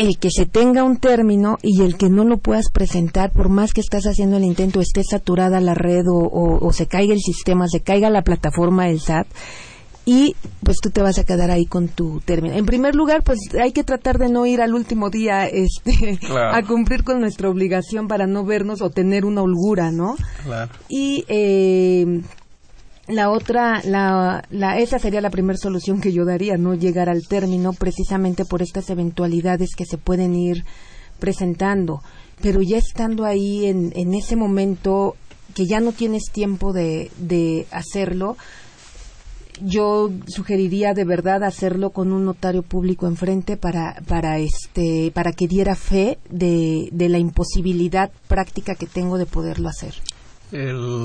el 0.00 0.16
que 0.18 0.30
se 0.30 0.46
tenga 0.46 0.82
un 0.82 0.96
término 0.96 1.58
y 1.62 1.82
el 1.82 1.98
que 1.98 2.08
no 2.08 2.24
lo 2.24 2.38
puedas 2.38 2.70
presentar, 2.72 3.32
por 3.32 3.50
más 3.50 3.74
que 3.74 3.82
estás 3.82 4.04
haciendo 4.04 4.38
el 4.38 4.44
intento, 4.44 4.80
esté 4.80 5.04
saturada 5.04 5.60
la 5.60 5.74
red 5.74 6.06
o, 6.08 6.72
se 6.72 6.86
caiga 6.86 7.12
el 7.12 7.20
sistema, 7.20 7.68
se 7.68 7.80
caiga 7.80 8.08
la 8.08 8.22
plataforma 8.22 8.86
del 8.86 9.00
SAT, 9.00 9.26
y 10.06 10.34
pues 10.64 10.78
tú 10.82 10.88
te 10.88 11.02
vas 11.02 11.18
a 11.18 11.24
quedar 11.24 11.50
ahí 11.50 11.66
con 11.66 11.88
tu 11.88 12.20
término. 12.20 12.54
En 12.54 12.64
primer 12.64 12.94
lugar, 12.94 13.22
pues 13.22 13.40
hay 13.60 13.72
que 13.72 13.84
tratar 13.84 14.16
de 14.16 14.30
no 14.30 14.46
ir 14.46 14.62
al 14.62 14.74
último 14.74 15.10
día 15.10 15.46
este, 15.52 16.18
a 16.34 16.62
cumplir 16.62 17.04
con 17.04 17.20
nuestra 17.20 17.50
obligación 17.50 18.08
para 18.08 18.26
no 18.26 18.46
vernos 18.46 18.80
o 18.80 18.88
tener 18.88 19.26
una 19.26 19.42
holgura, 19.42 19.92
¿no? 19.92 20.16
Claro. 20.44 20.72
Y 20.88 21.26
eh, 21.28 22.22
la 23.10 23.30
otra, 23.30 23.82
la, 23.84 24.44
la, 24.50 24.78
esa 24.78 24.98
sería 24.98 25.20
la 25.20 25.30
primera 25.30 25.58
solución 25.58 26.00
que 26.00 26.12
yo 26.12 26.24
daría, 26.24 26.56
no 26.56 26.74
llegar 26.74 27.08
al 27.08 27.26
término 27.26 27.72
precisamente 27.72 28.44
por 28.44 28.62
estas 28.62 28.90
eventualidades 28.90 29.70
que 29.76 29.84
se 29.84 29.98
pueden 29.98 30.34
ir 30.34 30.64
presentando. 31.18 32.02
Pero 32.42 32.62
ya 32.62 32.78
estando 32.78 33.24
ahí 33.24 33.66
en, 33.66 33.92
en 33.94 34.14
ese 34.14 34.36
momento 34.36 35.16
que 35.54 35.66
ya 35.66 35.80
no 35.80 35.92
tienes 35.92 36.24
tiempo 36.32 36.72
de, 36.72 37.10
de 37.18 37.66
hacerlo, 37.70 38.36
yo 39.62 40.10
sugeriría 40.26 40.94
de 40.94 41.04
verdad 41.04 41.44
hacerlo 41.44 41.90
con 41.90 42.12
un 42.12 42.24
notario 42.24 42.62
público 42.62 43.06
enfrente 43.06 43.58
para 43.58 44.00
para 44.08 44.38
este 44.38 45.10
para 45.14 45.32
que 45.32 45.48
diera 45.48 45.74
fe 45.74 46.18
de, 46.30 46.88
de 46.92 47.08
la 47.10 47.18
imposibilidad 47.18 48.10
práctica 48.26 48.74
que 48.74 48.86
tengo 48.86 49.18
de 49.18 49.26
poderlo 49.26 49.68
hacer 49.68 49.94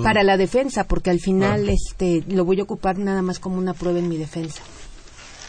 para 0.04 0.24
la 0.24 0.38
defensa, 0.38 0.86
porque 0.86 1.10
al 1.10 1.20
final 1.20 1.70
este 1.70 2.24
lo 2.28 2.46
voy 2.46 2.60
a 2.60 2.64
ocupar 2.64 2.98
nada 2.98 3.22
más 3.22 3.40
como 3.40 3.58
una 3.58 3.74
prueba 3.74 4.00
en 4.00 4.10
mi 4.10 4.18
defensa. 4.18 4.62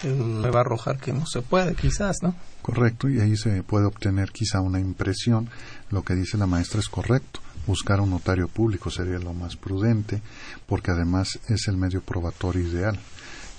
le 0.02 0.50
va 0.50 0.58
a 0.58 0.60
arrojar 0.60 0.98
que 0.98 1.12
no 1.12 1.26
se 1.26 1.42
puede, 1.42 1.74
quizás, 1.74 2.18
¿no? 2.22 2.34
Correcto, 2.62 3.08
y 3.08 3.20
ahí 3.20 3.36
se 3.36 3.62
puede 3.62 3.86
obtener 3.86 4.32
quizá 4.32 4.60
una 4.60 4.80
impresión. 4.80 5.48
Lo 5.90 6.02
que 6.02 6.14
dice 6.14 6.36
la 6.36 6.46
maestra 6.46 6.80
es 6.80 6.88
correcto. 6.88 7.40
Buscar 7.66 8.00
un 8.00 8.10
notario 8.10 8.48
público 8.48 8.90
sería 8.90 9.18
lo 9.18 9.32
más 9.32 9.56
prudente, 9.56 10.20
porque 10.66 10.90
además 10.90 11.38
es 11.48 11.68
el 11.68 11.76
medio 11.76 12.00
probatorio 12.00 12.62
ideal. 12.68 12.98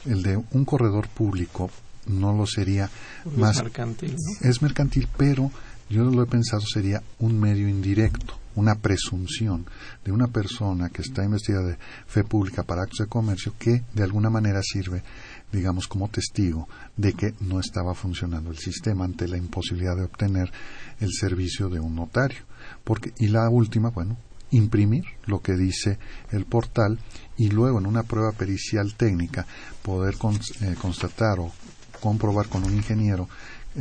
El 0.06 0.24
de 0.24 0.38
un 0.38 0.66
corredor 0.66 1.08
público 1.08 1.70
no 2.06 2.34
lo 2.34 2.46
sería 2.46 2.90
más. 3.36 3.58
Es 3.58 3.64
mercantil, 3.64 4.16
Es 4.42 4.62
mercantil, 4.62 5.08
pero 5.18 5.52
yo 5.90 6.04
lo 6.04 6.24
he 6.24 6.28
pensado 6.28 6.62
sería 6.62 7.02
un 7.20 7.40
medio 7.40 7.68
indirecto 7.68 8.40
una 8.58 8.74
presunción 8.74 9.68
de 10.04 10.12
una 10.12 10.28
persona 10.28 10.90
que 10.90 11.04
está 11.04 11.24
investida 11.24 11.62
de 11.62 11.78
fe 12.08 12.24
pública 12.24 12.64
para 12.64 12.82
actos 12.82 12.98
de 12.98 13.08
comercio 13.08 13.54
que 13.58 13.84
de 13.94 14.04
alguna 14.04 14.32
manera 14.32 14.62
sirve, 14.64 15.04
digamos, 15.52 15.88
como 15.88 16.10
testigo 16.10 16.68
de 16.98 17.14
que 17.14 17.36
no 17.40 17.60
estaba 17.60 17.94
funcionando 17.94 18.50
el 18.50 18.58
sistema 18.58 19.06
ante 19.06 19.28
la 19.28 19.38
imposibilidad 19.38 19.96
de 19.96 20.06
obtener 20.06 20.52
el 21.00 21.14
servicio 21.14 21.70
de 21.70 21.80
un 21.80 21.96
notario. 21.96 22.40
Porque, 22.84 23.14
y 23.20 23.28
la 23.28 23.48
última, 23.48 23.92
bueno, 23.92 24.18
imprimir 24.50 25.04
lo 25.28 25.40
que 25.40 25.54
dice 25.54 26.00
el 26.32 26.46
portal 26.46 26.98
y 27.38 27.50
luego 27.50 27.78
en 27.78 27.86
una 27.86 28.04
prueba 28.04 28.32
pericial 28.32 28.96
técnica 28.96 29.46
poder 29.84 30.16
eh, 30.16 30.76
constatar 30.82 31.40
o 31.40 31.52
comprobar 32.00 32.48
con 32.48 32.64
un 32.64 32.74
ingeniero 32.74 33.30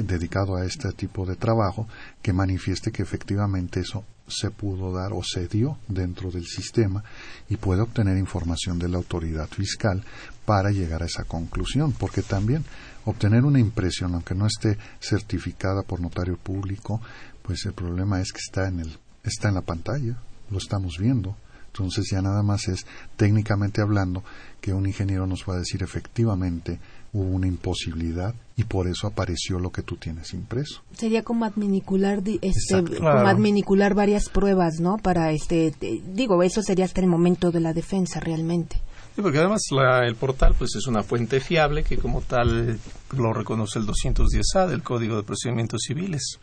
dedicado 0.03 0.57
a 0.57 0.65
este 0.65 0.93
tipo 0.93 1.25
de 1.25 1.37
trabajo 1.37 1.89
que 2.23 2.33
manifieste 2.33 2.93
que 2.93 3.03
efectivamente 3.03 3.81
eso 3.81 4.05
se 4.29 4.51
pudo 4.51 4.93
dar 4.93 5.13
o 5.13 5.23
se 5.23 5.47
dio 5.49 5.79
dentro 5.89 6.31
del 6.31 6.47
sistema 6.47 7.05
y 7.49 7.57
puede 7.57 7.83
obtener 7.83 8.19
información 8.19 8.79
de 8.79 8.89
la 8.89 8.99
autoridad 8.99 9.49
fiscal 9.49 10.05
para 10.45 10.71
llegar 10.71 11.03
a 11.03 11.07
esa 11.07 11.25
conclusión, 11.25 11.93
porque 11.93 12.23
también 12.23 12.65
obtener 13.05 13.45
una 13.45 13.61
impresión, 13.61 14.15
aunque 14.15 14.35
no 14.35 14.47
esté 14.47 14.79
certificada 15.01 15.83
por 15.83 16.01
notario 16.01 16.37
público, 16.37 17.01
pues 17.43 17.65
el 17.67 17.73
problema 17.73 18.21
es 18.21 18.33
que 18.33 18.41
está 18.41 18.69
en 18.69 18.81
el 18.81 18.99
está 19.23 19.49
en 19.49 19.55
la 19.55 19.63
pantalla, 19.63 20.17
lo 20.51 20.59
estamos 20.59 20.99
viendo. 20.99 21.37
Entonces 21.67 22.09
ya 22.11 22.23
nada 22.23 22.43
más 22.43 22.69
es 22.69 22.87
técnicamente 23.17 23.83
hablando 23.83 24.25
que 24.61 24.73
un 24.73 24.87
ingeniero 24.87 25.27
nos 25.27 25.45
va 25.45 25.55
a 25.55 25.59
decir 25.59 25.83
efectivamente 25.83 26.81
hubo 27.13 27.29
una 27.29 27.47
imposibilidad 27.47 28.35
y 28.57 28.65
por 28.65 28.89
eso 28.89 29.07
apareció 29.07 29.59
lo 29.59 29.71
que 29.71 29.83
tú 29.83 29.97
tienes 29.97 30.33
impreso. 30.33 30.83
Sería 30.97 31.23
como 31.23 31.45
adminicular, 31.45 32.23
este, 32.41 32.83
como 32.99 33.09
adminicular 33.09 33.95
varias 33.95 34.29
pruebas, 34.29 34.81
¿no? 34.81 34.97
Para 34.97 35.31
este, 35.33 35.75
digo, 36.15 36.43
eso 36.43 36.63
sería 36.63 36.87
hasta 36.87 37.03
el 37.03 37.07
momento 37.07 37.53
de 37.53 37.61
la 37.61 37.75
defensa 37.75 38.19
realmente. 38.19 38.81
Sí, 39.15 39.23
porque 39.23 39.39
además 39.39 39.63
el 40.05 40.15
portal 40.15 40.55
pues 40.59 40.77
es 40.77 40.87
una 40.87 41.03
fuente 41.03 41.41
fiable 41.41 41.85
que 41.85 41.97
como 41.97 42.21
tal 42.21 42.79
lo 43.17 43.33
reconoce 43.33 43.79
el 43.79 43.87
210A 43.87 44.67
del 44.67 44.83
Código 44.83 45.17
de 45.17 45.23
Procedimientos 45.23 45.83
Civiles. 45.87 46.39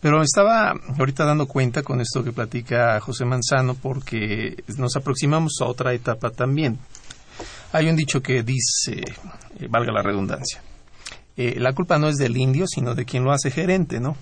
Pero 0.00 0.22
estaba 0.22 0.72
ahorita 0.98 1.26
dando 1.26 1.46
cuenta 1.46 1.82
con 1.82 2.00
esto 2.00 2.24
que 2.24 2.32
platica 2.32 2.98
José 3.00 3.26
Manzano 3.26 3.74
porque 3.74 4.64
nos 4.78 4.96
aproximamos 4.96 5.58
a 5.60 5.66
otra 5.66 5.92
etapa 5.92 6.30
también. 6.30 6.78
Hay 7.72 7.90
un 7.90 7.96
dicho 7.96 8.22
que 8.22 8.42
dice, 8.42 9.02
eh, 9.60 9.68
valga 9.68 9.92
la 9.92 10.00
redundancia, 10.00 10.62
eh, 11.38 11.54
la 11.60 11.72
culpa 11.72 11.98
no 11.98 12.08
es 12.08 12.16
del 12.16 12.36
indio, 12.36 12.66
sino 12.66 12.96
de 12.96 13.04
quien 13.04 13.22
lo 13.22 13.30
hace 13.30 13.52
gerente, 13.52 14.00
¿no? 14.00 14.16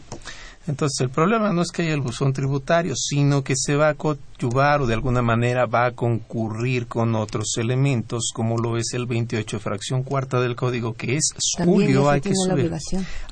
Entonces, 0.69 1.01
el 1.01 1.11
problema 1.11 1.53
no 1.53 1.63
es 1.63 1.71
que 1.71 1.83
haya 1.83 1.95
el 1.95 2.01
buzón 2.01 2.33
tributario, 2.33 2.95
sino 2.97 3.43
que 3.43 3.55
se 3.57 3.77
va 3.77 3.89
a 3.89 3.95
coadyuvar 3.95 4.83
o 4.83 4.87
de 4.87 4.95
alguna 4.95 5.23
manera 5.23 5.65
va 5.67 5.87
a 5.87 5.93
concurrir 5.93 6.89
con 6.89 7.15
otros 7.15 7.57
elementos, 7.57 8.33
como 8.35 8.59
lo 8.59 8.77
es 8.77 8.93
el 8.93 9.07
28 9.07 9.61
fracción 9.61 10.03
cuarta 10.03 10.41
del 10.41 10.57
código, 10.57 10.95
que 10.95 11.17
es 11.17 11.31
julio. 11.65 12.11
Hay 12.11 12.21
que, 12.21 12.33
subir, 12.35 12.71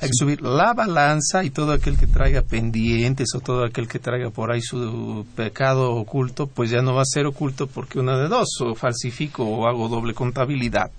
hay 0.01 0.09
que 0.09 0.15
subir 0.15 0.43
la 0.43 0.73
balanza 0.73 1.43
y 1.45 1.51
todo 1.51 1.73
aquel 1.73 1.99
que 1.99 2.07
traiga 2.07 2.41
pendientes 2.41 3.35
o 3.35 3.41
todo 3.41 3.65
aquel 3.65 3.89
que 3.89 3.99
traiga 3.99 4.31
por 4.31 4.53
ahí 4.53 4.63
su 4.63 5.27
pecado 5.35 5.93
oculto, 5.93 6.47
pues 6.47 6.71
ya 6.71 6.83
no 6.83 6.95
va 6.95 7.03
a 7.03 7.07
ser 7.07 7.27
oculto 7.27 7.67
porque 7.67 7.99
una 7.99 8.17
de 8.17 8.29
dos, 8.29 8.49
o 8.61 8.77
falsifico 8.77 9.45
o 9.45 9.67
hago 9.67 9.89
doble 9.89 10.15
contabilidad, 10.15 10.91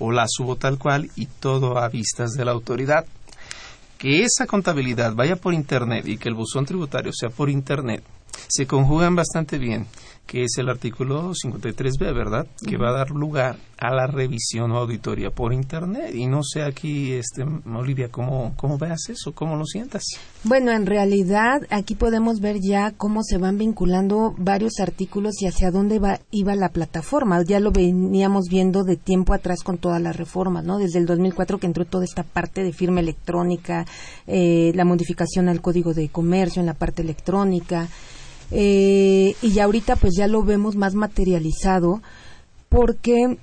o 0.00 0.10
la 0.10 0.26
subo 0.28 0.56
tal 0.56 0.78
cual 0.78 1.08
y 1.14 1.26
todo 1.26 1.78
a 1.78 1.88
vistas 1.88 2.32
de 2.32 2.44
la 2.44 2.50
autoridad. 2.50 3.06
Que 3.96 4.24
esa 4.24 4.46
contabilidad 4.46 5.14
vaya 5.14 5.36
por 5.36 5.54
Internet 5.54 6.08
y 6.08 6.16
que 6.16 6.28
el 6.28 6.34
buzón 6.34 6.64
tributario 6.64 7.12
sea 7.12 7.28
por 7.28 7.48
Internet, 7.48 8.02
se 8.48 8.66
conjugan 8.66 9.14
bastante 9.14 9.58
bien 9.58 9.86
que 10.30 10.44
es 10.44 10.58
el 10.58 10.68
artículo 10.68 11.32
53b, 11.32 12.14
¿verdad? 12.14 12.46
Que 12.64 12.76
va 12.76 12.90
a 12.90 12.98
dar 12.98 13.10
lugar 13.10 13.56
a 13.76 13.92
la 13.92 14.06
revisión 14.06 14.70
o 14.70 14.78
auditoría 14.78 15.30
por 15.30 15.52
Internet. 15.52 16.14
Y 16.14 16.28
no 16.28 16.44
sé 16.44 16.62
aquí, 16.62 17.14
este, 17.14 17.42
Olivia, 17.42 18.10
¿cómo, 18.12 18.52
cómo 18.54 18.78
veas 18.78 19.08
eso? 19.08 19.32
¿Cómo 19.32 19.56
lo 19.56 19.66
sientas? 19.66 20.04
Bueno, 20.44 20.70
en 20.70 20.86
realidad 20.86 21.62
aquí 21.70 21.96
podemos 21.96 22.38
ver 22.38 22.60
ya 22.60 22.92
cómo 22.92 23.24
se 23.24 23.38
van 23.38 23.58
vinculando 23.58 24.32
varios 24.38 24.78
artículos 24.78 25.42
y 25.42 25.48
hacia 25.48 25.72
dónde 25.72 25.98
va, 25.98 26.20
iba 26.30 26.54
la 26.54 26.68
plataforma. 26.68 27.42
Ya 27.42 27.58
lo 27.58 27.72
veníamos 27.72 28.44
viendo 28.48 28.84
de 28.84 28.94
tiempo 28.94 29.34
atrás 29.34 29.64
con 29.64 29.78
todas 29.78 30.00
las 30.00 30.14
reformas, 30.14 30.64
¿no? 30.64 30.78
Desde 30.78 31.00
el 31.00 31.06
2004 31.06 31.58
que 31.58 31.66
entró 31.66 31.84
toda 31.86 32.04
esta 32.04 32.22
parte 32.22 32.62
de 32.62 32.72
firma 32.72 33.00
electrónica, 33.00 33.84
eh, 34.28 34.70
la 34.76 34.84
modificación 34.84 35.48
al 35.48 35.60
código 35.60 35.92
de 35.92 36.08
comercio 36.08 36.60
en 36.60 36.66
la 36.66 36.74
parte 36.74 37.02
electrónica. 37.02 37.88
Eh, 38.50 39.34
y 39.42 39.50
ya 39.52 39.64
ahorita 39.64 39.96
pues 39.96 40.14
ya 40.16 40.26
lo 40.26 40.42
vemos 40.42 40.76
más 40.76 40.94
materializado 40.94 42.02
porque 42.68 43.38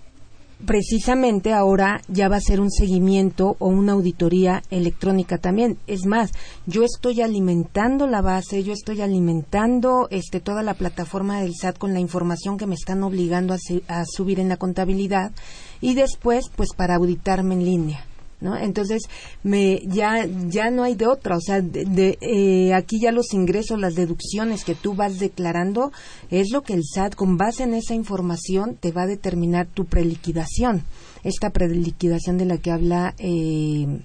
precisamente 0.66 1.54
ahora 1.54 2.02
ya 2.08 2.30
va 2.30 2.38
a 2.38 2.42
ser 2.42 2.60
un 2.60 2.72
seguimiento 2.72 3.56
o 3.60 3.68
una 3.68 3.94
auditoría 3.94 4.64
electrónica 4.72 5.38
también. 5.38 5.78
Es 5.88 6.06
más, 6.06 6.32
yo 6.66 6.84
estoy 6.84 7.22
alimentando 7.22 8.08
la 8.08 8.22
base, 8.22 8.64
yo 8.64 8.74
estoy 8.74 9.02
alimentando 9.02 10.08
este 10.10 10.40
toda 10.40 10.64
la 10.64 10.74
plataforma 10.74 11.42
del 11.42 11.54
SAT 11.56 11.78
con 11.78 11.94
la 11.94 12.00
información 12.00 12.58
que 12.58 12.68
me 12.68 12.76
están 12.76 13.04
obligando 13.04 13.54
a, 13.54 13.58
a 13.88 14.06
subir 14.06 14.40
en 14.40 14.50
la 14.50 14.58
contabilidad 14.58 15.32
y 15.80 15.94
después 15.94 16.46
pues 16.56 16.70
para 16.76 16.96
auditarme 16.96 17.54
en 17.56 17.66
línea. 17.66 18.07
¿No? 18.40 18.58
Entonces, 18.58 19.04
me, 19.44 19.82
ya, 19.88 20.28
ya 20.48 20.70
no 20.70 20.84
hay 20.84 20.96
de 20.96 21.08
otra, 21.08 21.38
o 21.38 21.42
sea, 21.42 21.62
de, 21.62 22.18
eh, 22.22 22.74
aquí 22.74 23.00
ya 23.00 23.12
los 23.12 23.34
ingresos, 23.34 23.80
las 23.80 23.96
deducciones 23.96 24.64
que 24.64 24.76
tú 24.76 24.94
vas 24.94 25.20
declarando, 25.20 25.92
es 26.30 26.52
lo 26.52 26.62
que 26.62 26.74
el 26.74 26.84
SAT, 26.84 27.16
con 27.16 27.38
base 27.38 27.64
en 27.64 27.74
esa 27.74 27.94
información, 27.94 28.78
te 28.80 28.92
va 28.92 29.04
a 29.04 29.08
determinar 29.08 29.68
tu 29.68 29.86
preliquidación, 29.86 30.84
esta 31.24 31.50
preliquidación 31.50 32.38
de 32.38 32.46
la 32.46 32.58
que 32.58 32.72
habla 32.72 33.16
eh, 33.18 34.02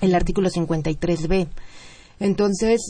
el 0.00 0.14
artículo 0.14 0.50
53b. 0.50 1.48
Entonces, 2.20 2.80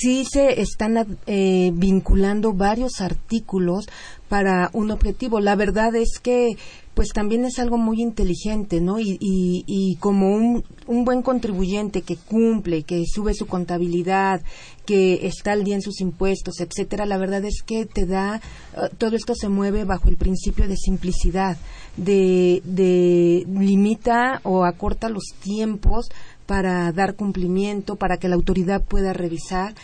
sí 0.00 0.24
se 0.24 0.60
están 0.60 1.18
eh, 1.26 1.70
vinculando 1.74 2.52
varios 2.52 3.00
artículos 3.00 3.88
para 4.28 4.70
un 4.72 4.90
objetivo. 4.90 5.40
La 5.40 5.56
verdad 5.56 5.94
es 5.96 6.18
que 6.22 6.56
pues 6.98 7.10
también 7.12 7.44
es 7.44 7.60
algo 7.60 7.78
muy 7.78 8.02
inteligente, 8.02 8.80
¿no? 8.80 8.98
Y, 8.98 9.18
y, 9.20 9.94
como 10.00 10.34
un, 10.34 10.64
un, 10.88 11.04
buen 11.04 11.22
contribuyente 11.22 12.02
que 12.02 12.16
cumple, 12.16 12.82
que 12.82 13.04
sube 13.06 13.34
su 13.34 13.46
contabilidad, 13.46 14.42
que 14.84 15.24
está 15.28 15.52
al 15.52 15.62
día 15.62 15.76
en 15.76 15.80
sus 15.80 16.00
impuestos, 16.00 16.58
etcétera, 16.58 17.06
la 17.06 17.16
verdad 17.16 17.44
es 17.44 17.62
que 17.62 17.86
te 17.86 18.04
da, 18.04 18.40
eh, 18.74 18.88
todo 18.98 19.14
esto 19.14 19.36
se 19.36 19.48
mueve 19.48 19.84
bajo 19.84 20.08
el 20.08 20.16
principio 20.16 20.66
de 20.66 20.76
simplicidad, 20.76 21.56
de, 21.96 22.62
de 22.64 23.46
limita 23.48 24.40
o 24.42 24.64
acorta 24.64 25.08
los 25.08 25.34
tiempos 25.40 26.08
para 26.46 26.90
dar 26.90 27.14
cumplimiento, 27.14 27.94
para 27.94 28.16
que 28.16 28.26
la 28.26 28.34
autoridad 28.34 28.82
pueda 28.82 29.12
revisar 29.12 29.76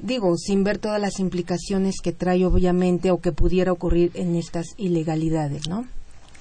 digo, 0.00 0.38
sin 0.38 0.64
ver 0.64 0.78
todas 0.78 1.00
las 1.02 1.20
implicaciones 1.20 1.96
que 2.02 2.12
trae 2.12 2.46
obviamente 2.46 3.10
o 3.10 3.20
que 3.20 3.32
pudiera 3.32 3.72
ocurrir 3.72 4.10
en 4.14 4.36
estas 4.36 4.74
ilegalidades, 4.78 5.68
¿no? 5.68 5.86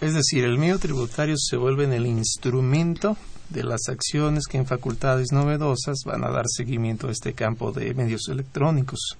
Es 0.02 0.14
decir, 0.14 0.44
el 0.44 0.58
medio 0.58 0.78
tributario 0.80 1.36
se 1.38 1.58
vuelve 1.58 1.86
en 1.86 1.94
el 1.94 2.06
instrumento 2.06 3.18
de 3.50 3.64
las 3.64 3.88
acciones 3.90 4.46
que 4.48 4.58
en 4.58 4.66
facultades 4.66 5.32
novedosas 5.32 6.00
van 6.06 6.24
a 6.24 6.32
dar 6.32 6.46
seguimiento 6.48 7.08
a 7.08 7.12
este 7.12 7.34
campo 7.34 7.72
de 7.72 7.94
medios 7.94 8.28
electrónicos. 8.30 9.18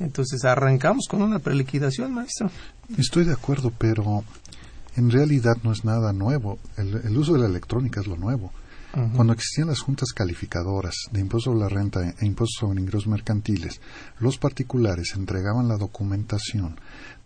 Entonces, 0.00 0.44
arrancamos 0.44 1.06
con 1.08 1.22
una 1.22 1.38
preliquidación, 1.38 2.12
maestro. 2.12 2.50
Estoy 2.98 3.24
de 3.24 3.32
acuerdo, 3.32 3.72
pero 3.76 4.24
en 4.96 5.10
realidad 5.10 5.56
no 5.62 5.72
es 5.72 5.84
nada 5.84 6.12
nuevo. 6.12 6.58
El, 6.76 7.16
uso 7.16 7.34
de 7.34 7.40
la 7.40 7.46
electrónica 7.46 8.00
es 8.00 8.06
lo 8.06 8.16
nuevo. 8.16 8.52
Cuando 9.16 9.32
existían 9.32 9.66
las 9.66 9.80
juntas 9.80 10.12
calificadoras 10.12 10.94
de 11.10 11.20
impuesto 11.20 11.50
sobre 11.50 11.64
la 11.64 11.68
renta 11.68 12.14
e 12.20 12.26
impuestos 12.26 12.58
sobre 12.60 12.80
ingresos 12.80 13.08
mercantiles, 13.08 13.80
los 14.20 14.38
particulares 14.38 15.14
entregaban 15.16 15.66
la 15.66 15.76
documentación 15.76 16.78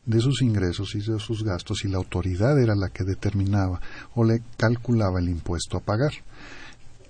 de 0.09 0.21
sus 0.21 0.41
ingresos 0.43 0.95
y 0.95 1.01
de 1.01 1.21
sus 1.21 1.45
gastos 1.45 1.85
y 1.85 1.89
la 1.89 1.99
autoridad 1.99 2.59
era 2.59 2.75
la 2.75 2.89
que 2.89 3.05
determinaba 3.05 3.81
o 4.15 4.25
le 4.25 4.43
calculaba 4.57 5.21
el 5.21 5.29
impuesto 5.29 5.77
a 5.77 5.81
pagar. 5.81 6.13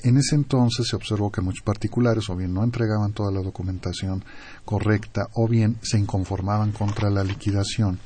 En 0.03 0.17
ese 0.17 0.35
entonces 0.35 0.89
se 0.89 0.97
observó 0.97 1.31
que 1.31 1.41
muchos 1.41 1.65
particulares 1.65 2.29
o 2.29 2.37
bien 2.37 2.53
no 2.53 2.63
entregaban 2.63 3.13
toda 3.13 3.33
la 3.33 3.41
documentación 3.41 4.25
correcta 4.65 5.29
o 5.35 5.49
bien 5.49 5.79
se 5.81 5.99
inconformaban 5.99 6.73
contra 6.73 7.09
la 7.09 7.25
liquidación 7.25 8.01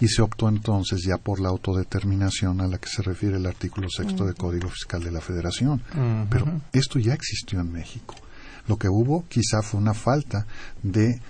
y 0.00 0.08
se 0.08 0.22
optó 0.22 0.48
entonces 0.48 1.02
ya 1.06 1.18
por 1.18 1.40
la 1.40 1.48
autodeterminación 1.48 2.60
a 2.60 2.66
la 2.66 2.78
que 2.78 2.88
se 2.88 3.02
refiere 3.02 3.36
el 3.36 3.46
artículo 3.46 3.88
sexto 3.88 4.24
del 4.24 4.34
Código 4.34 4.68
Fiscal 4.68 5.04
de 5.04 5.12
la 5.12 5.20
Federación. 5.20 5.80
Pero 6.28 6.60
esto 6.72 6.98
ya 6.98 7.14
existió 7.14 7.60
en 7.60 7.70
México. 7.70 8.16
Lo 8.66 8.76
que 8.76 8.88
hubo 8.88 9.24
quizá 9.28 9.62
fue 9.62 9.80
una 9.80 9.94
falta 9.94 10.46
de 10.82 11.20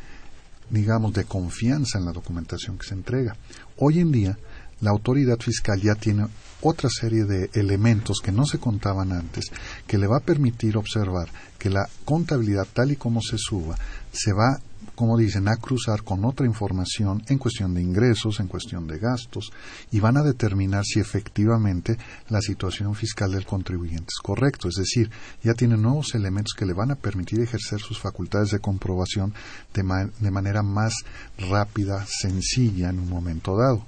digamos, 0.72 1.12
de 1.12 1.24
confianza 1.24 1.98
en 1.98 2.06
la 2.06 2.12
documentación 2.12 2.78
que 2.78 2.86
se 2.86 2.94
entrega. 2.94 3.36
Hoy 3.76 4.00
en 4.00 4.10
día, 4.10 4.38
la 4.80 4.90
autoridad 4.90 5.38
fiscal 5.38 5.80
ya 5.80 5.94
tiene 5.94 6.26
otra 6.62 6.88
serie 6.90 7.24
de 7.24 7.50
elementos 7.54 8.18
que 8.20 8.32
no 8.32 8.46
se 8.46 8.58
contaban 8.58 9.12
antes, 9.12 9.52
que 9.86 9.98
le 9.98 10.06
va 10.06 10.16
a 10.16 10.24
permitir 10.24 10.76
observar 10.76 11.28
que 11.58 11.70
la 11.70 11.88
contabilidad 12.04 12.66
tal 12.72 12.90
y 12.90 12.96
como 12.96 13.20
se 13.20 13.36
suba 13.38 13.76
se 14.12 14.32
va 14.32 14.60
como 14.94 15.16
dicen, 15.16 15.48
a 15.48 15.56
cruzar 15.56 16.02
con 16.02 16.24
otra 16.24 16.46
información 16.46 17.22
en 17.28 17.38
cuestión 17.38 17.74
de 17.74 17.82
ingresos, 17.82 18.40
en 18.40 18.48
cuestión 18.48 18.86
de 18.86 18.98
gastos, 18.98 19.52
y 19.90 20.00
van 20.00 20.16
a 20.16 20.22
determinar 20.22 20.84
si 20.84 21.00
efectivamente 21.00 21.96
la 22.28 22.40
situación 22.40 22.94
fiscal 22.94 23.32
del 23.32 23.46
contribuyente 23.46 24.08
es 24.08 24.20
correcto. 24.22 24.68
Es 24.68 24.74
decir, 24.76 25.10
ya 25.42 25.54
tiene 25.54 25.76
nuevos 25.76 26.14
elementos 26.14 26.54
que 26.56 26.66
le 26.66 26.74
van 26.74 26.90
a 26.90 26.96
permitir 26.96 27.40
ejercer 27.40 27.80
sus 27.80 27.98
facultades 27.98 28.50
de 28.50 28.60
comprobación 28.60 29.34
de, 29.74 30.10
de 30.20 30.30
manera 30.30 30.62
más 30.62 30.94
rápida, 31.38 32.04
sencilla 32.06 32.90
en 32.90 33.00
un 33.00 33.08
momento 33.08 33.56
dado 33.56 33.84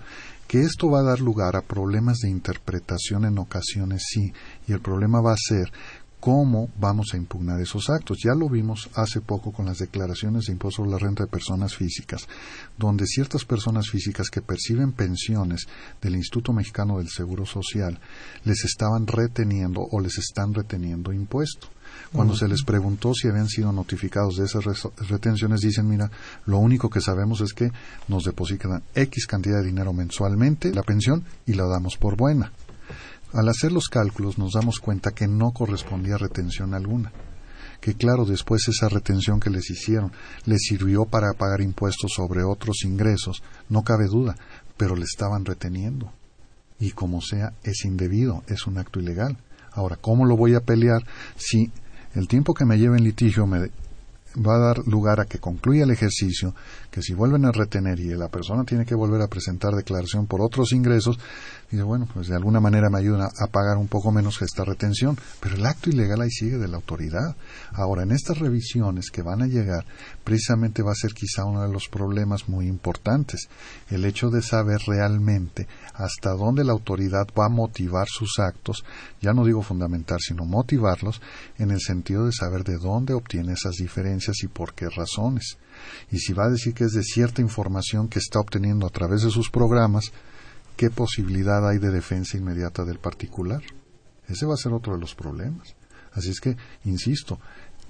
que 0.46 0.60
esto 0.60 0.90
va 0.90 1.00
a 1.00 1.04
dar 1.04 1.20
lugar 1.20 1.56
a 1.56 1.62
problemas 1.62 2.18
de 2.18 2.28
interpretación 2.28 3.24
en 3.24 3.38
ocasiones 3.38 4.04
sí, 4.06 4.32
y 4.68 4.72
el 4.72 4.80
problema 4.80 5.20
va 5.20 5.32
a 5.32 5.36
ser 5.36 5.72
cómo 6.24 6.70
vamos 6.80 7.08
a 7.12 7.18
impugnar 7.18 7.60
esos 7.60 7.90
actos. 7.90 8.16
Ya 8.24 8.34
lo 8.34 8.48
vimos 8.48 8.88
hace 8.94 9.20
poco 9.20 9.52
con 9.52 9.66
las 9.66 9.76
declaraciones 9.76 10.46
de 10.46 10.54
impuesto 10.54 10.76
sobre 10.76 10.92
la 10.92 10.98
renta 10.98 11.24
de 11.24 11.30
personas 11.30 11.76
físicas, 11.76 12.26
donde 12.78 13.04
ciertas 13.04 13.44
personas 13.44 13.90
físicas 13.90 14.30
que 14.30 14.40
perciben 14.40 14.92
pensiones 14.92 15.66
del 16.00 16.16
Instituto 16.16 16.54
Mexicano 16.54 16.96
del 16.96 17.10
Seguro 17.10 17.44
Social 17.44 18.00
les 18.46 18.64
estaban 18.64 19.06
reteniendo 19.06 19.82
o 19.82 20.00
les 20.00 20.16
están 20.16 20.54
reteniendo 20.54 21.12
impuesto. 21.12 21.68
Cuando 22.10 22.34
se 22.34 22.48
les 22.48 22.62
preguntó 22.62 23.12
si 23.12 23.28
habían 23.28 23.48
sido 23.48 23.70
notificados 23.70 24.36
de 24.36 24.46
esas 24.46 24.64
retenciones, 25.06 25.60
dicen, 25.60 25.86
mira, 25.86 26.10
lo 26.46 26.56
único 26.56 26.88
que 26.88 27.02
sabemos 27.02 27.42
es 27.42 27.52
que 27.52 27.70
nos 28.08 28.24
depositan 28.24 28.82
X 28.94 29.26
cantidad 29.26 29.58
de 29.58 29.66
dinero 29.66 29.92
mensualmente, 29.92 30.72
la 30.72 30.84
pensión, 30.84 31.22
y 31.44 31.52
la 31.52 31.66
damos 31.66 31.98
por 31.98 32.16
buena. 32.16 32.50
Al 33.34 33.48
hacer 33.48 33.72
los 33.72 33.88
cálculos 33.88 34.38
nos 34.38 34.52
damos 34.52 34.78
cuenta 34.78 35.10
que 35.10 35.26
no 35.26 35.50
correspondía 35.50 36.16
retención 36.16 36.72
alguna, 36.72 37.12
que 37.80 37.94
claro, 37.94 38.24
después 38.24 38.68
esa 38.68 38.88
retención 38.88 39.40
que 39.40 39.50
les 39.50 39.68
hicieron 39.70 40.12
les 40.44 40.60
sirvió 40.62 41.04
para 41.04 41.32
pagar 41.32 41.60
impuestos 41.60 42.12
sobre 42.14 42.44
otros 42.44 42.84
ingresos, 42.84 43.42
no 43.68 43.82
cabe 43.82 44.06
duda, 44.06 44.36
pero 44.76 44.94
le 44.94 45.02
estaban 45.02 45.44
reteniendo. 45.44 46.12
Y 46.78 46.92
como 46.92 47.20
sea, 47.20 47.52
es 47.64 47.84
indebido, 47.84 48.44
es 48.46 48.68
un 48.68 48.78
acto 48.78 49.00
ilegal. 49.00 49.36
Ahora, 49.72 49.96
¿cómo 49.96 50.26
lo 50.26 50.36
voy 50.36 50.54
a 50.54 50.60
pelear 50.60 51.02
si 51.36 51.72
el 52.14 52.28
tiempo 52.28 52.54
que 52.54 52.64
me 52.64 52.78
lleve 52.78 52.98
en 52.98 53.04
litigio 53.04 53.48
me 53.48 53.68
va 54.36 54.54
a 54.54 54.58
dar 54.58 54.78
lugar 54.86 55.18
a 55.18 55.26
que 55.26 55.38
concluya 55.38 55.84
el 55.84 55.90
ejercicio, 55.90 56.54
que 56.94 57.02
si 57.02 57.12
vuelven 57.12 57.44
a 57.44 57.50
retener 57.50 57.98
y 57.98 58.14
la 58.14 58.28
persona 58.28 58.62
tiene 58.62 58.86
que 58.86 58.94
volver 58.94 59.20
a 59.20 59.26
presentar 59.26 59.74
declaración 59.74 60.28
por 60.28 60.40
otros 60.40 60.72
ingresos, 60.72 61.18
dice, 61.68 61.82
bueno, 61.82 62.06
pues 62.14 62.28
de 62.28 62.36
alguna 62.36 62.60
manera 62.60 62.88
me 62.88 63.00
ayuda 63.00 63.26
a 63.36 63.48
pagar 63.48 63.78
un 63.78 63.88
poco 63.88 64.12
menos 64.12 64.40
esta 64.42 64.64
retención, 64.64 65.18
pero 65.40 65.56
el 65.56 65.66
acto 65.66 65.90
ilegal 65.90 66.20
ahí 66.20 66.30
sigue 66.30 66.56
de 66.56 66.68
la 66.68 66.76
autoridad. 66.76 67.34
Ahora, 67.72 68.04
en 68.04 68.12
estas 68.12 68.38
revisiones 68.38 69.10
que 69.10 69.22
van 69.22 69.42
a 69.42 69.48
llegar, 69.48 69.84
precisamente 70.22 70.84
va 70.84 70.92
a 70.92 70.94
ser 70.94 71.14
quizá 71.14 71.44
uno 71.44 71.62
de 71.62 71.72
los 71.72 71.88
problemas 71.88 72.48
muy 72.48 72.68
importantes, 72.68 73.48
el 73.90 74.04
hecho 74.04 74.30
de 74.30 74.40
saber 74.40 74.78
realmente 74.86 75.66
hasta 75.94 76.30
dónde 76.30 76.62
la 76.62 76.74
autoridad 76.74 77.26
va 77.36 77.46
a 77.46 77.52
motivar 77.52 78.06
sus 78.06 78.38
actos, 78.38 78.84
ya 79.20 79.32
no 79.32 79.44
digo 79.44 79.62
fundamental, 79.62 80.18
sino 80.20 80.44
motivarlos, 80.44 81.20
en 81.58 81.72
el 81.72 81.80
sentido 81.80 82.26
de 82.26 82.32
saber 82.32 82.62
de 82.62 82.78
dónde 82.78 83.14
obtiene 83.14 83.54
esas 83.54 83.74
diferencias 83.80 84.44
y 84.44 84.46
por 84.46 84.74
qué 84.74 84.88
razones. 84.88 85.58
Y 86.10 86.18
si 86.18 86.32
va 86.32 86.44
a 86.44 86.50
decir 86.50 86.74
que 86.74 86.84
es 86.84 86.92
de 86.92 87.02
cierta 87.02 87.42
información 87.42 88.08
que 88.08 88.18
está 88.18 88.40
obteniendo 88.40 88.86
a 88.86 88.90
través 88.90 89.22
de 89.22 89.30
sus 89.30 89.50
programas, 89.50 90.12
¿qué 90.76 90.90
posibilidad 90.90 91.68
hay 91.68 91.78
de 91.78 91.90
defensa 91.90 92.36
inmediata 92.36 92.84
del 92.84 92.98
particular? 92.98 93.62
Ese 94.28 94.46
va 94.46 94.54
a 94.54 94.58
ser 94.58 94.72
otro 94.72 94.94
de 94.94 95.00
los 95.00 95.14
problemas. 95.14 95.74
Así 96.12 96.30
es 96.30 96.40
que, 96.40 96.56
insisto, 96.84 97.38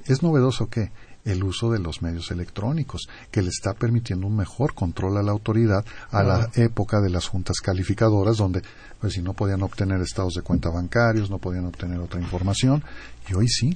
¿es 0.07 0.22
novedoso 0.22 0.68
que 0.68 0.90
el 1.24 1.42
uso 1.42 1.70
de 1.70 1.78
los 1.78 2.03
medios 2.03 2.30
electrónicos, 2.30 3.09
que 3.30 3.42
le 3.42 3.49
está 3.49 3.74
permitiendo 3.74 4.26
un 4.26 4.36
mejor 4.36 4.74
control 4.74 5.16
a 5.16 5.22
la 5.22 5.32
autoridad 5.32 5.84
a 6.11 6.22
la 6.22 6.51
época 6.55 7.01
de 7.01 7.11
las 7.11 7.28
juntas 7.28 7.61
calificadoras, 7.62 8.36
donde 8.36 8.62
pues 9.01 9.14
si 9.14 9.22
no 9.22 9.32
podían 9.32 9.62
obtener 9.62 10.01
estados 10.01 10.34
de 10.34 10.42
cuenta 10.42 10.68
bancarios, 10.68 11.30
no 11.30 11.38
podían 11.38 11.66
obtener 11.66 11.99
otra 11.99 12.20
información, 12.20 12.84
y 13.28 13.34
hoy 13.34 13.49
sí, 13.49 13.72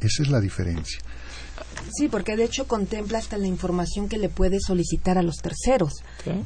esa 0.00 0.22
es 0.22 0.28
la 0.28 0.40
diferencia. 0.40 1.00
Sí, 1.92 2.08
porque 2.08 2.36
de 2.36 2.44
hecho 2.44 2.66
contempla 2.66 3.18
hasta 3.18 3.38
la 3.38 3.46
información 3.46 4.08
que 4.08 4.18
le 4.18 4.28
puede 4.28 4.58
solicitar 4.60 5.18
a 5.18 5.22
los 5.22 5.36
terceros. 5.36 5.92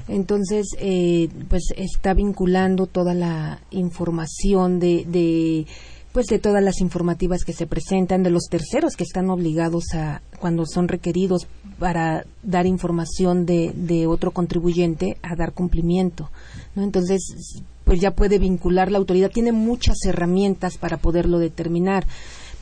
Entonces, 0.08 0.66
eh, 0.78 1.28
pues 1.48 1.72
está 1.76 2.12
vinculando 2.12 2.86
toda 2.86 3.14
la 3.14 3.60
información 3.70 4.78
de, 4.78 5.04
de 5.06 5.66
pues 6.12 6.26
de 6.26 6.38
todas 6.38 6.62
las 6.62 6.80
informativas 6.80 7.44
que 7.44 7.52
se 7.52 7.66
presentan, 7.66 8.22
de 8.22 8.30
los 8.30 8.44
terceros 8.50 8.96
que 8.96 9.04
están 9.04 9.30
obligados 9.30 9.84
a, 9.94 10.22
cuando 10.40 10.66
son 10.66 10.88
requeridos 10.88 11.46
para 11.78 12.24
dar 12.42 12.66
información 12.66 13.46
de, 13.46 13.72
de 13.74 14.06
otro 14.06 14.32
contribuyente, 14.32 15.18
a 15.22 15.36
dar 15.36 15.52
cumplimiento. 15.52 16.30
¿no? 16.74 16.82
Entonces, 16.82 17.62
pues 17.84 18.00
ya 18.00 18.10
puede 18.10 18.38
vincular 18.38 18.90
la 18.90 18.98
autoridad, 18.98 19.30
tiene 19.30 19.52
muchas 19.52 19.96
herramientas 20.04 20.76
para 20.76 20.96
poderlo 20.96 21.38
determinar. 21.38 22.06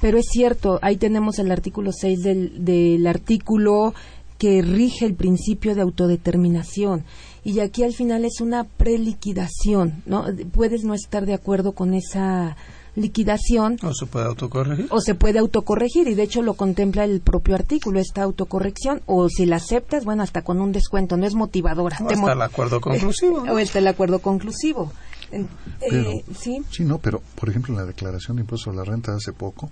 Pero 0.01 0.19
es 0.19 0.27
cierto, 0.31 0.79
ahí 0.83 0.97
tenemos 0.97 1.39
el 1.39 1.51
artículo 1.51 1.91
6 1.93 2.23
del, 2.23 2.65
del 2.65 3.07
artículo 3.07 3.95
que 4.39 4.63
rige 4.63 5.07
el 5.07 5.15
principio 5.15 5.75
de 5.75 5.83
autodeterminación. 5.83 7.05
Y 7.45 7.61
aquí 7.61 7.85
al 7.85 7.95
final 7.95 8.25
es 8.25 8.41
una 8.41 8.65
preliquidación, 8.65 10.03
¿no? 10.05 10.25
Puedes 10.53 10.85
no 10.85 10.95
estar 10.95 11.27
de 11.27 11.35
acuerdo 11.35 11.73
con 11.73 11.95
esa 11.95 12.57
liquidación. 12.97 13.79
O 13.83 13.95
se 13.95 14.07
puede 14.07 14.27
autocorregir. 14.27 14.89
O 14.91 15.01
se 15.01 15.15
puede 15.15 15.39
autocorregir, 15.39 16.09
y 16.09 16.15
de 16.15 16.25
hecho 16.25 16.43
lo 16.43 16.55
contempla 16.55 17.05
el 17.05 17.21
propio 17.21 17.55
artículo, 17.55 18.01
esta 18.01 18.23
autocorrección, 18.23 19.03
o 19.07 19.29
si 19.29 19.47
la 19.47 19.57
aceptas, 19.57 20.05
bueno, 20.05 20.23
hasta 20.23 20.43
con 20.43 20.61
un 20.61 20.73
descuento, 20.73 21.17
no 21.17 21.27
es 21.27 21.35
motivadora. 21.35 21.99
O 22.01 22.09
hasta 22.11 22.33
el 22.33 22.43
acuerdo 22.43 22.81
conclusivo. 22.81 23.45
o 23.49 23.59
está 23.59 23.79
el 23.79 23.87
acuerdo 23.87 24.19
conclusivo. 24.19 24.93
Eh, 25.33 26.25
¿sí? 26.39 26.63
sí, 26.71 26.85
no, 26.85 26.99
pero 26.99 27.21
por 27.35 27.49
ejemplo 27.49 27.75
en 27.75 27.81
la 27.81 27.87
declaración 27.87 28.37
de 28.37 28.43
impuesto 28.43 28.71
a 28.71 28.75
la 28.75 28.85
renta 28.85 29.13
de 29.13 29.19
hace 29.19 29.33
poco, 29.33 29.71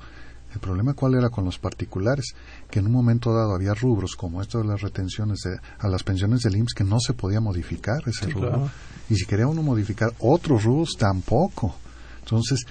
el 0.54 0.60
problema 0.60 0.94
cuál 0.94 1.14
era 1.14 1.30
con 1.30 1.44
los 1.44 1.58
particulares, 1.58 2.34
que 2.70 2.78
en 2.78 2.86
un 2.86 2.92
momento 2.92 3.34
dado 3.34 3.54
había 3.54 3.74
rubros 3.74 4.14
como 4.14 4.40
esto 4.40 4.58
de 4.58 4.64
las 4.64 4.80
retenciones 4.80 5.40
a 5.78 5.88
las 5.88 6.04
pensiones 6.04 6.42
del 6.42 6.56
IMSS 6.56 6.74
que 6.74 6.84
no 6.84 7.00
se 7.00 7.12
podía 7.12 7.40
modificar 7.40 8.02
ese 8.06 8.26
rubro. 8.28 8.70
Y 9.10 9.16
si 9.16 9.26
quería 9.26 9.48
uno 9.48 9.62
modificar 9.62 10.12
otros 10.20 10.62
rubros 10.62 10.90
tampoco. 10.96 11.74
Entonces, 12.20 12.64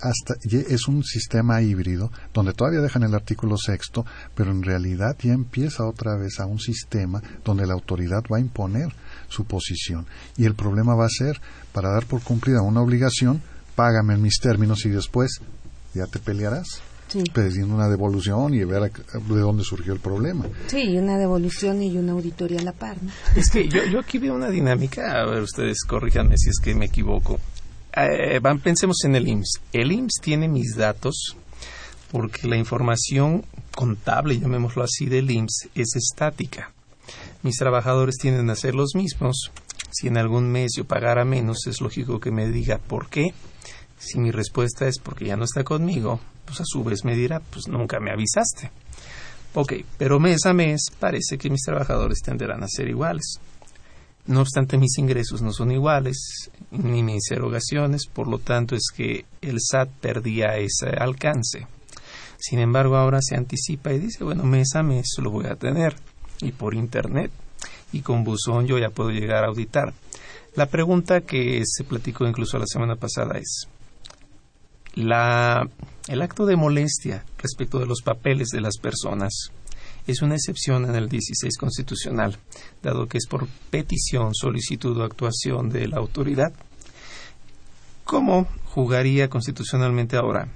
hasta 0.00 0.34
es 0.50 0.86
un 0.86 1.02
sistema 1.02 1.60
híbrido 1.62 2.10
donde 2.32 2.52
todavía 2.52 2.80
dejan 2.80 3.02
el 3.02 3.14
artículo 3.14 3.56
sexto, 3.56 4.04
pero 4.34 4.50
en 4.50 4.62
realidad 4.62 5.16
ya 5.20 5.32
empieza 5.32 5.86
otra 5.86 6.16
vez 6.16 6.40
a 6.40 6.46
un 6.46 6.60
sistema 6.60 7.22
donde 7.44 7.66
la 7.66 7.74
autoridad 7.74 8.22
va 8.32 8.36
a 8.36 8.40
imponer 8.40 8.94
su 9.34 9.44
posición. 9.44 10.06
Y 10.36 10.44
el 10.44 10.54
problema 10.54 10.94
va 10.94 11.06
a 11.06 11.10
ser, 11.10 11.40
para 11.72 11.90
dar 11.90 12.06
por 12.06 12.22
cumplida 12.22 12.62
una 12.62 12.80
obligación, 12.80 13.42
págame 13.74 14.14
en 14.14 14.22
mis 14.22 14.38
términos 14.40 14.84
y 14.86 14.90
después 14.90 15.40
ya 15.94 16.06
te 16.06 16.18
pelearás. 16.18 16.82
Sí. 17.06 17.22
pidiendo 17.32 17.74
una 17.74 17.88
devolución 17.88 18.54
y 18.54 18.64
ver 18.64 18.90
de 18.90 19.40
dónde 19.40 19.62
surgió 19.62 19.92
el 19.92 20.00
problema. 20.00 20.46
Sí, 20.66 20.96
una 20.96 21.18
devolución 21.18 21.80
y 21.82 21.96
una 21.96 22.12
auditoría 22.12 22.58
a 22.58 22.62
la 22.62 22.72
par. 22.72 22.96
Es 23.36 23.50
que 23.50 23.68
yo, 23.68 23.84
yo 23.84 24.00
aquí 24.00 24.18
veo 24.18 24.34
una 24.34 24.48
dinámica, 24.48 25.20
a 25.20 25.26
ver, 25.26 25.42
ustedes 25.42 25.84
corríjanme 25.84 26.36
si 26.38 26.48
es 26.48 26.58
que 26.58 26.74
me 26.74 26.86
equivoco. 26.86 27.38
Eh, 27.94 28.40
van, 28.40 28.58
pensemos 28.58 28.96
en 29.04 29.14
el 29.14 29.28
IMSS. 29.28 29.60
El 29.72 29.92
IMSS 29.92 30.20
tiene 30.22 30.48
mis 30.48 30.74
datos 30.76 31.36
porque 32.10 32.48
la 32.48 32.56
información 32.56 33.44
contable, 33.74 34.38
llamémoslo 34.38 34.82
así, 34.82 35.06
del 35.06 35.30
IMSS 35.30 35.68
es 35.74 35.96
estática. 35.96 36.73
Mis 37.44 37.58
trabajadores 37.58 38.16
tienden 38.16 38.48
a 38.48 38.56
ser 38.56 38.74
los 38.74 38.94
mismos. 38.94 39.52
Si 39.90 40.08
en 40.08 40.16
algún 40.16 40.50
mes 40.50 40.72
yo 40.78 40.86
pagara 40.86 41.26
menos, 41.26 41.66
es 41.66 41.82
lógico 41.82 42.18
que 42.18 42.30
me 42.30 42.48
diga 42.48 42.78
por 42.78 43.10
qué. 43.10 43.34
Si 43.98 44.18
mi 44.18 44.30
respuesta 44.30 44.88
es 44.88 44.98
porque 44.98 45.26
ya 45.26 45.36
no 45.36 45.44
está 45.44 45.62
conmigo, 45.62 46.20
pues 46.46 46.62
a 46.62 46.64
su 46.64 46.82
vez 46.82 47.04
me 47.04 47.14
dirá, 47.14 47.40
pues 47.40 47.68
nunca 47.68 48.00
me 48.00 48.10
avisaste. 48.10 48.70
Ok, 49.52 49.74
pero 49.98 50.18
mes 50.18 50.46
a 50.46 50.54
mes 50.54 50.86
parece 50.98 51.36
que 51.36 51.50
mis 51.50 51.60
trabajadores 51.60 52.20
tenderán 52.24 52.62
a 52.62 52.66
ser 52.66 52.88
iguales. 52.88 53.38
No 54.26 54.40
obstante, 54.40 54.78
mis 54.78 54.96
ingresos 54.96 55.42
no 55.42 55.52
son 55.52 55.70
iguales, 55.70 56.50
ni 56.70 57.02
mis 57.02 57.30
erogaciones, 57.30 58.06
por 58.06 58.26
lo 58.26 58.38
tanto 58.38 58.74
es 58.74 58.84
que 58.96 59.26
el 59.42 59.58
SAT 59.60 59.90
perdía 60.00 60.56
ese 60.56 60.88
alcance. 60.98 61.66
Sin 62.38 62.58
embargo, 62.58 62.96
ahora 62.96 63.18
se 63.20 63.36
anticipa 63.36 63.92
y 63.92 63.98
dice, 63.98 64.24
bueno, 64.24 64.44
mes 64.44 64.74
a 64.76 64.82
mes 64.82 65.08
lo 65.18 65.30
voy 65.30 65.44
a 65.44 65.56
tener, 65.56 65.94
y 66.40 66.52
por 66.52 66.74
Internet, 66.74 67.30
y 67.92 68.00
con 68.00 68.24
buzón 68.24 68.66
yo 68.66 68.78
ya 68.78 68.90
puedo 68.90 69.10
llegar 69.10 69.44
a 69.44 69.48
auditar. 69.48 69.92
La 70.54 70.66
pregunta 70.66 71.22
que 71.22 71.62
se 71.64 71.84
platicó 71.84 72.26
incluso 72.26 72.58
la 72.58 72.66
semana 72.66 72.96
pasada 72.96 73.38
es, 73.38 73.68
la, 74.94 75.68
el 76.08 76.22
acto 76.22 76.46
de 76.46 76.56
molestia 76.56 77.24
respecto 77.38 77.78
de 77.78 77.86
los 77.86 78.02
papeles 78.02 78.48
de 78.48 78.60
las 78.60 78.78
personas 78.78 79.50
es 80.06 80.22
una 80.22 80.34
excepción 80.34 80.84
en 80.84 80.94
el 80.94 81.08
16 81.08 81.56
constitucional, 81.56 82.36
dado 82.82 83.06
que 83.06 83.18
es 83.18 83.26
por 83.26 83.48
petición, 83.70 84.34
solicitud 84.34 84.96
o 84.98 85.04
actuación 85.04 85.70
de 85.70 85.88
la 85.88 85.96
autoridad. 85.96 86.52
¿Cómo 88.04 88.46
jugaría 88.66 89.28
constitucionalmente 89.30 90.16
ahora? 90.16 90.48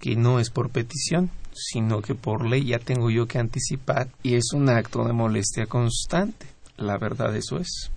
Que 0.00 0.16
no 0.16 0.40
es 0.40 0.50
por 0.50 0.70
petición, 0.70 1.30
sino 1.56 2.00
que 2.02 2.14
por 2.14 2.46
ley 2.46 2.66
ya 2.66 2.78
tengo 2.78 3.10
yo 3.10 3.26
que 3.26 3.38
anticipar 3.38 4.08
y 4.22 4.34
es 4.34 4.52
un 4.52 4.68
acto 4.68 5.04
de 5.04 5.12
molestia 5.12 5.66
constante. 5.66 6.46
La 6.76 6.98
verdad 6.98 7.34
eso 7.34 7.58
es. 7.58 7.90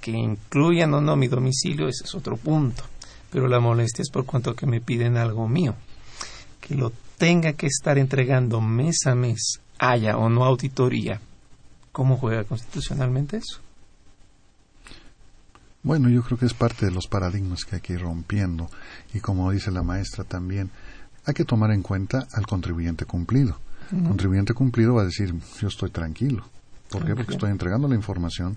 Que 0.00 0.12
incluyan 0.12 0.94
o 0.94 1.00
no 1.00 1.16
mi 1.16 1.28
domicilio, 1.28 1.88
ese 1.88 2.04
es 2.04 2.14
otro 2.14 2.36
punto. 2.36 2.84
Pero 3.32 3.48
la 3.48 3.60
molestia 3.60 4.02
es 4.02 4.10
por 4.10 4.26
cuanto 4.26 4.54
que 4.54 4.66
me 4.66 4.80
piden 4.80 5.16
algo 5.16 5.48
mío. 5.48 5.74
Que 6.60 6.74
lo 6.74 6.92
tenga 7.20 7.52
que 7.52 7.66
estar 7.66 7.98
entregando 7.98 8.60
mes 8.60 9.06
a 9.06 9.14
mes, 9.14 9.60
haya 9.78 10.16
o 10.16 10.30
no 10.30 10.44
auditoría, 10.44 11.20
¿cómo 11.92 12.16
juega 12.16 12.44
constitucionalmente 12.44 13.36
eso? 13.36 13.60
Bueno, 15.82 16.08
yo 16.08 16.22
creo 16.22 16.38
que 16.38 16.46
es 16.46 16.54
parte 16.54 16.86
de 16.86 16.92
los 16.92 17.06
paradigmas 17.06 17.64
que 17.64 17.76
hay 17.76 17.82
que 17.82 17.92
ir 17.94 18.00
rompiendo 18.00 18.70
y 19.12 19.20
como 19.20 19.50
dice 19.50 19.70
la 19.70 19.82
maestra 19.82 20.24
también, 20.24 20.70
hay 21.24 21.34
que 21.34 21.44
tomar 21.44 21.70
en 21.70 21.82
cuenta 21.82 22.26
al 22.32 22.46
contribuyente 22.46 23.04
cumplido. 23.04 23.58
El 23.92 24.04
contribuyente 24.04 24.54
cumplido 24.54 24.94
va 24.94 25.02
a 25.02 25.06
decir, 25.06 25.34
yo 25.60 25.68
estoy 25.68 25.90
tranquilo. 25.90 26.44
¿Por 26.90 27.04
qué? 27.04 27.14
Porque 27.14 27.32
estoy 27.32 27.50
entregando 27.50 27.88
la 27.88 27.96
información 27.96 28.56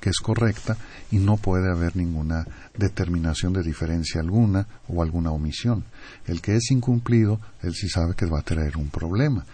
que 0.00 0.10
es 0.10 0.18
correcta 0.18 0.76
y 1.10 1.18
no 1.18 1.36
puede 1.36 1.70
haber 1.70 1.96
ninguna 1.96 2.46
determinación 2.76 3.52
de 3.52 3.62
diferencia 3.62 4.20
alguna 4.20 4.66
o 4.88 5.02
alguna 5.02 5.30
omisión. 5.30 5.84
El 6.26 6.40
que 6.40 6.56
es 6.56 6.70
incumplido, 6.70 7.40
él 7.62 7.74
sí 7.74 7.88
sabe 7.88 8.14
que 8.14 8.26
va 8.26 8.40
a 8.40 8.44
traer 8.44 8.76
un 8.76 8.90
problema, 8.90 9.44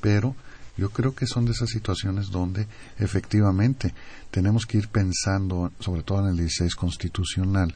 pero 0.00 0.34
yo 0.76 0.90
creo 0.90 1.14
que 1.14 1.26
son 1.26 1.44
de 1.44 1.52
esas 1.52 1.70
situaciones 1.70 2.30
donde 2.30 2.66
efectivamente 2.98 3.94
tenemos 4.30 4.66
que 4.66 4.78
ir 4.78 4.88
pensando, 4.88 5.72
sobre 5.78 6.02
todo 6.02 6.20
en 6.20 6.30
el 6.30 6.36
16 6.36 6.74
constitucional, 6.74 7.74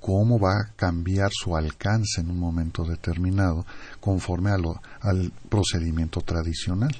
cómo 0.00 0.38
va 0.38 0.54
a 0.54 0.72
cambiar 0.76 1.30
su 1.32 1.54
alcance 1.56 2.20
en 2.20 2.30
un 2.30 2.38
momento 2.38 2.84
determinado 2.84 3.64
conforme 4.00 4.50
a 4.50 4.58
lo, 4.58 4.80
al 5.00 5.32
procedimiento 5.48 6.20
tradicional. 6.20 6.94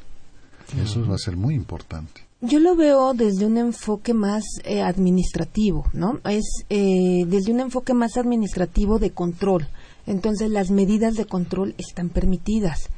Eso 0.80 1.04
va 1.06 1.16
a 1.16 1.18
ser 1.18 1.36
muy 1.36 1.54
importante. 1.54 2.22
Yo 2.42 2.58
lo 2.58 2.76
veo 2.76 3.12
desde 3.12 3.44
un 3.44 3.58
enfoque 3.58 4.14
más 4.14 4.44
eh, 4.64 4.80
administrativo, 4.80 5.86
¿no? 5.92 6.20
Es 6.24 6.64
eh, 6.70 7.24
desde 7.26 7.52
un 7.52 7.60
enfoque 7.60 7.92
más 7.92 8.16
administrativo 8.16 8.98
de 8.98 9.10
control. 9.10 9.68
Entonces 10.06 10.50
las 10.50 10.70
medidas 10.70 11.14
de 11.14 11.26
control 11.26 11.74
están 11.76 12.08
permitidas. 12.08 12.88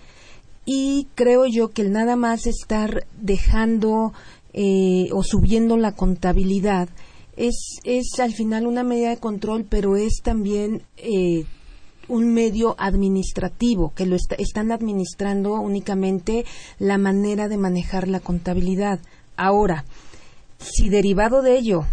y 0.65 1.09
creo 1.17 1.45
yo 1.47 1.73
que 1.73 1.83
el 1.83 1.91
nada 1.91 2.15
más 2.15 2.47
estar 2.47 3.05
dejando 3.21 4.13
eh, 4.53 5.09
o 5.13 5.25
subiendo 5.25 5.77
la 5.77 5.93
contabilidad 5.93 6.89
es, 7.37 7.81
es 7.85 8.19
al 8.21 8.33
final 8.33 8.67
una 8.67 8.83
medida 8.83 9.11
de 9.11 9.19
control, 9.19 9.65
pero 9.69 9.97
es 9.97 10.21
también 10.23 10.83
eh, 10.97 11.45
un 12.09 12.33
medio 12.33 12.75
administrativo, 12.79 13.93
que 13.95 14.07
lo 14.07 14.17
están 14.17 14.73
administrando 14.73 15.55
únicamente 15.55 16.45
la 16.79 16.99
manera 16.99 17.49
de 17.49 17.57
manejar 17.57 18.09
la 18.09 18.21
contabilidad. 18.21 19.01
Ahora, 19.37 19.85
si 20.59 20.89
derivado 20.89 21.43
de 21.43 21.59
ello 21.59 21.87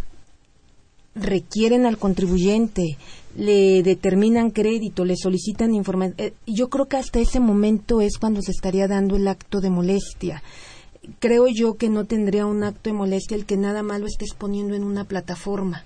requieren 1.15 1.85
al 1.85 1.97
contribuyente, 1.97 2.97
le 3.35 3.83
determinan 3.83 4.51
crédito, 4.51 5.05
le 5.05 5.15
solicitan 5.15 5.73
información, 5.73 6.15
eh, 6.17 6.33
yo 6.45 6.69
creo 6.69 6.87
que 6.87 6.97
hasta 6.97 7.19
ese 7.19 7.39
momento 7.39 8.01
es 8.01 8.17
cuando 8.17 8.41
se 8.41 8.51
estaría 8.51 8.87
dando 8.87 9.15
el 9.15 9.27
acto 9.27 9.61
de 9.61 9.69
molestia 9.69 10.43
creo 11.20 11.47
yo 11.47 11.76
que 11.76 11.89
no 11.89 12.05
tendría 12.05 12.45
un 12.45 12.64
acto 12.64 12.89
de 12.89 12.93
molestia 12.93 13.36
el 13.36 13.45
que 13.45 13.57
nada 13.57 13.84
más 13.84 13.99
lo 13.99 14.07
estés 14.07 14.34
poniendo 14.34 14.76
en 14.76 14.84
una 14.84 15.03
plataforma, 15.05 15.84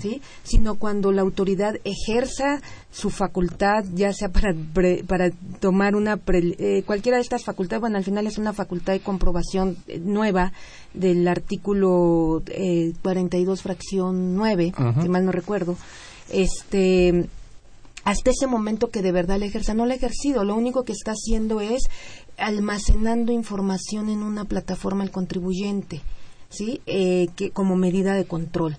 ¿sí? 0.00 0.22
Sino 0.42 0.76
cuando 0.76 1.12
la 1.12 1.22
autoridad 1.22 1.76
ejerza 1.84 2.60
su 2.90 3.10
facultad, 3.10 3.84
ya 3.94 4.12
sea 4.12 4.28
para, 4.30 4.54
para 5.06 5.30
tomar 5.60 5.94
una, 5.94 6.18
eh, 6.26 6.82
cualquiera 6.86 7.18
de 7.18 7.22
estas 7.22 7.44
facultades, 7.44 7.80
bueno, 7.80 7.98
al 7.98 8.04
final 8.04 8.26
es 8.26 8.38
una 8.38 8.52
facultad 8.52 8.92
de 8.92 9.00
comprobación 9.00 9.76
eh, 9.86 9.98
nueva 9.98 10.52
del 10.94 11.26
artículo 11.28 12.42
eh, 12.46 12.92
42, 13.02 13.62
fracción 13.62 14.34
9, 14.36 14.72
si 15.02 15.08
mal 15.08 15.24
no 15.24 15.32
recuerdo, 15.32 15.76
este 16.30 17.28
hasta 18.04 18.30
ese 18.30 18.46
momento 18.46 18.90
que 18.90 19.02
de 19.02 19.12
verdad 19.12 19.38
le 19.38 19.46
ejerza, 19.46 19.74
no 19.74 19.86
lo 19.86 19.92
ha 19.92 19.96
ejercido, 19.96 20.44
lo 20.44 20.54
único 20.54 20.84
que 20.84 20.92
está 20.92 21.12
haciendo 21.12 21.60
es 21.60 21.82
almacenando 22.36 23.32
información 23.32 24.08
en 24.08 24.22
una 24.22 24.44
plataforma 24.44 25.04
el 25.04 25.10
contribuyente, 25.10 26.00
¿sí? 26.48 26.80
Eh, 26.86 27.28
que 27.36 27.50
como 27.50 27.76
medida 27.76 28.14
de 28.14 28.24
control. 28.24 28.76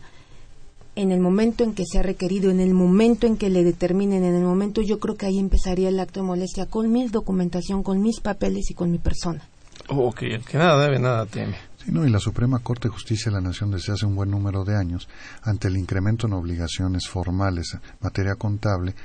En 0.96 1.12
el 1.12 1.20
momento 1.20 1.64
en 1.64 1.74
que 1.74 1.86
se 1.86 1.98
ha 1.98 2.04
requerido, 2.04 2.52
en 2.52 2.60
el 2.60 2.74
momento 2.74 3.26
en 3.26 3.38
que 3.38 3.50
le 3.50 3.64
determinen, 3.64 4.24
en 4.24 4.36
el 4.36 4.44
momento 4.44 4.82
yo 4.82 5.00
creo 5.00 5.16
que 5.16 5.26
ahí 5.26 5.40
empezaría 5.40 5.90
el 5.90 6.00
acto 6.00 6.20
de 6.20 6.28
molestia 6.28 6.68
con 6.68 6.92
mi 6.92 7.08
documentación, 7.08 7.82
con 7.82 8.02
mis 8.02 8.20
papeles 8.20 8.70
y 8.70 8.74
con 8.76 8.92
mi 8.92 9.00
persona. 9.00 9.48
Ok, 9.90 10.24
el 10.24 10.46
que 10.46 10.58
nada 10.58 10.84
debe, 10.84 11.00
nada 11.00 11.26
teme. 11.26 11.56
Sí, 11.84 11.92
no, 11.92 12.06
y 12.06 12.10
la 12.10 12.20
Suprema 12.20 12.60
Corte 12.60 12.88
de 12.88 12.94
Justicia 12.94 13.30
de 13.30 13.36
la 13.36 13.42
Nación 13.42 13.70
desde 13.70 13.92
hace 13.92 14.06
un 14.06 14.16
buen 14.16 14.32
número 14.32 14.64
de 14.64 14.78
años, 14.78 15.10
ante 15.42 15.68
el 15.68 15.76
incremento 15.76 16.28
en 16.28 16.34
obligaciones 16.34 17.10
formales 17.10 17.74
en 17.74 17.82
materia 18.00 18.36
contable, 18.36 18.96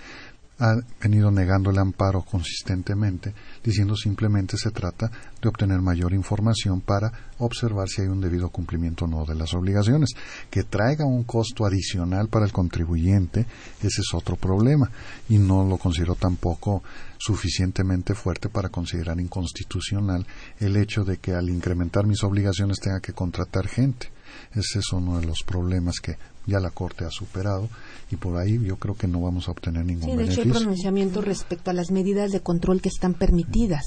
ha 0.59 0.75
venido 1.01 1.31
negando 1.31 1.71
el 1.71 1.79
amparo 1.79 2.23
consistentemente, 2.23 3.33
diciendo 3.63 3.95
simplemente 3.95 4.57
se 4.57 4.71
trata 4.71 5.11
de 5.41 5.49
obtener 5.49 5.81
mayor 5.81 6.13
información 6.13 6.81
para 6.81 7.13
observar 7.39 7.89
si 7.89 8.03
hay 8.03 8.09
un 8.09 8.21
debido 8.21 8.51
cumplimiento 8.51 9.05
o 9.05 9.09
no 9.09 9.25
de 9.25 9.37
las 9.37 9.55
obligaciones. 9.55 10.11
Que 10.51 10.65
traiga 10.65 11.05
un 11.07 11.25
costo 11.25 11.65
adicional 11.65 12.29
para 12.29 12.45
el 12.45 12.53
contribuyente, 12.53 13.47
ese 13.81 14.01
es 14.01 14.15
otro 14.15 14.37
problema, 14.37 14.91
y 15.29 15.39
no 15.39 15.65
lo 15.65 15.79
considero 15.79 16.17
tampoco 16.17 16.83
suficientemente 17.19 18.15
fuerte 18.15 18.49
para 18.49 18.69
considerar 18.69 19.21
inconstitucional 19.21 20.27
el 20.59 20.77
hecho 20.77 21.05
de 21.05 21.19
que 21.19 21.33
al 21.33 21.49
incrementar 21.51 22.07
mis 22.07 22.25
obligaciones 22.25 22.81
tenga 22.81 23.01
que 23.01 23.13
contratar 23.13 23.69
gente. 23.69 24.18
Ese 24.55 24.79
es 24.81 24.93
uno 24.93 25.21
de 25.21 25.27
los 25.27 25.43
problemas 25.45 26.01
que 26.01 26.17
ya 26.47 26.61
la 26.61 26.71
Corte 26.71 27.05
ha 27.05 27.11
superado 27.11 27.69
y 28.11 28.17
por 28.17 28.37
ahí 28.37 28.59
yo 28.65 28.77
creo 28.77 28.95
que 28.95 29.07
no 29.07 29.21
vamos 29.21 29.49
a 29.49 29.53
obtener 29.53 29.85
ningún 29.85 30.11
sí, 30.11 30.17
de 30.17 30.25
hecho 30.25 30.43
hay 30.43 30.51
pronunciamiento 30.51 31.21
respecto 31.21 31.71
a 31.71 31.75
las 31.75 31.91
medidas 31.91 32.33
de 32.33 32.41
control 32.41 32.81
que 32.81 32.89
están 32.89 33.15
permitidas. 33.15 33.85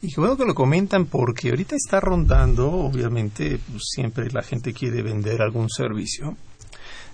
Y 0.00 0.08
qué 0.08 0.20
bueno 0.20 0.36
que 0.36 0.44
lo 0.44 0.54
comentan 0.54 1.06
porque 1.06 1.50
ahorita 1.50 1.76
está 1.76 2.00
rondando, 2.00 2.70
obviamente, 2.70 3.58
pues, 3.70 3.82
siempre 3.94 4.30
la 4.30 4.42
gente 4.42 4.72
quiere 4.72 5.02
vender 5.02 5.42
algún 5.42 5.68
servicio. 5.70 6.36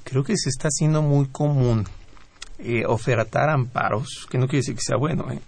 Creo 0.04 0.24
que 0.24 0.36
se 0.36 0.48
está 0.48 0.68
haciendo 0.68 1.02
muy 1.02 1.28
común 1.28 1.84
eh, 2.58 2.84
ofertar 2.86 3.50
amparos, 3.50 4.26
que 4.30 4.38
no 4.38 4.46
quiere 4.46 4.58
decir 4.58 4.74
que 4.74 4.82
sea 4.82 4.96
bueno, 4.96 5.30
¿eh? 5.30 5.40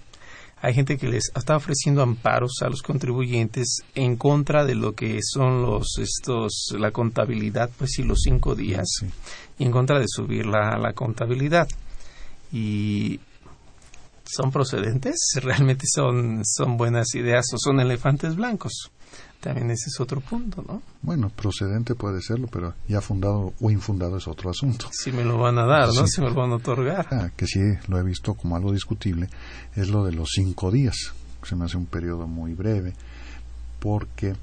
Hay 0.63 0.75
gente 0.75 0.99
que 0.99 1.09
les 1.09 1.31
está 1.35 1.57
ofreciendo 1.57 2.03
amparos 2.03 2.61
a 2.63 2.69
los 2.69 2.83
contribuyentes 2.83 3.83
en 3.95 4.17
contra 4.17 4.65
de 4.65 4.75
lo 4.75 4.95
que 4.95 5.21
son 5.23 5.63
los 5.63 5.99
estos 5.99 6.75
la 6.79 6.91
contabilidad 6.91 7.71
pues 7.79 7.93
sí 7.93 8.03
los 8.03 8.21
cinco 8.23 8.55
días 8.55 8.87
y 9.59 9.65
en 9.65 9.73
contra 9.73 9.99
de 9.99 10.07
subir 10.07 10.47
la, 10.47 10.79
la 10.79 10.93
contabilidad. 10.93 11.69
Y 12.53 13.21
son 14.25 14.51
procedentes 14.51 15.17
realmente 15.43 15.87
son 15.87 16.43
son 16.45 16.77
buenas 16.77 17.15
ideas 17.15 17.47
o 17.55 17.59
son 17.59 17.81
elefantes 17.81 18.37
blancos 18.37 18.91
también 19.41 19.71
ese 19.71 19.89
es 19.89 20.01
otro 20.01 20.21
punto, 20.21 20.63
¿no? 20.67 20.83
Bueno, 21.03 21.31
procedente 21.31 21.95
puede 21.95 22.21
serlo, 22.21 22.47
pero 22.47 22.75
ya 22.87 23.01
fundado 23.01 23.55
o 23.61 23.71
infundado 23.71 24.19
es 24.19 24.29
otro 24.29 24.51
asunto. 24.51 24.89
Si 24.93 25.11
me 25.13 25.25
lo 25.25 25.39
van 25.39 25.59
a 25.59 25.67
dar, 25.67 25.89
¿no? 25.89 26.07
Si 26.07 26.21
me 26.21 26.29
lo 26.29 26.35
van 26.35 26.53
a 26.53 26.57
otorgar. 26.57 27.07
Ah, 27.11 27.31
que 27.35 27.47
sí 27.47 27.61
lo 27.89 27.99
he 27.99 28.03
visto 28.03 28.35
como 28.35 28.57
algo 28.57 28.73
discutible, 28.73 29.29
es 29.75 29.89
lo 29.89 30.05
de 30.05 30.13
los 30.13 30.31
cinco 30.35 30.71
días. 30.71 31.15
Se 31.43 31.57
me 31.57 31.65
hace 31.65 31.79
un 31.79 31.87
periodo 31.87 32.27
muy 32.27 32.53
breve, 32.53 32.93
porque 33.79 34.35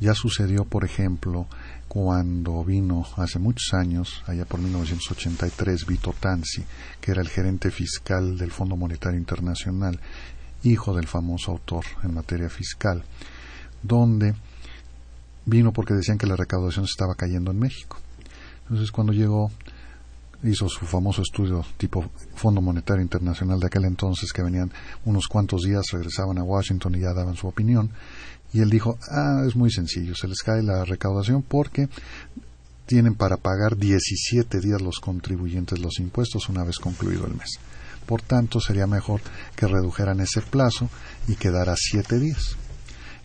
ya 0.00 0.14
sucedió, 0.14 0.64
por 0.64 0.84
ejemplo, 0.84 1.46
cuando 1.86 2.64
vino 2.64 3.06
hace 3.16 3.38
muchos 3.38 3.72
años, 3.72 4.24
allá 4.26 4.44
por 4.46 4.60
1983, 4.60 5.86
Vito 5.86 6.12
Tanzi, 6.18 6.64
que 7.00 7.12
era 7.12 7.22
el 7.22 7.28
gerente 7.28 7.70
fiscal 7.70 8.36
del 8.36 8.50
Fondo 8.50 8.76
Monetario 8.76 9.18
Internacional, 9.18 10.00
hijo 10.64 10.94
del 10.94 11.06
famoso 11.06 11.52
autor 11.52 11.84
en 12.02 12.14
materia 12.14 12.48
fiscal 12.48 13.04
donde 13.82 14.34
vino 15.46 15.72
porque 15.72 15.94
decían 15.94 16.18
que 16.18 16.26
la 16.26 16.36
recaudación 16.36 16.84
estaba 16.84 17.14
cayendo 17.14 17.50
en 17.50 17.58
México. 17.58 17.98
Entonces 18.62 18.92
cuando 18.92 19.12
llegó 19.12 19.50
hizo 20.42 20.68
su 20.68 20.86
famoso 20.86 21.22
estudio 21.22 21.64
tipo 21.76 22.10
Fondo 22.34 22.60
Monetario 22.60 23.02
Internacional 23.02 23.60
de 23.60 23.66
aquel 23.66 23.84
entonces 23.84 24.32
que 24.32 24.42
venían 24.42 24.72
unos 25.04 25.28
cuantos 25.28 25.62
días, 25.62 25.84
regresaban 25.92 26.38
a 26.38 26.44
Washington 26.44 26.94
y 26.94 27.00
ya 27.00 27.12
daban 27.12 27.36
su 27.36 27.46
opinión. 27.46 27.90
Y 28.52 28.60
él 28.60 28.70
dijo, 28.70 28.98
ah, 29.10 29.44
es 29.46 29.54
muy 29.54 29.70
sencillo, 29.70 30.14
se 30.14 30.26
les 30.26 30.42
cae 30.42 30.62
la 30.62 30.84
recaudación 30.84 31.42
porque 31.42 31.88
tienen 32.86 33.14
para 33.14 33.36
pagar 33.36 33.76
17 33.76 34.58
días 34.60 34.80
los 34.80 34.98
contribuyentes 34.98 35.78
los 35.78 36.00
impuestos 36.00 36.48
una 36.48 36.64
vez 36.64 36.78
concluido 36.78 37.26
el 37.26 37.34
mes. 37.34 37.60
Por 38.06 38.22
tanto, 38.22 38.60
sería 38.60 38.88
mejor 38.88 39.20
que 39.54 39.68
redujeran 39.68 40.20
ese 40.20 40.40
plazo 40.40 40.88
y 41.28 41.36
quedara 41.36 41.74
7 41.76 42.18
días. 42.18 42.56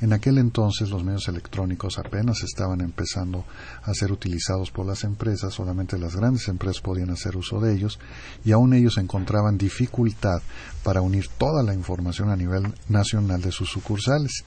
En 0.01 0.13
aquel 0.13 0.37
entonces 0.37 0.89
los 0.89 1.03
medios 1.03 1.27
electrónicos 1.27 1.97
apenas 1.97 2.43
estaban 2.43 2.81
empezando 2.81 3.45
a 3.83 3.93
ser 3.93 4.11
utilizados 4.11 4.71
por 4.71 4.85
las 4.85 5.03
empresas, 5.03 5.53
solamente 5.53 5.97
las 5.97 6.15
grandes 6.15 6.47
empresas 6.47 6.81
podían 6.81 7.09
hacer 7.09 7.37
uso 7.37 7.59
de 7.59 7.73
ellos 7.73 7.99
y 8.43 8.51
aún 8.51 8.73
ellos 8.73 8.97
encontraban 8.97 9.57
dificultad 9.57 10.41
para 10.83 11.01
unir 11.01 11.27
toda 11.37 11.63
la 11.63 11.73
información 11.73 12.29
a 12.29 12.35
nivel 12.35 12.73
nacional 12.89 13.41
de 13.41 13.51
sus 13.51 13.69
sucursales. 13.69 14.43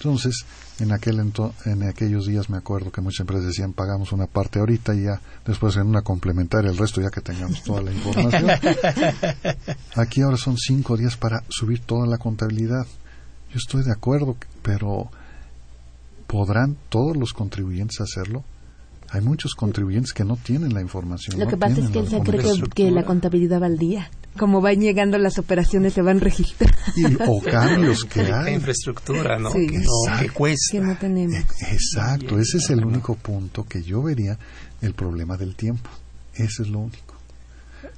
Entonces, 0.00 0.46
en, 0.78 0.92
aquel 0.92 1.20
en 1.66 1.82
aquellos 1.82 2.26
días 2.26 2.48
me 2.48 2.56
acuerdo 2.56 2.90
que 2.90 3.02
muchas 3.02 3.20
empresas 3.20 3.48
decían 3.48 3.74
pagamos 3.74 4.12
una 4.12 4.26
parte 4.26 4.58
ahorita 4.58 4.94
y 4.94 5.02
ya 5.02 5.20
después 5.44 5.76
en 5.76 5.86
una 5.86 6.00
complementaria 6.00 6.70
el 6.70 6.78
resto 6.78 7.02
ya 7.02 7.10
que 7.10 7.20
tengamos 7.20 7.62
toda 7.62 7.82
la 7.82 7.92
información. 7.92 8.50
Aquí 9.96 10.22
ahora 10.22 10.38
son 10.38 10.56
cinco 10.56 10.96
días 10.96 11.18
para 11.18 11.44
subir 11.50 11.80
toda 11.80 12.06
la 12.06 12.16
contabilidad. 12.16 12.86
Yo 13.50 13.56
estoy 13.56 13.82
de 13.82 13.92
acuerdo, 13.92 14.36
pero 14.62 15.10
¿podrán 16.26 16.76
todos 16.88 17.16
los 17.16 17.32
contribuyentes 17.32 18.00
hacerlo? 18.00 18.44
Hay 19.12 19.22
muchos 19.22 19.54
contribuyentes 19.54 20.12
que 20.12 20.24
no 20.24 20.36
tienen 20.36 20.72
la 20.72 20.80
información. 20.80 21.40
Lo 21.40 21.48
que 21.48 21.56
pasa 21.56 21.80
es 21.80 21.90
que 21.90 21.98
él 21.98 22.08
se 22.08 22.20
cree 22.20 22.42
que, 22.72 22.90
la 22.92 23.04
contabilidad 23.04 23.60
va 23.60 23.66
al 23.66 23.76
día. 23.76 24.08
Como 24.38 24.60
van 24.60 24.80
llegando 24.80 25.18
las 25.18 25.38
operaciones, 25.38 25.94
se 25.94 26.02
van 26.02 26.20
registrando. 26.20 26.76
o 27.26 27.42
cambios 27.42 28.04
que 28.04 28.20
hay. 28.20 28.54
infraestructura, 28.54 29.36
¿no? 29.40 29.50
Que, 29.52 29.66
no 29.66 30.32
cuesta. 30.32 30.70
Que 30.70 30.80
no 30.80 30.96
tenemos. 30.96 31.40
Exacto, 31.72 32.38
ese 32.38 32.58
es 32.58 32.70
el 32.70 32.84
único 32.84 33.16
punto 33.16 33.64
que 33.64 33.82
yo 33.82 34.00
vería 34.00 34.38
el 34.80 34.94
problema 34.94 35.36
del 35.36 35.56
tiempo. 35.56 35.90
Ese 36.34 36.62
es 36.62 36.68
lo 36.68 36.78
único. 36.78 37.16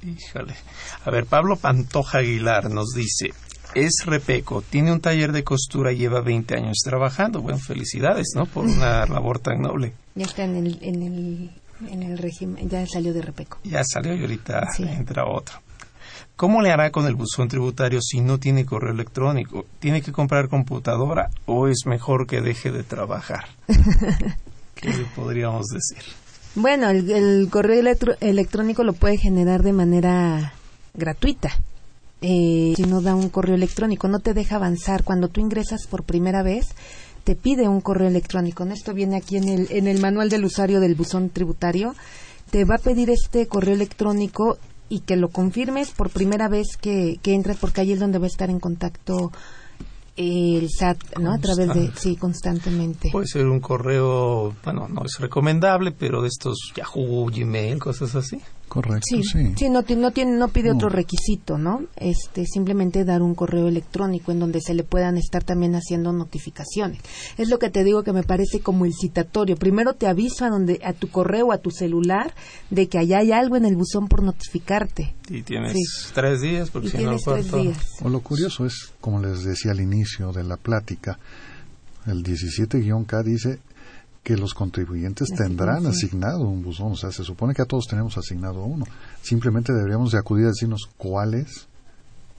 Híjole. 0.01 0.55
A 1.05 1.11
ver, 1.11 1.25
Pablo 1.27 1.55
Pantoja 1.57 2.17
Aguilar 2.17 2.71
nos 2.71 2.89
dice, 2.95 3.31
es 3.75 4.05
repeco, 4.05 4.61
tiene 4.61 4.91
un 4.91 4.99
taller 4.99 5.31
de 5.31 5.43
costura 5.43 5.91
y 5.91 5.97
lleva 5.97 6.21
20 6.21 6.55
años 6.55 6.77
trabajando. 6.83 7.41
Bueno, 7.41 7.59
felicidades, 7.59 8.33
¿no? 8.35 8.45
Por 8.45 8.65
una 8.65 9.05
labor 9.07 9.39
tan 9.39 9.61
noble. 9.61 9.93
Ya 10.15 10.25
está 10.25 10.43
en 10.43 10.55
el, 10.57 10.79
en 10.81 11.01
el, 11.01 11.51
en 11.89 12.03
el 12.03 12.17
régimen, 12.17 12.69
ya 12.69 12.85
salió 12.87 13.13
de 13.13 13.21
repeco. 13.21 13.59
Ya 13.63 13.83
salió 13.83 14.15
y 14.15 14.21
ahorita 14.21 14.67
entra 14.79 15.25
otro. 15.25 15.57
¿Cómo 16.35 16.61
le 16.61 16.71
hará 16.71 16.91
con 16.91 17.05
el 17.05 17.15
buzón 17.15 17.47
tributario 17.47 18.01
si 18.01 18.19
no 18.21 18.39
tiene 18.39 18.65
correo 18.65 18.91
electrónico? 18.91 19.65
¿Tiene 19.79 20.01
que 20.01 20.11
comprar 20.11 20.49
computadora 20.49 21.29
o 21.45 21.67
es 21.67 21.85
mejor 21.85 22.25
que 22.25 22.41
deje 22.41 22.71
de 22.71 22.83
trabajar? 22.83 23.45
¿Qué 24.75 24.89
le 24.89 25.05
podríamos 25.15 25.67
decir? 25.67 26.03
Bueno, 26.55 26.89
el, 26.89 27.47
correo 27.49 27.81
electrónico 28.19 28.83
lo 28.83 28.93
puede 28.93 29.17
generar 29.17 29.63
de 29.63 29.73
manera 29.73 30.53
gratuita 30.95 31.51
eh, 32.23 32.73
si 32.75 32.83
no 32.83 33.01
da 33.01 33.15
un 33.15 33.27
correo 33.27 33.55
electrónico, 33.55 34.07
no 34.07 34.19
te 34.19 34.33
deja 34.33 34.55
avanzar. 34.55 35.03
Cuando 35.03 35.27
tú 35.27 35.41
ingresas 35.41 35.87
por 35.87 36.03
primera 36.03 36.41
vez, 36.41 36.69
te 37.25 37.35
pide 37.35 37.67
un 37.67 37.81
correo 37.81 38.07
electrónico. 38.07 38.63
Esto 38.63 38.93
viene 38.93 39.17
aquí 39.17 39.35
en 39.35 39.49
el, 39.49 39.67
en 39.69 39.87
el 39.87 39.99
manual 39.99 40.29
del 40.29 40.45
usuario 40.45 40.79
del 40.79 40.95
buzón 40.95 41.29
tributario. 41.29 41.95
Te 42.49 42.63
va 42.63 42.75
a 42.75 42.83
pedir 42.83 43.09
este 43.09 43.47
correo 43.47 43.75
electrónico 43.75 44.57
y 44.87 45.01
que 45.01 45.17
lo 45.17 45.27
confirmes 45.29 45.91
por 45.91 46.11
primera 46.11 46.47
vez 46.47 46.77
que, 46.79 47.19
que 47.21 47.33
entres, 47.33 47.57
porque 47.57 47.81
ahí 47.81 47.91
es 47.91 47.99
donde 47.99 48.19
va 48.19 48.25
a 48.25 48.27
estar 48.27 48.49
en 48.49 48.59
contacto 48.61 49.31
el 50.15 50.69
SAT, 50.69 51.17
¿no? 51.19 51.33
A 51.33 51.39
través 51.39 51.73
de, 51.73 51.91
sí, 51.95 52.15
constantemente. 52.15 53.09
Puede 53.11 53.27
ser 53.27 53.47
un 53.47 53.59
correo, 53.59 54.53
bueno, 54.63 54.87
no 54.87 55.03
es 55.03 55.19
recomendable, 55.19 55.91
pero 55.91 56.21
de 56.21 56.29
estos 56.29 56.71
Yahoo, 56.75 57.25
Gmail, 57.25 57.79
cosas 57.79 58.15
así. 58.15 58.39
Correcto, 58.67 59.17
sí. 59.21 59.53
Sí, 59.55 59.69
no, 59.69 59.83
no, 59.87 60.11
tiene, 60.11 60.31
no 60.31 60.47
pide 60.47 60.71
otro 60.71 60.89
requisito, 60.89 61.59
¿no? 61.59 61.83
Este, 61.95 62.45
simplemente 62.45 63.05
dar 63.05 63.21
un 63.21 63.35
correo 63.35 63.67
electrónico 63.67 64.31
en 64.31 64.39
donde 64.39 64.61
se 64.61 64.73
le 64.73 64.83
puedan 64.83 65.17
estar 65.17 65.43
también 65.43 65.75
haciendo 65.75 66.11
notificaciones. 66.11 66.99
Es 67.37 67.49
lo 67.49 67.59
que 67.59 67.69
te 67.69 67.83
digo 67.83 68.03
que 68.03 68.13
me 68.13 68.23
parece 68.23 68.61
como 68.61 68.85
el 68.85 68.93
citatorio. 68.93 69.57
Primero 69.57 69.93
te 69.93 70.07
aviso 70.07 70.45
a, 70.45 70.49
donde, 70.49 70.79
a 70.83 70.93
tu 70.93 71.09
correo, 71.09 71.51
a 71.51 71.59
tu 71.59 71.69
celular, 71.69 72.33
de 72.71 72.87
que 72.87 72.97
allá 72.97 73.19
hay 73.19 73.31
algo 73.31 73.57
en 73.57 73.65
el 73.65 73.75
buzón 73.75 74.07
por 74.07 74.23
notificarte. 74.23 75.13
Y 75.29 75.43
tienes 75.43 76.11
tres 76.13 76.41
días, 76.41 76.71
porque 76.71 76.89
si 76.89 76.97
no 76.97 77.11
lo 77.11 77.17
O 78.01 78.09
lo 78.09 78.19
curioso 78.21 78.65
es, 78.65 78.91
como 78.99 79.19
les 79.19 79.43
decía 79.43 79.71
al 79.71 79.81
inicio 79.81 80.31
de 80.31 80.43
la 80.43 80.57
plática, 80.57 81.19
el 82.07 82.23
17-K 82.23 83.23
dice 83.23 83.59
que 84.23 84.37
los 84.37 84.53
contribuyentes 84.53 85.29
tendrán 85.35 85.85
asignado 85.85 86.47
un 86.47 86.63
buzón. 86.63 86.93
O 86.93 86.95
sea, 86.95 87.11
se 87.11 87.23
supone 87.23 87.53
que 87.53 87.61
a 87.61 87.65
todos 87.65 87.87
tenemos 87.87 88.17
asignado 88.17 88.63
uno. 88.63 88.85
Simplemente 89.21 89.73
deberíamos 89.73 90.13
de 90.13 90.19
acudir 90.19 90.45
a 90.45 90.49
decirnos 90.49 90.89
cuál 90.97 91.33
es, 91.33 91.67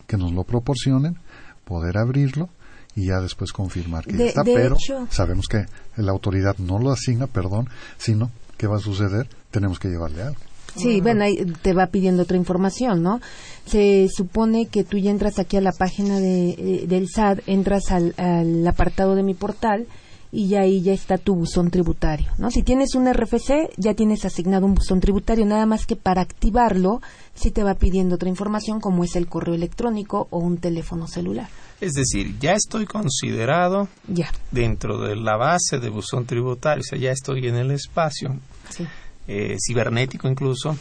que 0.06 0.16
nos 0.16 0.32
lo 0.32 0.44
proporcionen, 0.44 1.18
poder 1.64 1.98
abrirlo 1.98 2.48
y 2.96 3.08
ya 3.08 3.20
después 3.20 3.52
confirmar 3.52 4.04
que 4.04 4.28
está. 4.28 4.44
Pero 4.44 4.76
sabemos 5.10 5.46
que 5.46 5.66
la 5.96 6.12
autoridad 6.12 6.56
no 6.58 6.78
lo 6.78 6.90
asigna, 6.90 7.26
perdón, 7.26 7.68
sino 7.98 8.30
¿qué 8.56 8.66
va 8.66 8.76
a 8.76 8.80
suceder? 8.80 9.28
Tenemos 9.50 9.78
que 9.78 9.88
llevarle 9.88 10.22
algo. 10.22 10.40
Sí, 10.76 11.00
bueno, 11.00 11.22
ahí 11.22 11.36
te 11.62 11.72
va 11.72 11.86
pidiendo 11.86 12.24
otra 12.24 12.36
información, 12.36 13.00
¿no? 13.02 13.20
Se 13.64 14.08
supone 14.08 14.66
que 14.66 14.82
tú 14.82 14.98
ya 14.98 15.10
entras 15.12 15.38
aquí 15.38 15.56
a 15.56 15.60
la 15.60 15.70
página 15.70 16.18
de, 16.18 16.50
eh, 16.50 16.86
del 16.88 17.08
SAT, 17.08 17.40
entras 17.46 17.92
al, 17.92 18.12
al 18.16 18.66
apartado 18.66 19.14
de 19.14 19.22
mi 19.22 19.34
portal 19.34 19.86
y 20.34 20.56
ahí 20.56 20.82
ya 20.82 20.92
está 20.92 21.16
tu 21.16 21.36
buzón 21.36 21.70
tributario, 21.70 22.26
¿no? 22.38 22.50
Si 22.50 22.64
tienes 22.64 22.96
un 22.96 23.10
RFC, 23.12 23.70
ya 23.76 23.94
tienes 23.94 24.24
asignado 24.24 24.66
un 24.66 24.74
buzón 24.74 25.00
tributario, 25.00 25.46
nada 25.46 25.64
más 25.64 25.86
que 25.86 25.94
para 25.94 26.22
activarlo 26.22 27.00
sí 27.34 27.52
te 27.52 27.62
va 27.62 27.74
pidiendo 27.74 28.16
otra 28.16 28.28
información 28.28 28.80
como 28.80 29.04
es 29.04 29.14
el 29.14 29.28
correo 29.28 29.54
electrónico 29.54 30.26
o 30.30 30.38
un 30.38 30.58
teléfono 30.58 31.06
celular. 31.06 31.48
Es 31.80 31.92
decir, 31.92 32.36
ya 32.40 32.54
estoy 32.54 32.84
considerado 32.84 33.88
ya. 34.08 34.30
dentro 34.50 34.98
de 35.00 35.14
la 35.14 35.36
base 35.36 35.78
de 35.78 35.88
buzón 35.88 36.26
tributario, 36.26 36.80
o 36.80 36.84
sea, 36.84 36.98
ya 36.98 37.12
estoy 37.12 37.46
en 37.46 37.54
el 37.54 37.70
espacio 37.70 38.36
eh, 39.28 39.56
cibernético 39.64 40.28
incluso, 40.28 40.76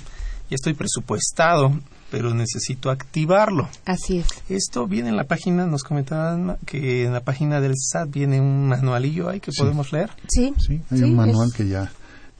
ya 0.49 0.56
estoy 0.56 0.74
presupuestado 0.74 1.72
pero 2.14 2.32
necesito 2.32 2.91
activarlo. 2.91 3.68
Así 3.86 4.20
es. 4.20 4.28
Esto 4.47 4.86
viene 4.86 5.09
en 5.09 5.16
la 5.16 5.24
página, 5.24 5.66
nos 5.66 5.82
comentaban 5.82 6.57
que 6.64 7.05
en 7.05 7.14
la 7.14 7.22
página 7.22 7.59
del 7.59 7.74
SAT 7.76 8.11
viene 8.11 8.39
un 8.39 8.68
manualillo 8.68 9.30
ahí 9.30 9.39
que 9.39 9.51
podemos 9.51 9.91
leer. 9.91 10.11
Sí. 10.30 10.53
Sí, 10.59 10.80
hay 10.91 11.01
un 11.01 11.16
manual 11.16 11.51
que 11.51 11.68
ya, 11.68 11.91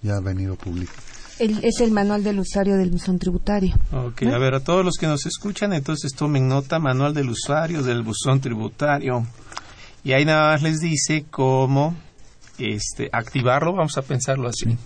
ya 0.04 0.18
ha 0.18 0.20
venido 0.20 0.56
público. 0.58 0.94
es 1.40 1.82
el 1.82 1.90
manual 1.90 2.24
del 2.24 2.40
usuario 2.40 2.78
del 2.78 2.92
buzón 2.92 3.18
tributario. 3.18 3.74
Ok, 3.92 4.22
a 4.32 4.38
ver, 4.38 4.54
a 4.54 4.60
todos 4.60 4.86
los 4.86 4.94
que 4.94 5.08
nos 5.08 5.26
escuchan, 5.26 5.74
entonces 5.74 6.14
tomen 6.14 6.48
nota, 6.48 6.78
manual 6.78 7.16
del 7.16 7.32
usuario 7.32 7.82
del 7.82 8.04
buzón 8.04 8.42
tributario. 8.42 9.26
Y 10.04 10.12
ahí 10.12 10.24
nada 10.24 10.52
más 10.52 10.62
les 10.62 10.82
dice 10.82 11.26
cómo 11.32 11.96
este, 12.60 13.10
activarlo, 13.12 13.74
vamos 13.74 13.98
a 13.98 14.04
pensarlo 14.04 14.50
así. 14.50 14.78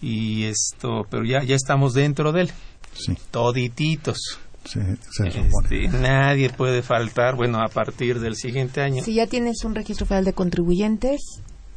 Y 0.00 0.44
esto, 0.44 1.06
pero 1.10 1.22
ya, 1.26 1.42
ya 1.42 1.54
estamos 1.54 1.92
dentro 1.92 2.32
de 2.32 2.40
él. 2.40 2.52
Sí. 2.98 3.16
Todititos. 3.30 4.38
Sí, 4.64 4.80
se. 5.10 5.28
Este, 5.28 5.88
nadie 5.88 6.50
puede 6.50 6.82
faltar, 6.82 7.36
bueno, 7.36 7.60
a 7.60 7.68
partir 7.68 8.18
del 8.18 8.34
siguiente 8.34 8.80
año. 8.80 9.02
Si 9.02 9.14
ya 9.14 9.26
tienes 9.26 9.64
un 9.64 9.74
registro 9.74 10.06
federal 10.06 10.24
de 10.24 10.32
contribuyentes, 10.32 11.20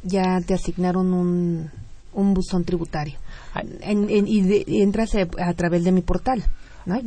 ya 0.02 0.40
te 0.44 0.54
asignaron 0.54 1.12
un, 1.12 1.70
un 2.12 2.34
buzón 2.34 2.64
tributario. 2.64 3.18
y, 3.86 4.82
entras 4.82 5.14
a, 5.14 5.54
través 5.54 5.84
de 5.84 5.92
mi 5.92 6.02
portal. 6.02 6.44
¿no? 6.86 6.98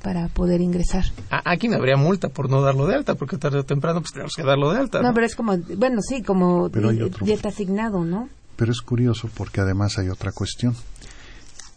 para 0.00 0.28
poder 0.28 0.60
ingresar. 0.60 1.04
Aquí 1.28 1.66
no 1.66 1.76
habría 1.76 1.96
multa 1.96 2.28
por 2.28 2.48
no 2.48 2.62
darlo 2.62 2.86
de 2.86 2.94
alta, 2.94 3.16
porque 3.16 3.36
tarde 3.36 3.58
o 3.58 3.64
temprano 3.64 4.00
pues 4.00 4.12
tenemos 4.12 4.32
que 4.34 4.44
darlo 4.44 4.70
de 4.70 4.78
alta. 4.78 5.02
No, 5.02 5.12
pero 5.12 5.26
es 5.26 5.34
como, 5.34 5.58
bueno, 5.76 6.00
sí, 6.00 6.22
como 6.22 6.70
ya 6.70 7.34
está 7.34 7.48
asignado, 7.48 8.04
¿no? 8.04 8.28
Pero 8.56 8.70
es 8.70 8.80
curioso 8.80 9.28
porque 9.34 9.60
además 9.60 9.98
hay 9.98 10.08
otra 10.08 10.30
cuestión. 10.30 10.76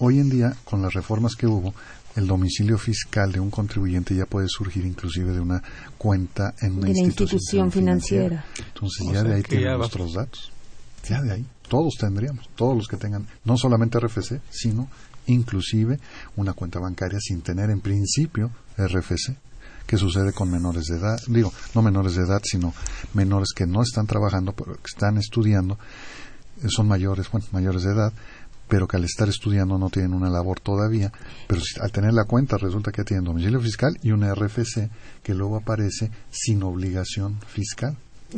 Hoy 0.04 0.18
en 0.18 0.32
día, 0.32 0.56
con 0.64 0.82
las 0.82 0.95
reformas 0.95 1.36
que 1.36 1.45
hubo, 1.45 1.76
el 2.16 2.26
domicilio 2.26 2.80
fiscal 2.80 3.32
de 3.32 3.39
un 3.39 3.52
contribuyente 3.52 4.16
ya 4.16 4.26
puede 4.26 4.47
surgir 4.49 4.84
inclusive 4.84 5.32
de 5.32 5.39
una 5.39 5.62
cuenta 5.99 6.56
en 6.60 6.80
una 6.80 6.89
institución, 6.89 7.72
financiera. 7.72 8.43
Entonces 8.58 9.06
ya 9.14 9.22
de 9.22 9.36
ahí 9.36 9.43
tienen 9.43 9.78
nuestros 9.78 10.14
datos. 10.14 10.52
Ya 11.08 11.22
de 11.22 11.34
ahí. 11.34 11.45
Todos 11.70 11.97
tendríamos, 11.99 12.49
todos 12.56 12.76
los 12.76 12.88
que 12.88 12.97
tengan, 12.97 13.28
no 13.45 13.58
solamente 13.58 13.99
RFC, 13.99 14.41
sino 14.49 14.89
inclusive 15.28 15.99
una 16.36 16.54
cuenta 16.54 16.80
bancaria 16.80 17.20
sin 17.22 17.43
tener 17.43 17.70
en 17.70 17.82
principio 17.82 18.49
RFC. 18.78 19.38
¿Qué 19.86 19.97
sucede 19.97 20.34
con 20.34 20.49
menores 20.49 20.86
de 20.86 20.97
edad? 20.97 21.20
Digo, 21.28 21.54
no 21.76 21.84
menores 21.84 22.16
de 22.16 22.24
edad, 22.24 22.41
sino 22.43 22.74
menores 23.14 23.49
que 23.56 23.68
no 23.68 23.84
están 23.84 24.08
trabajando, 24.08 24.54
pero 24.54 24.74
que 24.74 24.89
están 24.91 25.20
estudiando, 25.20 25.78
eh, 26.64 26.68
son 26.70 26.88
mayores, 26.88 27.30
bueno, 27.32 27.45
mayores 27.52 27.84
de 27.84 27.91
edad, 27.91 28.14
pero 28.72 28.88
que 28.88 28.96
al 28.96 29.04
estar 29.04 29.28
estudiando 29.28 29.78
no 29.78 29.90
tienen 29.90 30.14
una 30.14 30.30
labor 30.30 30.62
todavía, 30.62 31.12
pero 31.46 31.60
al 31.82 31.92
tener 31.92 32.14
la 32.14 32.24
cuenta 32.24 32.56
resulta 32.58 32.94
que 32.94 33.04
tienen 33.04 33.26
domicilio 33.26 33.60
fiscal 33.60 33.98
y 34.02 34.12
una 34.12 34.34
RFC 34.34 34.90
que 35.22 35.34
luego 35.34 35.58
aparece 35.58 36.10
sin 36.30 36.64
obligación 36.64 37.38
fiscal. 37.46 37.98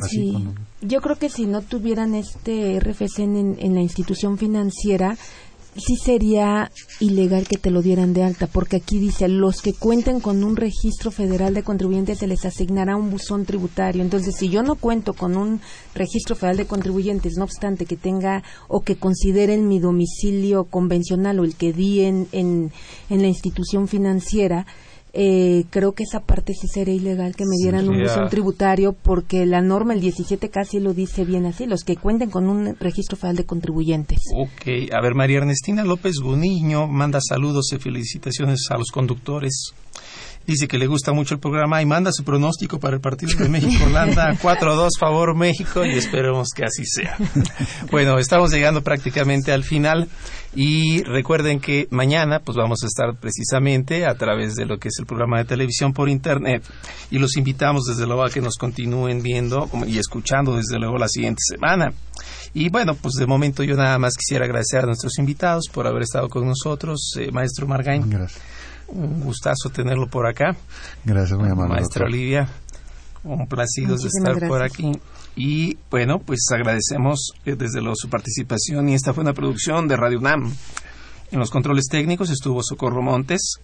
sí. 0.10 0.34
Yo 0.82 1.02
creo 1.02 1.18
que 1.18 1.30
si 1.30 1.46
no 1.46 1.62
tuvieran 1.62 2.16
este 2.16 2.80
RFC 2.80 3.20
en 3.20 3.76
la 3.76 3.82
institución 3.82 4.40
financiera, 4.40 5.16
sí 5.76 5.95
sería 5.95 6.71
ilegal 6.99 7.47
que 7.47 7.57
te 7.57 7.71
lo 7.71 7.82
dieran 7.82 8.13
de 8.13 8.24
alta, 8.24 8.47
porque 8.47 8.78
aquí 8.78 8.99
dice, 8.99 9.28
los 9.28 9.61
que 9.61 9.74
cuenten 9.74 10.19
con 10.19 10.43
un 10.43 10.55
registro 10.55 11.11
federal 11.11 11.53
de 11.53 11.63
contribuyentes 11.63 12.19
se 12.19 12.28
les 12.28 12.45
asignará 12.45 12.95
un 12.95 13.09
buzón 13.09 13.45
tributario. 13.45 14.01
Entonces, 14.01 14.36
si 14.36 14.49
yo 14.49 14.63
no 14.63 14.76
cuento 14.76 15.13
con 15.13 15.36
un 15.38 15.61
registro 15.95 16.36
federal 16.36 16.57
de 16.57 16.67
contribuyentes, 16.67 17.34
no 17.38 17.43
obstante 17.43 17.86
que 17.86 17.97
tenga 17.97 18.43
o 18.67 18.82
que 18.82 18.95
consideren 18.95 19.67
mi 19.67 19.80
domicilio 19.80 20.65
convencional 20.65 21.39
o 21.39 21.43
el 21.43 21.55
que 21.55 21.74
di 21.74 22.01
en, 22.01 22.28
en 22.32 22.71
la 23.09 23.28
institución 23.28 23.88
financiera, 23.88 24.65
eh, 25.16 25.66
creo 25.70 25.93
que 25.93 26.03
esa 26.03 26.22
parte 26.22 26.53
sí 26.53 26.68
sería 26.68 26.95
ilegal 26.95 27.36
que 27.36 27.45
me 27.45 27.55
dieran 27.61 27.88
un 27.88 28.01
buzón 28.01 28.30
tributario 28.30 28.93
porque 28.93 29.45
la 29.45 29.61
norma 29.61 29.93
el 29.93 30.01
17 30.01 30.49
casi 30.49 30.80
lo 30.80 30.93
dice 30.93 31.24
bien 31.24 31.45
así, 31.45 31.68
los 31.68 31.84
que 31.84 31.95
cuenten 31.95 32.32
con 32.32 32.49
un 32.49 32.76
registro 32.80 33.16
federal 33.16 33.36
de 33.36 33.45
contribuyentes. 33.45 34.18
Ok, 34.36 34.91
a 34.91 35.01
ver, 35.01 35.14
María 35.14 35.38
Ernestina 35.38 35.84
López 35.84 36.16
Guniño 36.20 36.88
manda 36.88 37.20
saludos 37.22 37.72
y 37.74 37.78
felicitaciones 37.78 38.68
a 38.72 38.78
los 38.78 38.89
conductores 38.91 39.74
dice 40.46 40.68
que 40.68 40.78
le 40.78 40.88
gusta 40.88 41.14
mucho 41.14 41.36
el 41.36 41.39
programa 41.39 41.82
y 41.82 41.86
manda 41.86 42.12
su 42.12 42.24
pronóstico 42.24 42.80
para 42.80 42.96
el 42.96 43.02
partido 43.02 43.38
de 43.38 43.50
México-Holanda 43.50 44.34
4-2 44.41 44.89
favor 45.00 45.36
México 45.36 45.86
y 45.86 45.91
esperemos 45.91 46.50
que 46.56 46.64
así 46.66 46.86
sea. 46.86 47.18
Bueno, 47.91 48.18
estamos 48.18 48.52
llegando 48.52 48.82
prácticamente 48.82 49.52
al 49.52 49.64
final 49.64 50.08
y 50.56 51.04
recuerden 51.04 51.60
que 51.60 51.88
mañana 51.89 52.39
pues 52.39 52.58
vamos 52.58 52.80
a 52.84 52.88
estar 52.88 53.16
precisamente 53.20 54.06
a 54.06 54.16
través 54.16 54.56
de 54.56 54.66
lo 54.66 54.78
que 54.78 54.89
es 54.89 54.96
el 55.00 55.06
programa 55.06 55.38
de 55.38 55.46
televisión 55.46 55.94
por 55.94 56.10
internet 56.10 56.64
y 57.10 57.20
los 57.20 57.38
invitamos 57.38 57.86
desde 57.86 58.06
luego 58.06 58.24
a 58.24 58.30
que 58.30 58.41
nos 58.41 58.58
continúen 58.58 59.22
viendo 59.22 59.70
y 59.88 59.98
escuchando 59.98 60.56
desde 60.56 60.78
luego 60.80 60.98
la 60.98 61.08
siguiente 61.08 61.41
semana. 61.44 61.94
Y 62.54 62.70
bueno, 62.70 62.96
pues 62.96 63.16
de 63.16 63.26
momento 63.26 63.64
yo 63.64 63.76
nada 63.76 63.98
más 63.98 64.14
quisiera 64.16 64.46
agradecer 64.46 64.82
a 64.82 64.88
nuestros 64.88 65.18
invitados 65.18 65.66
por 65.72 65.88
haber 65.88 66.04
estado 66.04 66.30
con 66.30 66.46
nosotros, 66.46 67.14
eh, 67.20 67.32
maestro 67.32 67.68
Margain. 67.68 68.08
Gracias 68.10 68.62
un 68.88 69.22
gustazo 69.22 69.70
tenerlo 69.70 70.08
por 70.08 70.28
acá. 70.28 70.56
Gracias, 71.04 71.38
muy 71.38 71.50
amable. 71.50 71.76
Maestra 71.76 72.06
Olivia, 72.06 72.48
un 73.24 73.48
placido 73.48 73.98
de 73.98 74.08
estar 74.08 74.48
por 74.48 74.64
aquí. 74.64 74.92
Y 75.36 75.78
bueno, 75.90 76.20
pues 76.20 76.42
agradecemos 76.54 77.34
eh, 77.46 77.56
desde 77.56 77.80
luego 77.80 77.96
su 77.96 78.10
participación 78.10 78.90
y 78.90 78.94
esta 78.94 79.14
fue 79.14 79.24
una 79.24 79.34
producción 79.34 79.88
de 79.88 79.98
Radio 79.98 80.20
UNAM. 80.20 80.54
En 81.32 81.40
los 81.40 81.50
controles 81.50 81.88
técnicos 81.90 82.30
estuvo 82.30 82.62
Socorro 82.62 83.02
Montes. 83.02 83.56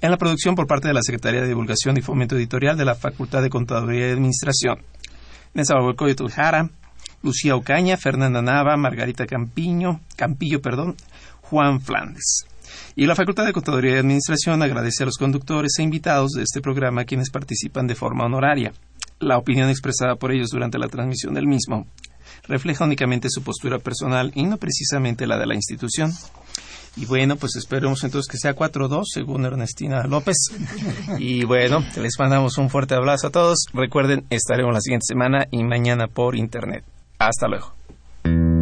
En 0.00 0.10
la 0.10 0.16
producción 0.16 0.54
por 0.54 0.66
parte 0.66 0.88
de 0.88 0.94
la 0.94 1.02
Secretaría 1.02 1.40
de 1.40 1.48
Divulgación 1.48 1.96
y 1.96 2.02
Fomento 2.02 2.36
Editorial 2.36 2.76
de 2.76 2.84
la 2.84 2.94
Facultad 2.94 3.42
de 3.42 3.50
Contaduría 3.50 4.08
y 4.08 4.12
Administración. 4.12 4.78
Nezahualcóyotl 5.54 6.08
de 6.08 6.14
Tuljara, 6.14 6.70
Lucía 7.22 7.56
Ocaña, 7.56 7.96
Fernanda 7.96 8.42
Nava, 8.42 8.76
Margarita 8.76 9.26
Campiño, 9.26 10.00
Campillo, 10.16 10.60
perdón, 10.60 10.96
Juan 11.42 11.80
Flandes. 11.80 12.46
Y 12.96 13.06
la 13.06 13.14
Facultad 13.14 13.44
de 13.44 13.52
Contaduría 13.52 13.96
y 13.96 13.98
Administración 13.98 14.62
agradece 14.62 15.02
a 15.02 15.06
los 15.06 15.16
conductores 15.16 15.72
e 15.78 15.82
invitados 15.82 16.32
de 16.32 16.42
este 16.42 16.60
programa 16.60 17.04
quienes 17.04 17.30
participan 17.30 17.86
de 17.86 17.94
forma 17.94 18.24
honoraria. 18.24 18.72
La 19.18 19.38
opinión 19.38 19.68
expresada 19.68 20.16
por 20.16 20.32
ellos 20.32 20.50
durante 20.50 20.78
la 20.78 20.88
transmisión 20.88 21.34
del 21.34 21.46
mismo 21.46 21.86
refleja 22.48 22.84
únicamente 22.84 23.28
su 23.30 23.42
postura 23.42 23.78
personal 23.78 24.32
y 24.34 24.44
no 24.44 24.56
precisamente 24.56 25.26
la 25.26 25.38
de 25.38 25.46
la 25.46 25.54
institución. 25.54 26.12
Y 26.94 27.06
bueno, 27.06 27.36
pues 27.36 27.56
esperemos 27.56 28.04
entonces 28.04 28.30
que 28.30 28.36
sea 28.36 28.54
4-2 28.54 29.04
según 29.06 29.46
Ernestina 29.46 30.04
López. 30.04 30.36
Y 31.18 31.44
bueno, 31.44 31.82
les 31.96 32.18
mandamos 32.18 32.58
un 32.58 32.68
fuerte 32.68 32.94
abrazo 32.94 33.28
a 33.28 33.30
todos. 33.30 33.66
Recuerden, 33.72 34.26
estaremos 34.28 34.74
la 34.74 34.80
siguiente 34.80 35.06
semana 35.08 35.46
y 35.50 35.64
mañana 35.64 36.06
por 36.06 36.36
internet. 36.36 36.84
Hasta 37.18 37.48
luego. 37.48 38.61